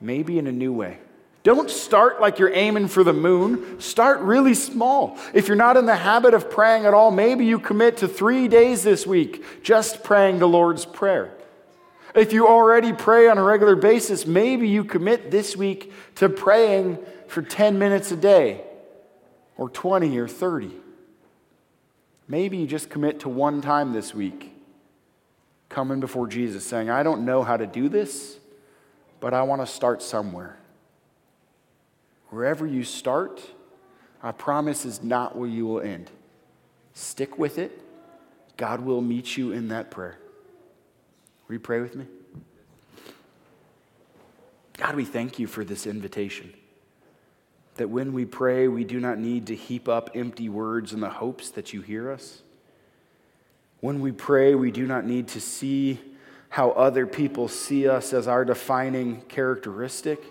maybe 0.00 0.38
in 0.38 0.46
a 0.46 0.52
new 0.52 0.72
way. 0.72 0.98
Don't 1.42 1.70
start 1.70 2.20
like 2.20 2.38
you're 2.38 2.54
aiming 2.54 2.88
for 2.88 3.02
the 3.02 3.14
moon. 3.14 3.80
Start 3.80 4.20
really 4.20 4.54
small. 4.54 5.18
If 5.32 5.48
you're 5.48 5.56
not 5.56 5.76
in 5.76 5.86
the 5.86 5.96
habit 5.96 6.34
of 6.34 6.50
praying 6.50 6.84
at 6.84 6.92
all, 6.92 7.10
maybe 7.10 7.46
you 7.46 7.58
commit 7.58 7.98
to 7.98 8.08
three 8.08 8.46
days 8.46 8.82
this 8.82 9.06
week 9.06 9.62
just 9.62 10.04
praying 10.04 10.38
the 10.38 10.48
Lord's 10.48 10.84
Prayer. 10.84 11.32
If 12.14 12.32
you 12.32 12.48
already 12.48 12.92
pray 12.92 13.28
on 13.28 13.38
a 13.38 13.42
regular 13.42 13.76
basis, 13.76 14.26
maybe 14.26 14.68
you 14.68 14.84
commit 14.84 15.30
this 15.30 15.56
week 15.56 15.92
to 16.16 16.28
praying 16.28 16.98
for 17.28 17.42
10 17.42 17.78
minutes 17.78 18.10
a 18.10 18.16
day, 18.16 18.62
or 19.56 19.68
20 19.68 20.18
or 20.18 20.26
30. 20.26 20.72
Maybe 22.26 22.56
you 22.56 22.66
just 22.66 22.90
commit 22.90 23.20
to 23.20 23.28
one 23.28 23.60
time 23.60 23.92
this 23.92 24.14
week, 24.14 24.52
coming 25.68 26.00
before 26.00 26.26
Jesus, 26.26 26.64
saying, 26.64 26.90
I 26.90 27.02
don't 27.02 27.24
know 27.24 27.42
how 27.42 27.56
to 27.56 27.66
do 27.66 27.88
this, 27.88 28.38
but 29.20 29.34
I 29.34 29.42
want 29.42 29.62
to 29.62 29.66
start 29.66 30.02
somewhere. 30.02 30.56
Wherever 32.30 32.66
you 32.66 32.84
start, 32.84 33.40
I 34.22 34.32
promise 34.32 34.84
is 34.84 35.02
not 35.02 35.36
where 35.36 35.48
you 35.48 35.66
will 35.66 35.80
end. 35.80 36.10
Stick 36.94 37.38
with 37.38 37.58
it. 37.58 37.80
God 38.56 38.80
will 38.80 39.00
meet 39.00 39.36
you 39.36 39.52
in 39.52 39.68
that 39.68 39.90
prayer. 39.90 40.19
Will 41.50 41.54
you 41.54 41.60
pray 41.60 41.80
with 41.80 41.96
me? 41.96 42.06
God, 44.76 44.94
we 44.94 45.04
thank 45.04 45.40
you 45.40 45.48
for 45.48 45.64
this 45.64 45.84
invitation. 45.84 46.54
That 47.74 47.90
when 47.90 48.12
we 48.12 48.24
pray, 48.24 48.68
we 48.68 48.84
do 48.84 49.00
not 49.00 49.18
need 49.18 49.48
to 49.48 49.56
heap 49.56 49.88
up 49.88 50.10
empty 50.14 50.48
words 50.48 50.92
in 50.92 51.00
the 51.00 51.10
hopes 51.10 51.50
that 51.50 51.72
you 51.72 51.80
hear 51.80 52.08
us. 52.08 52.42
When 53.80 53.98
we 53.98 54.12
pray, 54.12 54.54
we 54.54 54.70
do 54.70 54.86
not 54.86 55.04
need 55.04 55.26
to 55.26 55.40
see 55.40 55.98
how 56.50 56.70
other 56.70 57.04
people 57.04 57.48
see 57.48 57.88
us 57.88 58.12
as 58.12 58.28
our 58.28 58.44
defining 58.44 59.22
characteristic. 59.22 60.22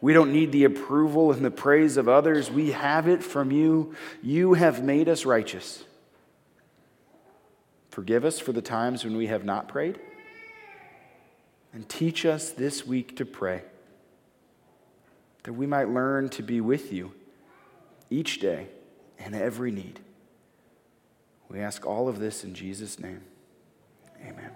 We 0.00 0.12
don't 0.12 0.32
need 0.32 0.50
the 0.50 0.64
approval 0.64 1.30
and 1.30 1.44
the 1.44 1.52
praise 1.52 1.96
of 1.96 2.08
others. 2.08 2.50
We 2.50 2.72
have 2.72 3.06
it 3.06 3.22
from 3.22 3.52
you. 3.52 3.94
You 4.24 4.54
have 4.54 4.82
made 4.82 5.08
us 5.08 5.24
righteous. 5.24 5.84
Forgive 7.90 8.24
us 8.24 8.40
for 8.40 8.50
the 8.50 8.60
times 8.60 9.04
when 9.04 9.16
we 9.16 9.28
have 9.28 9.44
not 9.44 9.68
prayed. 9.68 10.00
And 11.72 11.88
teach 11.88 12.24
us 12.24 12.50
this 12.50 12.86
week 12.86 13.16
to 13.16 13.24
pray 13.24 13.62
that 15.44 15.52
we 15.52 15.66
might 15.66 15.88
learn 15.88 16.28
to 16.30 16.42
be 16.42 16.60
with 16.60 16.92
you 16.92 17.12
each 18.10 18.40
day 18.40 18.68
in 19.18 19.34
every 19.34 19.70
need. 19.70 20.00
We 21.48 21.60
ask 21.60 21.86
all 21.86 22.08
of 22.08 22.18
this 22.18 22.44
in 22.44 22.54
Jesus' 22.54 22.98
name. 22.98 23.22
Amen. 24.26 24.50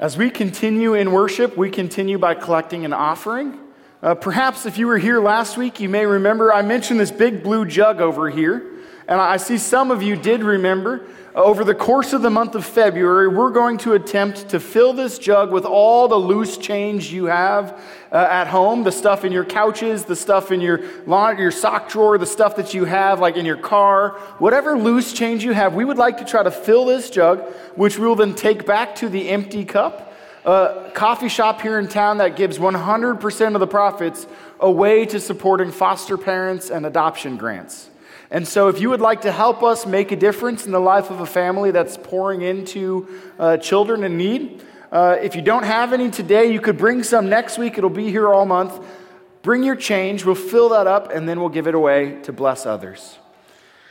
As 0.00 0.16
we 0.16 0.30
continue 0.30 0.94
in 0.94 1.12
worship, 1.12 1.56
we 1.56 1.70
continue 1.70 2.18
by 2.18 2.34
collecting 2.34 2.84
an 2.84 2.92
offering. 2.92 3.58
Uh, 4.02 4.16
perhaps 4.16 4.66
if 4.66 4.78
you 4.78 4.88
were 4.88 4.98
here 4.98 5.20
last 5.20 5.56
week, 5.56 5.78
you 5.78 5.88
may 5.88 6.06
remember 6.06 6.52
I 6.52 6.62
mentioned 6.62 6.98
this 6.98 7.12
big 7.12 7.44
blue 7.44 7.64
jug 7.64 8.00
over 8.00 8.28
here. 8.28 8.71
And 9.08 9.20
I 9.20 9.36
see 9.36 9.58
some 9.58 9.90
of 9.90 10.02
you 10.02 10.16
did 10.16 10.42
remember. 10.42 11.06
Over 11.34 11.64
the 11.64 11.74
course 11.74 12.12
of 12.12 12.20
the 12.20 12.28
month 12.28 12.54
of 12.54 12.64
February, 12.66 13.26
we're 13.26 13.50
going 13.50 13.78
to 13.78 13.94
attempt 13.94 14.50
to 14.50 14.60
fill 14.60 14.92
this 14.92 15.18
jug 15.18 15.50
with 15.50 15.64
all 15.64 16.06
the 16.06 16.16
loose 16.16 16.58
change 16.58 17.10
you 17.10 17.24
have 17.24 17.80
uh, 18.12 18.16
at 18.16 18.48
home 18.48 18.84
the 18.84 18.92
stuff 18.92 19.24
in 19.24 19.32
your 19.32 19.46
couches, 19.46 20.04
the 20.04 20.14
stuff 20.14 20.52
in 20.52 20.60
your, 20.60 20.82
lawn, 21.06 21.38
your 21.38 21.50
sock 21.50 21.88
drawer, 21.88 22.18
the 22.18 22.26
stuff 22.26 22.56
that 22.56 22.74
you 22.74 22.84
have, 22.84 23.18
like 23.18 23.36
in 23.36 23.46
your 23.46 23.56
car, 23.56 24.10
whatever 24.38 24.76
loose 24.76 25.14
change 25.14 25.42
you 25.42 25.52
have. 25.52 25.72
We 25.72 25.86
would 25.86 25.96
like 25.96 26.18
to 26.18 26.24
try 26.26 26.42
to 26.42 26.50
fill 26.50 26.84
this 26.84 27.08
jug, 27.08 27.40
which 27.76 27.98
we 27.98 28.06
will 28.06 28.16
then 28.16 28.34
take 28.34 28.66
back 28.66 28.94
to 28.96 29.08
the 29.08 29.30
empty 29.30 29.64
cup. 29.64 30.12
A 30.44 30.90
coffee 30.92 31.30
shop 31.30 31.62
here 31.62 31.78
in 31.78 31.88
town 31.88 32.18
that 32.18 32.36
gives 32.36 32.58
100% 32.58 33.54
of 33.54 33.60
the 33.60 33.66
profits 33.66 34.26
away 34.60 35.06
to 35.06 35.18
supporting 35.18 35.72
foster 35.72 36.18
parents 36.18 36.68
and 36.68 36.84
adoption 36.84 37.38
grants. 37.38 37.88
And 38.32 38.48
so, 38.48 38.68
if 38.68 38.80
you 38.80 38.88
would 38.88 39.02
like 39.02 39.20
to 39.20 39.30
help 39.30 39.62
us 39.62 39.84
make 39.84 40.10
a 40.10 40.16
difference 40.16 40.64
in 40.64 40.72
the 40.72 40.80
life 40.80 41.10
of 41.10 41.20
a 41.20 41.26
family 41.26 41.70
that's 41.70 41.98
pouring 41.98 42.40
into 42.40 43.06
uh, 43.38 43.58
children 43.58 44.04
in 44.04 44.16
need, 44.16 44.62
uh, 44.90 45.18
if 45.20 45.36
you 45.36 45.42
don't 45.42 45.64
have 45.64 45.92
any 45.92 46.10
today, 46.10 46.50
you 46.50 46.58
could 46.58 46.78
bring 46.78 47.02
some 47.02 47.28
next 47.28 47.58
week. 47.58 47.76
It'll 47.76 47.90
be 47.90 48.10
here 48.10 48.32
all 48.32 48.46
month. 48.46 48.82
Bring 49.42 49.62
your 49.62 49.76
change, 49.76 50.24
we'll 50.24 50.34
fill 50.34 50.70
that 50.70 50.86
up, 50.86 51.12
and 51.12 51.28
then 51.28 51.40
we'll 51.40 51.50
give 51.50 51.66
it 51.66 51.74
away 51.74 52.22
to 52.22 52.32
bless 52.32 52.64
others. 52.64 53.18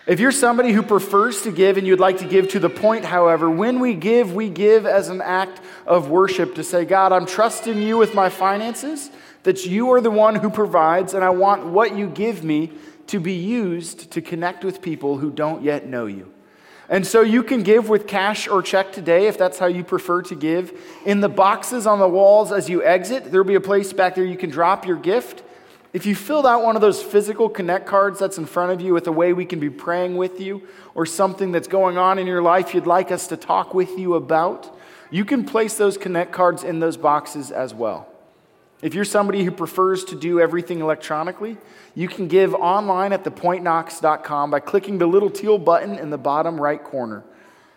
If 0.08 0.20
you're 0.20 0.32
somebody 0.32 0.72
who 0.72 0.82
prefers 0.82 1.44
to 1.44 1.52
give 1.52 1.78
and 1.78 1.86
you'd 1.86 2.00
like 2.00 2.18
to 2.18 2.26
give 2.26 2.50
to 2.50 2.60
the 2.60 2.70
point, 2.70 3.06
however, 3.06 3.48
when 3.48 3.80
we 3.80 3.94
give, 3.94 4.34
we 4.34 4.50
give 4.50 4.88
as 4.88 5.10
an 5.10 5.22
act 5.22 5.62
of 5.86 6.10
worship 6.10 6.56
to 6.56 6.64
say, 6.64 6.84
God, 6.84 7.12
I'm 7.12 7.28
trusting 7.28 7.80
you 7.80 7.98
with 7.98 8.16
my 8.16 8.30
finances, 8.30 9.12
that 9.44 9.68
you 9.68 9.92
are 9.92 10.02
the 10.02 10.10
one 10.10 10.34
who 10.34 10.50
provides, 10.50 11.14
and 11.14 11.24
I 11.24 11.30
want 11.30 11.68
what 11.68 11.96
you 11.96 12.08
give 12.08 12.44
me 12.44 12.72
to 13.12 13.20
be 13.20 13.34
used 13.34 14.10
to 14.12 14.22
connect 14.22 14.64
with 14.64 14.82
people 14.82 15.18
who 15.18 15.30
don't 15.30 15.64
yet 15.64 15.86
know 15.86 16.06
you. 16.06 16.32
And 16.88 17.06
so 17.06 17.22
you 17.22 17.44
can 17.44 17.62
give 17.62 17.90
with 17.90 18.08
cash 18.08 18.48
or 18.48 18.62
check 18.62 18.94
today 18.94 19.28
if 19.28 19.38
that's 19.38 19.60
how 19.60 19.66
you 19.66 19.84
prefer 19.84 20.22
to 20.24 20.36
give. 20.36 20.80
In 21.06 21.20
the 21.20 21.28
boxes 21.28 21.86
on 21.86 22.00
the 22.00 22.08
walls 22.08 22.54
as 22.54 22.70
you 22.70 22.82
exit, 22.84 23.30
there'll 23.30 23.46
be 23.46 23.56
a 23.56 23.62
place 23.62 23.92
back 23.92 24.16
there 24.16 24.24
you 24.24 24.38
can 24.38 24.50
drop 24.50 24.86
your 24.86 24.96
gift. 24.96 25.44
If 25.92 26.06
you 26.06 26.16
filled 26.16 26.46
out 26.46 26.64
one 26.64 26.76
of 26.76 26.82
those 26.82 27.04
physical 27.04 27.50
connect 27.50 27.86
cards 27.86 28.18
that's 28.18 28.38
in 28.38 28.46
front 28.46 28.72
of 28.72 28.80
you 28.80 28.94
with 28.94 29.08
a 29.08 29.12
way 29.12 29.34
we 29.34 29.46
can 29.46 29.60
be 29.60 29.70
praying 29.70 30.16
with 30.16 30.40
you 30.40 30.66
or 30.96 31.06
something 31.06 31.52
that's 31.52 31.68
going 31.68 31.98
on 31.98 32.18
in 32.18 32.28
your 32.28 32.42
life 32.42 32.74
you'd 32.74 32.88
like 32.88 33.12
us 33.12 33.28
to 33.28 33.36
talk 33.36 33.74
with 33.74 33.98
you 33.98 34.16
about, 34.16 34.78
you 35.10 35.26
can 35.26 35.44
place 35.44 35.76
those 35.76 35.98
connect 35.98 36.32
cards 36.32 36.64
in 36.64 36.80
those 36.80 36.96
boxes 36.96 37.52
as 37.52 37.74
well. 37.74 38.11
If 38.82 38.96
you're 38.96 39.06
somebody 39.06 39.44
who 39.44 39.52
prefers 39.52 40.04
to 40.06 40.16
do 40.16 40.40
everything 40.40 40.80
electronically, 40.80 41.58
you 41.94 42.08
can 42.08 42.28
give 42.28 42.54
online 42.56 43.14
at 43.14 43.24
thepointknox.com 43.24 44.50
by 44.50 44.60
clicking 44.60 44.98
the 44.98 45.06
little 45.06 45.30
teal 45.30 45.58
button 45.58 46.00
in 46.00 46.10
the 46.10 46.18
bottom 46.18 46.60
right 46.60 46.84
corner. 46.84 47.24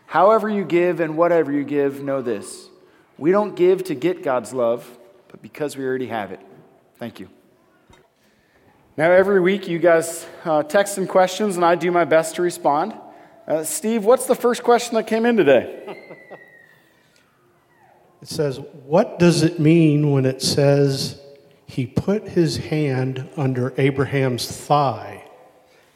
However, 0.07 0.48
you 0.48 0.64
give 0.64 1.00
and 1.00 1.16
whatever 1.16 1.52
you 1.52 1.64
give, 1.64 2.02
know 2.02 2.22
this 2.22 2.68
we 3.16 3.30
don't 3.30 3.55
give 3.55 3.84
to 3.84 3.94
get 3.94 4.22
God's 4.22 4.52
love, 4.52 4.98
but 5.28 5.40
because 5.40 5.76
we 5.76 5.84
already 5.84 6.09
have 6.09 6.32
it. 6.32 6.40
Thank 6.96 7.20
you. 7.20 7.28
Now, 8.96 9.11
every 9.11 9.40
week 9.40 9.68
you 9.68 9.78
guys 9.78 10.26
uh, 10.44 10.62
text 10.62 10.94
some 10.94 11.07
questions, 11.07 11.57
and 11.57 11.64
I 11.64 11.74
do 11.74 11.90
my 11.90 12.05
best 12.05 12.36
to 12.36 12.42
respond. 12.42 12.94
Uh, 13.46 13.62
Steve, 13.64 14.05
what's 14.05 14.26
the 14.26 14.34
first 14.34 14.62
question 14.62 14.94
that 14.94 15.07
came 15.07 15.26
in 15.26 15.36
today? 15.36 16.18
It 18.25 18.31
says, 18.31 18.59
What 18.87 19.18
does 19.18 19.43
it 19.43 19.61
mean 19.61 20.11
when 20.11 20.25
it 20.25 20.41
says 20.41 21.20
he 21.66 21.85
put 21.85 22.27
his 22.27 22.57
hand 22.57 23.29
under 23.37 23.75
Abraham's 23.77 24.51
thigh? 24.51 25.31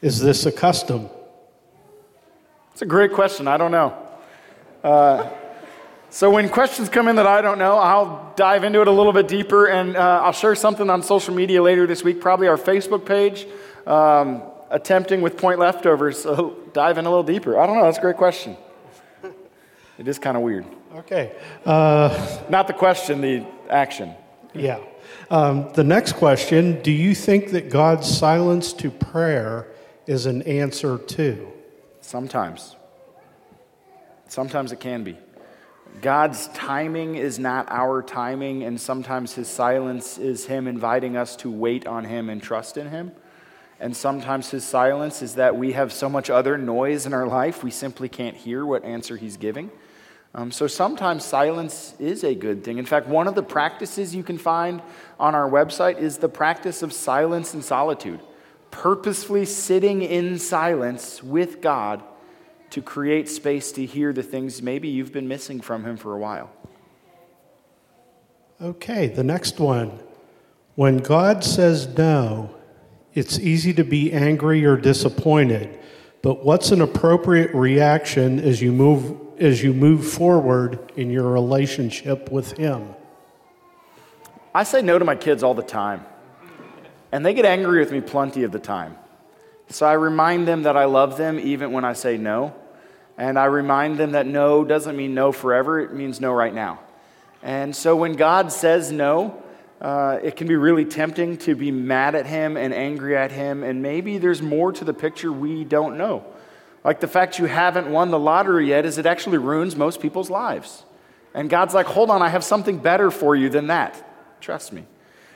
Is 0.03 0.19
this 0.19 0.45
a 0.45 0.51
custom? 0.51 1.09
It's 2.71 2.83
a 2.83 2.85
great 2.85 3.13
question. 3.13 3.47
I 3.47 3.57
don't 3.57 3.71
know. 3.71 3.97
Uh, 4.83 5.27
so, 6.11 6.29
when 6.29 6.49
questions 6.49 6.87
come 6.87 7.07
in 7.07 7.15
that 7.15 7.25
I 7.25 7.41
don't 7.41 7.57
know, 7.57 7.79
I'll 7.79 8.31
dive 8.35 8.63
into 8.63 8.79
it 8.81 8.87
a 8.87 8.91
little 8.91 9.11
bit 9.11 9.27
deeper 9.27 9.65
and 9.65 9.97
uh, 9.97 10.21
I'll 10.23 10.31
share 10.31 10.53
something 10.53 10.87
on 10.87 11.01
social 11.01 11.33
media 11.33 11.63
later 11.63 11.87
this 11.87 12.03
week, 12.03 12.21
probably 12.21 12.47
our 12.47 12.57
Facebook 12.57 13.07
page, 13.07 13.47
um, 13.87 14.43
attempting 14.69 15.21
with 15.21 15.35
point 15.35 15.57
leftovers. 15.57 16.21
So, 16.21 16.57
dive 16.73 16.99
in 16.99 17.07
a 17.07 17.09
little 17.09 17.23
deeper. 17.23 17.59
I 17.59 17.65
don't 17.65 17.77
know. 17.77 17.85
That's 17.85 17.97
a 17.97 18.01
great 18.01 18.17
question. 18.17 18.55
It 19.99 20.07
is 20.07 20.17
kind 20.17 20.37
of 20.37 20.43
weird. 20.43 20.65
Okay. 20.95 21.33
Uh, 21.65 22.39
Not 22.49 22.67
the 22.67 22.73
question, 22.73 23.19
the 23.19 23.45
action. 23.69 24.15
yeah. 24.53 24.79
Um, 25.29 25.71
the 25.73 25.83
next 25.83 26.13
question 26.13 26.81
Do 26.81 26.91
you 26.91 27.13
think 27.13 27.51
that 27.51 27.69
God's 27.69 28.07
silence 28.07 28.71
to 28.73 28.89
prayer 28.89 29.67
is 30.07 30.25
an 30.25 30.41
answer 30.43 30.97
too? 30.97 31.51
Sometimes. 31.99 32.77
Sometimes 34.29 34.71
it 34.71 34.79
can 34.79 35.03
be. 35.03 35.17
God's 36.01 36.47
timing 36.49 37.15
is 37.15 37.37
not 37.37 37.67
our 37.69 38.01
timing, 38.01 38.63
and 38.63 38.79
sometimes 38.79 39.33
His 39.33 39.49
silence 39.49 40.17
is 40.17 40.45
Him 40.45 40.67
inviting 40.67 41.17
us 41.17 41.35
to 41.37 41.51
wait 41.51 41.85
on 41.85 42.05
Him 42.05 42.29
and 42.29 42.41
trust 42.41 42.77
in 42.77 42.89
Him. 42.89 43.11
And 43.81 43.95
sometimes 43.95 44.49
His 44.49 44.63
silence 44.63 45.21
is 45.21 45.35
that 45.35 45.57
we 45.57 45.73
have 45.73 45.91
so 45.91 46.07
much 46.07 46.29
other 46.29 46.57
noise 46.57 47.05
in 47.05 47.13
our 47.13 47.27
life, 47.27 47.63
we 47.63 47.71
simply 47.71 48.07
can't 48.07 48.37
hear 48.37 48.65
what 48.65 48.85
answer 48.85 49.17
He's 49.17 49.35
giving. 49.35 49.71
Um, 50.35 50.51
so 50.51 50.67
sometimes 50.67 51.25
silence 51.25 51.95
is 51.99 52.23
a 52.23 52.35
good 52.35 52.63
thing. 52.63 52.77
In 52.77 52.85
fact, 52.85 53.07
one 53.07 53.27
of 53.27 53.33
the 53.33 53.43
practices 53.43 54.13
you 54.13 54.23
can 54.23 54.37
find 54.37 54.81
on 55.19 55.33
our 55.33 55.49
website 55.49 55.97
is 55.97 56.17
the 56.17 56.29
practice 56.29 56.83
of 56.83 56.93
silence 56.93 57.53
and 57.53 57.63
solitude, 57.63 58.19
purposefully 58.69 59.45
sitting 59.45 60.03
in 60.03 60.37
silence 60.37 61.23
with 61.23 61.61
God 61.61 62.03
to 62.69 62.81
create 62.81 63.27
space 63.27 63.71
to 63.71 63.85
hear 63.85 64.13
the 64.13 64.21
things 64.21 64.61
maybe 64.61 64.87
you've 64.87 65.11
been 65.11 65.27
missing 65.27 65.59
from 65.61 65.83
Him 65.83 65.97
for 65.97 66.13
a 66.13 66.19
while. 66.19 66.51
Okay, 68.61 69.07
the 69.07 69.23
next 69.23 69.59
one. 69.59 69.99
When 70.75 70.97
God 70.97 71.43
says 71.43 71.87
no, 71.97 72.55
it's 73.15 73.39
easy 73.39 73.73
to 73.73 73.83
be 73.83 74.13
angry 74.13 74.63
or 74.63 74.77
disappointed, 74.77 75.79
but 76.21 76.45
what's 76.45 76.71
an 76.71 76.81
appropriate 76.81 77.53
reaction 77.55 78.39
as 78.39 78.61
you 78.61 78.71
move 78.71 79.17
as 79.39 79.63
you 79.63 79.73
move 79.73 80.07
forward 80.07 80.91
in 80.95 81.09
your 81.09 81.31
relationship 81.31 82.31
with 82.31 82.57
Him? 82.57 82.95
I 84.53 84.63
say 84.63 84.81
no 84.81 84.99
to 84.99 85.05
my 85.05 85.15
kids 85.15 85.43
all 85.43 85.53
the 85.53 85.63
time, 85.63 86.05
and 87.11 87.25
they 87.25 87.33
get 87.33 87.45
angry 87.45 87.79
with 87.79 87.91
me 87.91 88.01
plenty 88.01 88.43
of 88.43 88.51
the 88.51 88.59
time. 88.59 88.97
So 89.69 89.85
I 89.85 89.93
remind 89.93 90.47
them 90.47 90.63
that 90.63 90.75
I 90.75 90.85
love 90.85 91.17
them 91.17 91.39
even 91.39 91.71
when 91.71 91.85
I 91.85 91.93
say 91.93 92.17
no. 92.17 92.55
And 93.17 93.37
I 93.37 93.45
remind 93.45 93.97
them 93.97 94.13
that 94.13 94.25
no 94.25 94.63
doesn't 94.63 94.95
mean 94.95 95.13
no 95.13 95.31
forever, 95.31 95.79
it 95.81 95.93
means 95.93 96.21
no 96.21 96.31
right 96.31 96.53
now. 96.53 96.79
And 97.43 97.75
so 97.75 97.95
when 97.95 98.13
God 98.13 98.51
says 98.51 98.91
no, 98.91 99.43
uh, 99.81 100.19
it 100.23 100.35
can 100.35 100.47
be 100.47 100.55
really 100.55 100.85
tempting 100.85 101.37
to 101.39 101.55
be 101.55 101.69
mad 101.69 102.15
at 102.15 102.25
Him 102.25 102.57
and 102.57 102.73
angry 102.73 103.15
at 103.15 103.31
Him, 103.31 103.63
and 103.63 103.81
maybe 103.81 104.17
there's 104.17 104.41
more 104.41 104.71
to 104.71 104.85
the 104.85 104.93
picture 104.93 105.31
we 105.31 105.63
don't 105.63 105.97
know. 105.97 106.25
Like 106.89 107.01
the 107.01 107.07
fact 107.07 107.37
you 107.37 107.45
haven't 107.45 107.91
won 107.91 108.09
the 108.09 108.17
lottery 108.17 108.69
yet 108.69 108.83
is 108.83 108.97
it 108.97 109.05
actually 109.05 109.37
ruins 109.37 109.75
most 109.75 110.01
people's 110.01 110.31
lives. 110.31 110.83
And 111.35 111.47
God's 111.47 111.75
like, 111.75 111.85
hold 111.85 112.09
on, 112.09 112.23
I 112.23 112.29
have 112.29 112.43
something 112.43 112.79
better 112.79 113.11
for 113.11 113.35
you 113.35 113.47
than 113.47 113.67
that. 113.67 114.41
Trust 114.41 114.73
me. 114.73 114.87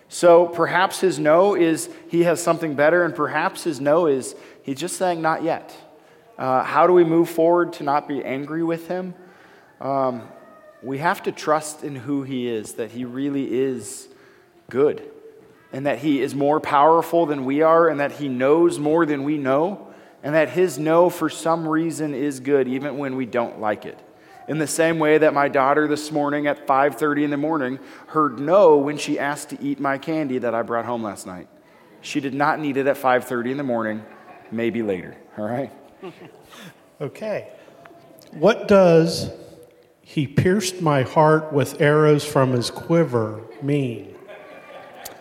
So 0.09 0.47
perhaps 0.47 0.99
his 0.99 1.19
no 1.19 1.53
is 1.53 1.91
he 2.09 2.23
has 2.23 2.41
something 2.41 2.73
better, 2.73 3.05
and 3.05 3.13
perhaps 3.13 3.63
his 3.63 3.79
no 3.79 4.07
is 4.07 4.33
he's 4.63 4.79
just 4.79 4.97
saying 4.97 5.21
not 5.21 5.43
yet. 5.43 5.71
Uh, 6.39 6.63
how 6.63 6.87
do 6.87 6.93
we 6.93 7.03
move 7.03 7.29
forward 7.29 7.73
to 7.73 7.83
not 7.83 8.07
be 8.07 8.25
angry 8.25 8.63
with 8.63 8.87
him? 8.87 9.13
Um, 9.79 10.27
we 10.81 10.97
have 10.97 11.21
to 11.21 11.31
trust 11.31 11.83
in 11.83 11.95
who 11.95 12.23
he 12.23 12.47
is, 12.47 12.73
that 12.73 12.89
he 12.89 13.05
really 13.05 13.53
is 13.53 14.07
good, 14.71 15.03
and 15.71 15.85
that 15.85 15.99
he 15.99 16.19
is 16.19 16.33
more 16.33 16.59
powerful 16.59 17.27
than 17.27 17.45
we 17.45 17.61
are, 17.61 17.89
and 17.89 17.99
that 17.99 18.13
he 18.13 18.27
knows 18.27 18.79
more 18.79 19.05
than 19.05 19.23
we 19.23 19.37
know 19.37 19.92
and 20.23 20.33
that 20.33 20.49
his 20.49 20.79
no 20.79 21.09
for 21.09 21.29
some 21.29 21.67
reason 21.67 22.15
is 22.15 22.39
good 22.39 22.67
even 22.67 22.97
when 22.97 23.15
we 23.15 23.25
don't 23.25 23.59
like 23.59 23.85
it. 23.85 23.99
In 24.47 24.57
the 24.57 24.67
same 24.67 24.99
way 24.99 25.17
that 25.19 25.33
my 25.33 25.47
daughter 25.47 25.87
this 25.87 26.11
morning 26.11 26.47
at 26.47 26.67
5.30 26.67 27.23
in 27.23 27.29
the 27.29 27.37
morning 27.37 27.79
heard 28.07 28.39
no 28.39 28.77
when 28.77 28.97
she 28.97 29.19
asked 29.19 29.49
to 29.49 29.61
eat 29.61 29.79
my 29.79 29.97
candy 29.97 30.37
that 30.39 30.53
i 30.53 30.61
brought 30.61 30.85
home 30.85 31.03
last 31.03 31.27
night. 31.27 31.47
She 32.01 32.19
did 32.19 32.33
not 32.33 32.59
need 32.59 32.77
it 32.77 32.87
at 32.87 32.97
5.30 32.97 33.51
in 33.51 33.57
the 33.57 33.63
morning 33.63 34.03
maybe 34.51 34.81
later 34.81 35.15
all 35.37 35.45
right? 35.45 35.71
Okay. 37.01 37.51
What 38.31 38.67
does 38.69 39.29
he 40.01 40.25
pierced 40.25 40.81
my 40.81 41.01
heart 41.01 41.51
with 41.51 41.81
arrows 41.81 42.23
from 42.23 42.51
his 42.51 42.71
quiver 42.71 43.41
mean 43.61 44.12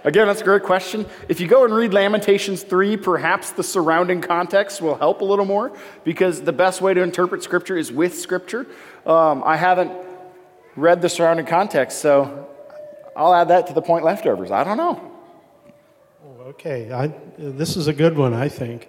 Again, 0.05 0.27
that's 0.27 0.41
a 0.41 0.45
great 0.45 0.65
question. 0.65 1.07
If 1.29 1.41
you 1.41 1.47
go 1.47 1.65
and 1.65 1.73
read 1.73 1.95
Lamentations 1.95 2.65
3, 2.65 2.97
perhaps 2.97 3.53
the 3.53 3.63
surrounding 3.63 4.21
context 4.21 4.83
will 4.83 4.97
help 4.97 5.21
a 5.21 5.25
little 5.25 5.45
more 5.45 5.73
because 6.03 6.43
the 6.43 6.53
best 6.53 6.81
way 6.81 6.93
to 6.93 7.03
interpret 7.03 7.45
Scripture 7.45 7.77
is 7.77 7.93
with 7.93 8.19
Scripture. 8.19 8.67
Um, 9.07 9.45
I 9.45 9.57
haven't 9.57 9.93
read 10.75 11.03
the 11.03 11.09
surrounding 11.09 11.47
context, 11.47 12.01
so 12.01 12.49
I'll 13.15 13.33
add 13.33 13.49
that 13.49 13.69
to 13.69 13.75
the 13.75 13.83
point 13.83 14.05
leftovers. 14.05 14.51
I 14.51 14.65
don't 14.65 14.77
know. 14.77 15.13
Oh, 16.25 16.43
okay, 16.49 16.91
I, 16.91 17.13
this 17.39 17.77
is 17.77 17.87
a 17.87 17.93
good 17.93 18.17
one, 18.17 18.35
I 18.35 18.49
think. 18.49 18.89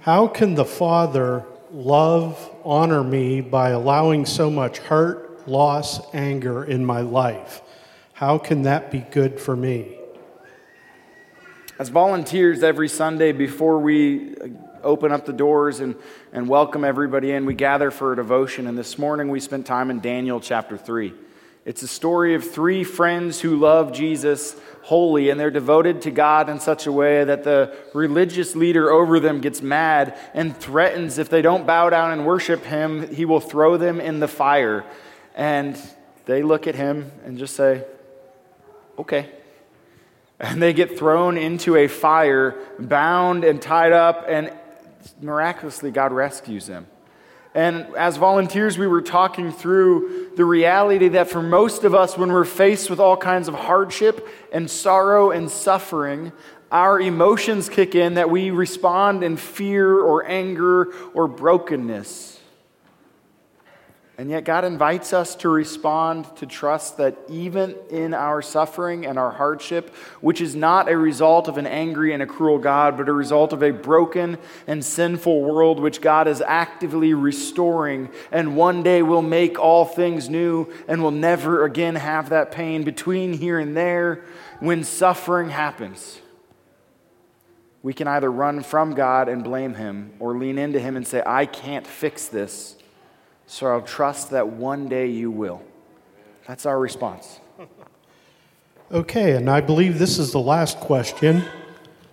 How 0.00 0.26
can 0.26 0.54
the 0.54 0.66
Father 0.66 1.46
love, 1.72 2.54
honor 2.62 3.02
me 3.02 3.40
by 3.40 3.70
allowing 3.70 4.26
so 4.26 4.50
much 4.50 4.78
hurt, 4.78 5.48
loss, 5.48 6.14
anger 6.14 6.62
in 6.64 6.84
my 6.84 7.00
life? 7.00 7.62
How 8.16 8.38
can 8.38 8.62
that 8.62 8.90
be 8.90 9.00
good 9.00 9.38
for 9.38 9.54
me? 9.54 9.94
As 11.78 11.90
volunteers 11.90 12.62
every 12.62 12.88
Sunday 12.88 13.32
before 13.32 13.78
we 13.78 14.34
uh, 14.36 14.48
open 14.82 15.12
up 15.12 15.26
the 15.26 15.34
doors 15.34 15.80
and, 15.80 15.96
and 16.32 16.48
welcome 16.48 16.82
everybody 16.82 17.32
in, 17.32 17.44
we 17.44 17.52
gather 17.52 17.90
for 17.90 18.14
a 18.14 18.16
devotion. 18.16 18.68
And 18.68 18.78
this 18.78 18.96
morning 18.96 19.28
we 19.28 19.38
spent 19.38 19.66
time 19.66 19.90
in 19.90 20.00
Daniel 20.00 20.40
chapter 20.40 20.78
3. 20.78 21.12
It's 21.66 21.82
a 21.82 21.86
story 21.86 22.34
of 22.34 22.50
three 22.50 22.84
friends 22.84 23.38
who 23.42 23.54
love 23.56 23.92
Jesus 23.92 24.58
wholly, 24.80 25.28
and 25.28 25.38
they're 25.38 25.50
devoted 25.50 26.00
to 26.02 26.10
God 26.10 26.48
in 26.48 26.58
such 26.58 26.86
a 26.86 26.92
way 26.92 27.22
that 27.22 27.44
the 27.44 27.76
religious 27.92 28.56
leader 28.56 28.90
over 28.90 29.20
them 29.20 29.42
gets 29.42 29.60
mad 29.60 30.18
and 30.32 30.56
threatens 30.56 31.18
if 31.18 31.28
they 31.28 31.42
don't 31.42 31.66
bow 31.66 31.90
down 31.90 32.12
and 32.12 32.24
worship 32.24 32.64
him, 32.64 33.14
he 33.14 33.26
will 33.26 33.40
throw 33.40 33.76
them 33.76 34.00
in 34.00 34.20
the 34.20 34.28
fire. 34.28 34.86
And 35.34 35.78
they 36.24 36.42
look 36.42 36.66
at 36.66 36.76
him 36.76 37.12
and 37.26 37.36
just 37.36 37.54
say, 37.54 37.84
okay. 38.98 39.30
And 40.38 40.62
they 40.62 40.72
get 40.72 40.98
thrown 40.98 41.38
into 41.38 41.76
a 41.76 41.88
fire, 41.88 42.56
bound 42.78 43.44
and 43.44 43.60
tied 43.60 43.92
up, 43.92 44.26
and 44.28 44.52
miraculously, 45.20 45.90
God 45.90 46.12
rescues 46.12 46.66
them. 46.66 46.86
And 47.54 47.86
as 47.96 48.18
volunteers, 48.18 48.76
we 48.76 48.86
were 48.86 49.00
talking 49.00 49.50
through 49.50 50.32
the 50.36 50.44
reality 50.44 51.08
that 51.08 51.30
for 51.30 51.42
most 51.42 51.84
of 51.84 51.94
us, 51.94 52.18
when 52.18 52.30
we're 52.30 52.44
faced 52.44 52.90
with 52.90 53.00
all 53.00 53.16
kinds 53.16 53.48
of 53.48 53.54
hardship 53.54 54.28
and 54.52 54.70
sorrow 54.70 55.30
and 55.30 55.50
suffering, 55.50 56.32
our 56.70 57.00
emotions 57.00 57.70
kick 57.70 57.94
in 57.94 58.14
that 58.14 58.28
we 58.28 58.50
respond 58.50 59.22
in 59.22 59.38
fear 59.38 59.98
or 59.98 60.26
anger 60.26 60.92
or 61.14 61.28
brokenness. 61.28 62.35
And 64.18 64.30
yet, 64.30 64.44
God 64.44 64.64
invites 64.64 65.12
us 65.12 65.34
to 65.36 65.50
respond 65.50 66.34
to 66.36 66.46
trust 66.46 66.96
that 66.96 67.18
even 67.28 67.74
in 67.90 68.14
our 68.14 68.40
suffering 68.40 69.04
and 69.04 69.18
our 69.18 69.30
hardship, 69.30 69.94
which 70.22 70.40
is 70.40 70.56
not 70.56 70.90
a 70.90 70.96
result 70.96 71.48
of 71.48 71.58
an 71.58 71.66
angry 71.66 72.14
and 72.14 72.22
a 72.22 72.26
cruel 72.26 72.58
God, 72.58 72.96
but 72.96 73.10
a 73.10 73.12
result 73.12 73.52
of 73.52 73.62
a 73.62 73.72
broken 73.72 74.38
and 74.66 74.82
sinful 74.82 75.42
world 75.42 75.80
which 75.80 76.00
God 76.00 76.28
is 76.28 76.40
actively 76.40 77.12
restoring, 77.12 78.08
and 78.32 78.56
one 78.56 78.82
day 78.82 79.02
will 79.02 79.20
make 79.20 79.58
all 79.58 79.84
things 79.84 80.30
new 80.30 80.72
and 80.88 81.02
will 81.02 81.10
never 81.10 81.66
again 81.66 81.96
have 81.96 82.30
that 82.30 82.50
pain 82.50 82.84
between 82.84 83.34
here 83.34 83.58
and 83.58 83.76
there 83.76 84.24
when 84.60 84.82
suffering 84.82 85.50
happens. 85.50 86.22
We 87.82 87.92
can 87.92 88.08
either 88.08 88.32
run 88.32 88.62
from 88.62 88.94
God 88.94 89.28
and 89.28 89.44
blame 89.44 89.74
Him 89.74 90.14
or 90.18 90.38
lean 90.38 90.56
into 90.56 90.80
Him 90.80 90.96
and 90.96 91.06
say, 91.06 91.22
I 91.26 91.44
can't 91.44 91.86
fix 91.86 92.28
this 92.28 92.76
so 93.46 93.66
I'll 93.66 93.82
trust 93.82 94.30
that 94.30 94.48
one 94.48 94.88
day 94.88 95.06
you 95.08 95.30
will. 95.30 95.62
That's 96.46 96.66
our 96.66 96.78
response. 96.78 97.40
Okay, 98.92 99.32
and 99.32 99.50
I 99.50 99.60
believe 99.60 99.98
this 99.98 100.18
is 100.18 100.30
the 100.30 100.40
last 100.40 100.78
question. 100.78 101.38
It 101.38 101.44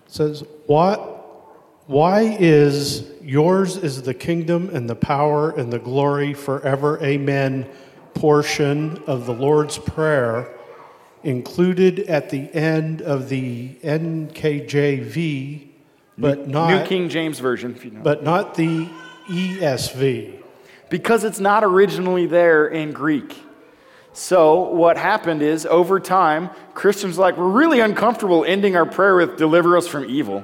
says, 0.08 0.44
what, 0.66 1.86
Why 1.88 2.22
is 2.40 3.12
yours 3.22 3.78
is 3.78 4.02
the 4.02 4.14
kingdom 4.16 4.70
and 4.76 4.90
the 4.90 4.96
power 4.96 5.52
and 5.52 5.72
the 5.72 5.78
glory 5.78 6.34
forever, 6.34 7.00
amen 7.04 7.70
portion 8.14 9.02
of 9.08 9.26
the 9.26 9.34
Lord's 9.34 9.78
Prayer 9.78 10.54
included 11.24 12.00
at 12.02 12.30
the 12.30 12.54
end 12.54 13.02
of 13.02 13.30
the 13.30 13.76
NKJV, 13.84 15.68
but 16.18 16.48
New 16.48 16.54
not, 16.54 16.88
King 16.88 17.10
James 17.10 17.40
Version, 17.40 17.76
if 17.76 17.86
you 17.86 17.92
know. 17.92 18.02
but 18.02 18.24
not 18.24 18.56
the 18.56 18.88
ESV? 19.28 20.43
Because 20.94 21.24
it's 21.24 21.40
not 21.40 21.64
originally 21.64 22.28
there 22.28 22.68
in 22.68 22.92
Greek. 22.92 23.36
So, 24.14 24.70
what 24.70 24.96
happened 24.96 25.42
is, 25.42 25.66
over 25.66 26.00
time, 26.00 26.52
Christians 26.76 27.18
like, 27.18 27.36
we're 27.36 27.50
really 27.50 27.80
uncomfortable 27.80 28.46
ending 28.46 28.76
our 28.76 28.86
prayer 28.86 29.16
with 29.16 29.36
deliver 29.36 29.76
us 29.76 29.88
from 29.88 30.06
evil. 30.06 30.44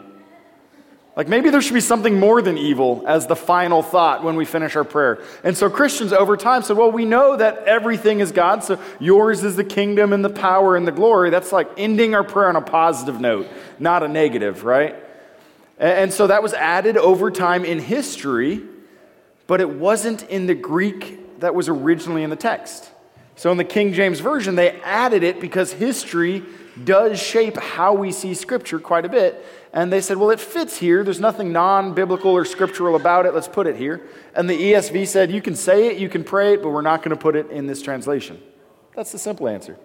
Like, 1.16 1.28
maybe 1.28 1.52
there 1.52 1.62
should 1.62 1.76
be 1.76 1.82
something 1.82 2.20
more 2.20 2.42
than 2.42 2.58
evil 2.58 3.04
as 3.06 3.28
the 3.28 3.36
final 3.36 3.84
thought 3.84 4.24
when 4.24 4.38
we 4.38 4.44
finish 4.44 4.76
our 4.76 4.84
prayer. 4.84 5.22
And 5.44 5.56
so, 5.56 5.70
Christians 5.70 6.14
over 6.14 6.36
time 6.36 6.64
said, 6.64 6.78
well, 6.78 6.92
we 6.92 7.06
know 7.06 7.36
that 7.36 7.66
everything 7.66 8.20
is 8.20 8.32
God, 8.32 8.64
so 8.64 8.82
yours 9.00 9.44
is 9.44 9.56
the 9.56 9.64
kingdom 9.64 10.14
and 10.14 10.26
the 10.26 10.32
power 10.32 10.76
and 10.76 10.88
the 10.88 10.92
glory. 10.92 11.30
That's 11.30 11.52
like 11.52 11.70
ending 11.78 12.16
our 12.16 12.24
prayer 12.24 12.50
on 12.50 12.56
a 12.56 12.62
positive 12.62 13.22
note, 13.22 13.46
not 13.78 14.02
a 14.02 14.08
negative, 14.08 14.64
right? 14.64 14.96
And 15.78 16.12
so, 16.12 16.26
that 16.26 16.42
was 16.42 16.56
added 16.56 16.98
over 16.98 17.30
time 17.30 17.66
in 17.66 17.78
history 17.78 18.64
but 19.50 19.60
it 19.60 19.70
wasn't 19.70 20.22
in 20.30 20.46
the 20.46 20.54
Greek 20.54 21.40
that 21.40 21.56
was 21.56 21.68
originally 21.68 22.22
in 22.22 22.30
the 22.30 22.36
text. 22.36 22.92
So 23.36 23.52
in 23.52 23.58
the 23.58 23.64
King 23.64 23.94
James 23.94 24.20
Version, 24.20 24.54
they 24.54 24.80
added 24.82 25.24
it 25.24 25.42
because 25.42 25.74
history 25.74 26.44
does 26.84 27.20
shape 27.20 27.58
how 27.58 27.96
we 27.96 28.12
see 28.12 28.36
Scripture 28.36 28.78
quite 28.78 29.06
a 29.06 29.10
bit. 29.10 29.44
And 29.74 29.92
they 29.92 30.02
said, 30.02 30.18
well, 30.18 30.30
it 30.30 30.40
fits 30.40 30.78
here. 30.78 31.04
There's 31.04 31.20
nothing 31.20 31.52
non 31.52 31.96
biblical 31.96 32.30
or 32.30 32.46
scriptural 32.46 32.96
about 32.96 33.26
it. 33.26 33.34
Let's 33.34 33.48
put 33.48 33.66
it 33.66 33.76
here. 33.76 34.02
And 34.36 34.48
the 34.48 34.54
ESV 34.54 35.08
said, 35.08 35.32
you 35.32 35.42
can 35.42 35.56
say 35.56 35.88
it, 35.88 35.98
you 35.98 36.10
can 36.10 36.24
pray 36.24 36.54
it, 36.54 36.62
but 36.62 36.70
we're 36.70 36.84
not 36.84 37.02
going 37.02 37.16
to 37.18 37.22
put 37.22 37.36
it 37.36 37.50
in 37.50 37.66
this 37.66 37.82
translation. 37.82 38.40
That's 38.96 39.12
the 39.12 39.18
simple 39.18 39.48
answer. 39.48 39.78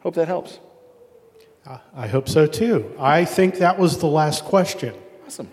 Hope 0.00 0.14
that 0.16 0.28
helps. 0.28 0.58
I- 1.66 1.80
I 1.94 2.06
hope 2.06 2.28
so 2.28 2.46
too. 2.46 2.94
I 2.98 3.24
think 3.24 3.56
that 3.56 3.78
was 3.78 3.96
the 3.98 4.08
last 4.08 4.44
question. 4.44 4.94
Awesome. 5.24 5.48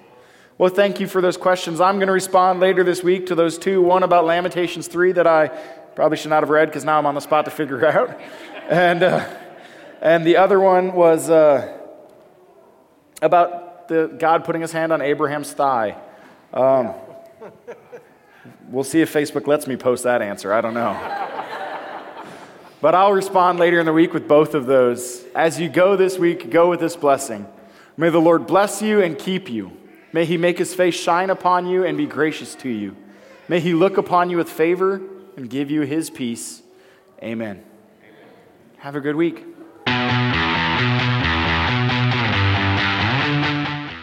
Well, 0.56 0.70
thank 0.70 1.00
you 1.00 1.08
for 1.08 1.20
those 1.20 1.36
questions. 1.36 1.82
I'm 1.82 1.96
going 1.96 2.08
to 2.08 2.14
respond 2.14 2.60
later 2.60 2.84
this 2.84 3.04
week 3.04 3.26
to 3.28 3.36
those 3.36 3.58
two 3.58 3.82
one 3.82 4.04
about 4.04 4.26
Lamentations 4.26 4.88
3 4.88 5.14
that 5.14 5.26
I 5.26 5.48
probably 5.48 6.16
should 6.16 6.30
not 6.30 6.44
have 6.44 6.52
read 6.52 6.68
because 6.68 6.86
now 6.86 7.00
I'm 7.00 7.08
on 7.08 7.16
the 7.16 7.22
spot 7.22 7.46
to 7.46 7.52
figure 7.52 7.84
out. 7.88 8.20
And, 8.70 9.02
uh, 9.02 9.28
and 10.00 10.24
the 10.24 10.38
other 10.38 10.60
one 10.60 10.94
was 10.94 11.28
uh, 11.28 11.76
about 13.20 13.88
the 13.88 14.16
God 14.20 14.44
putting 14.44 14.62
his 14.62 14.72
hand 14.72 14.94
on 14.94 15.02
Abraham's 15.02 15.52
thigh. 15.52 15.98
Um, 16.54 16.94
we'll 18.70 18.84
see 18.84 19.02
if 19.02 19.12
Facebook 19.12 19.48
lets 19.48 19.66
me 19.66 19.76
post 19.76 20.04
that 20.04 20.22
answer. 20.22 20.54
I 20.54 20.62
don't 20.62 20.76
know. 20.76 20.94
But 22.80 22.94
I'll 22.94 23.14
respond 23.14 23.58
later 23.58 23.80
in 23.80 23.88
the 23.88 23.94
week 23.94 24.14
with 24.14 24.28
both 24.28 24.54
of 24.54 24.68
those. 24.68 25.24
As 25.34 25.60
you 25.60 25.68
go 25.68 25.96
this 25.96 26.20
week, 26.20 26.52
go 26.52 26.70
with 26.70 26.80
this 26.80 26.96
blessing. 26.96 27.48
May 27.98 28.10
the 28.10 28.22
Lord 28.22 28.46
bless 28.46 28.84
you 28.84 29.02
and 29.02 29.18
keep 29.18 29.50
you. 29.50 29.78
May 30.14 30.26
he 30.26 30.38
make 30.38 30.60
his 30.60 30.76
face 30.76 30.94
shine 30.94 31.32
upon 31.32 31.66
you 31.66 31.84
and 31.84 31.98
be 31.98 32.06
gracious 32.06 32.54
to 32.56 32.70
you. 32.70 32.96
May 33.50 33.60
he 33.60 33.74
look 33.74 33.98
upon 33.98 34.30
you 34.30 34.38
with 34.38 34.50
favor 34.50 35.02
and 35.36 35.50
give 35.50 35.72
you 35.72 35.82
his 35.82 36.12
peace. 36.12 36.62
Amen. 37.22 37.66
Have 38.78 38.96
a 38.96 39.02
good 39.02 39.16
week. 39.16 39.44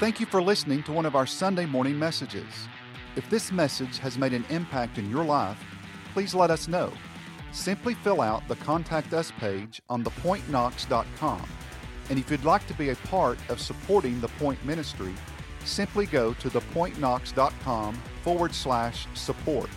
Thank 0.01 0.19
you 0.19 0.27
for 0.27 0.43
listening 0.43 0.83
to 0.85 0.93
one 0.93 1.07
of 1.07 1.15
our 1.15 1.27
Sunday 1.27 1.67
morning 1.67 1.99
messages. 1.99 2.69
If 3.15 3.29
this 3.31 3.53
message 3.53 3.99
has 3.99 4.19
made 4.19 4.33
an 4.33 4.45
impact 4.51 4.99
in 4.99 5.09
your 5.11 5.25
life, 5.25 5.63
please 6.13 6.35
let 6.35 6.51
us 6.51 6.67
know. 6.67 6.93
Simply 7.53 7.95
fill 7.95 8.21
out 8.21 8.47
the 8.49 8.57
Contact 8.57 9.13
Us 9.13 9.33
page 9.39 9.81
on 9.89 10.03
thepointknox.com. 10.03 11.49
And 12.09 12.19
if 12.19 12.31
you'd 12.31 12.45
like 12.45 12.67
to 12.67 12.75
be 12.75 12.91
a 12.91 12.97
part 12.97 13.39
of 13.49 13.61
supporting 13.61 14.21
the 14.21 14.29
Point 14.29 14.65
Ministry, 14.65 15.15
simply 15.65 16.07
go 16.07 16.35
to 16.35 16.51
thepointknox.com 16.51 17.95
forward 18.23 18.55
slash 18.55 19.07
support. 19.15 19.71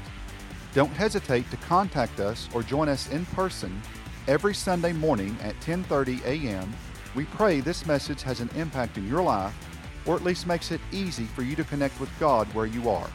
Don't 0.73 0.93
hesitate 0.93 1.49
to 1.51 1.57
contact 1.57 2.19
us 2.19 2.49
or 2.53 2.63
join 2.63 2.89
us 2.89 3.09
in 3.11 3.25
person 3.27 3.81
every 4.27 4.55
Sunday 4.55 4.93
morning 4.93 5.37
at 5.41 5.59
10:30 5.59 6.23
a.m. 6.25 6.73
We 7.15 7.25
pray 7.25 7.59
this 7.59 7.85
message 7.85 8.23
has 8.23 8.39
an 8.39 8.49
impact 8.55 8.97
in 8.97 9.07
your 9.07 9.21
life 9.21 9.55
or 10.05 10.15
at 10.15 10.23
least 10.23 10.47
makes 10.47 10.71
it 10.71 10.81
easy 10.91 11.25
for 11.25 11.43
you 11.43 11.55
to 11.55 11.63
connect 11.63 11.99
with 11.99 12.09
God 12.19 12.47
where 12.53 12.65
you 12.65 12.89
are. 12.89 13.09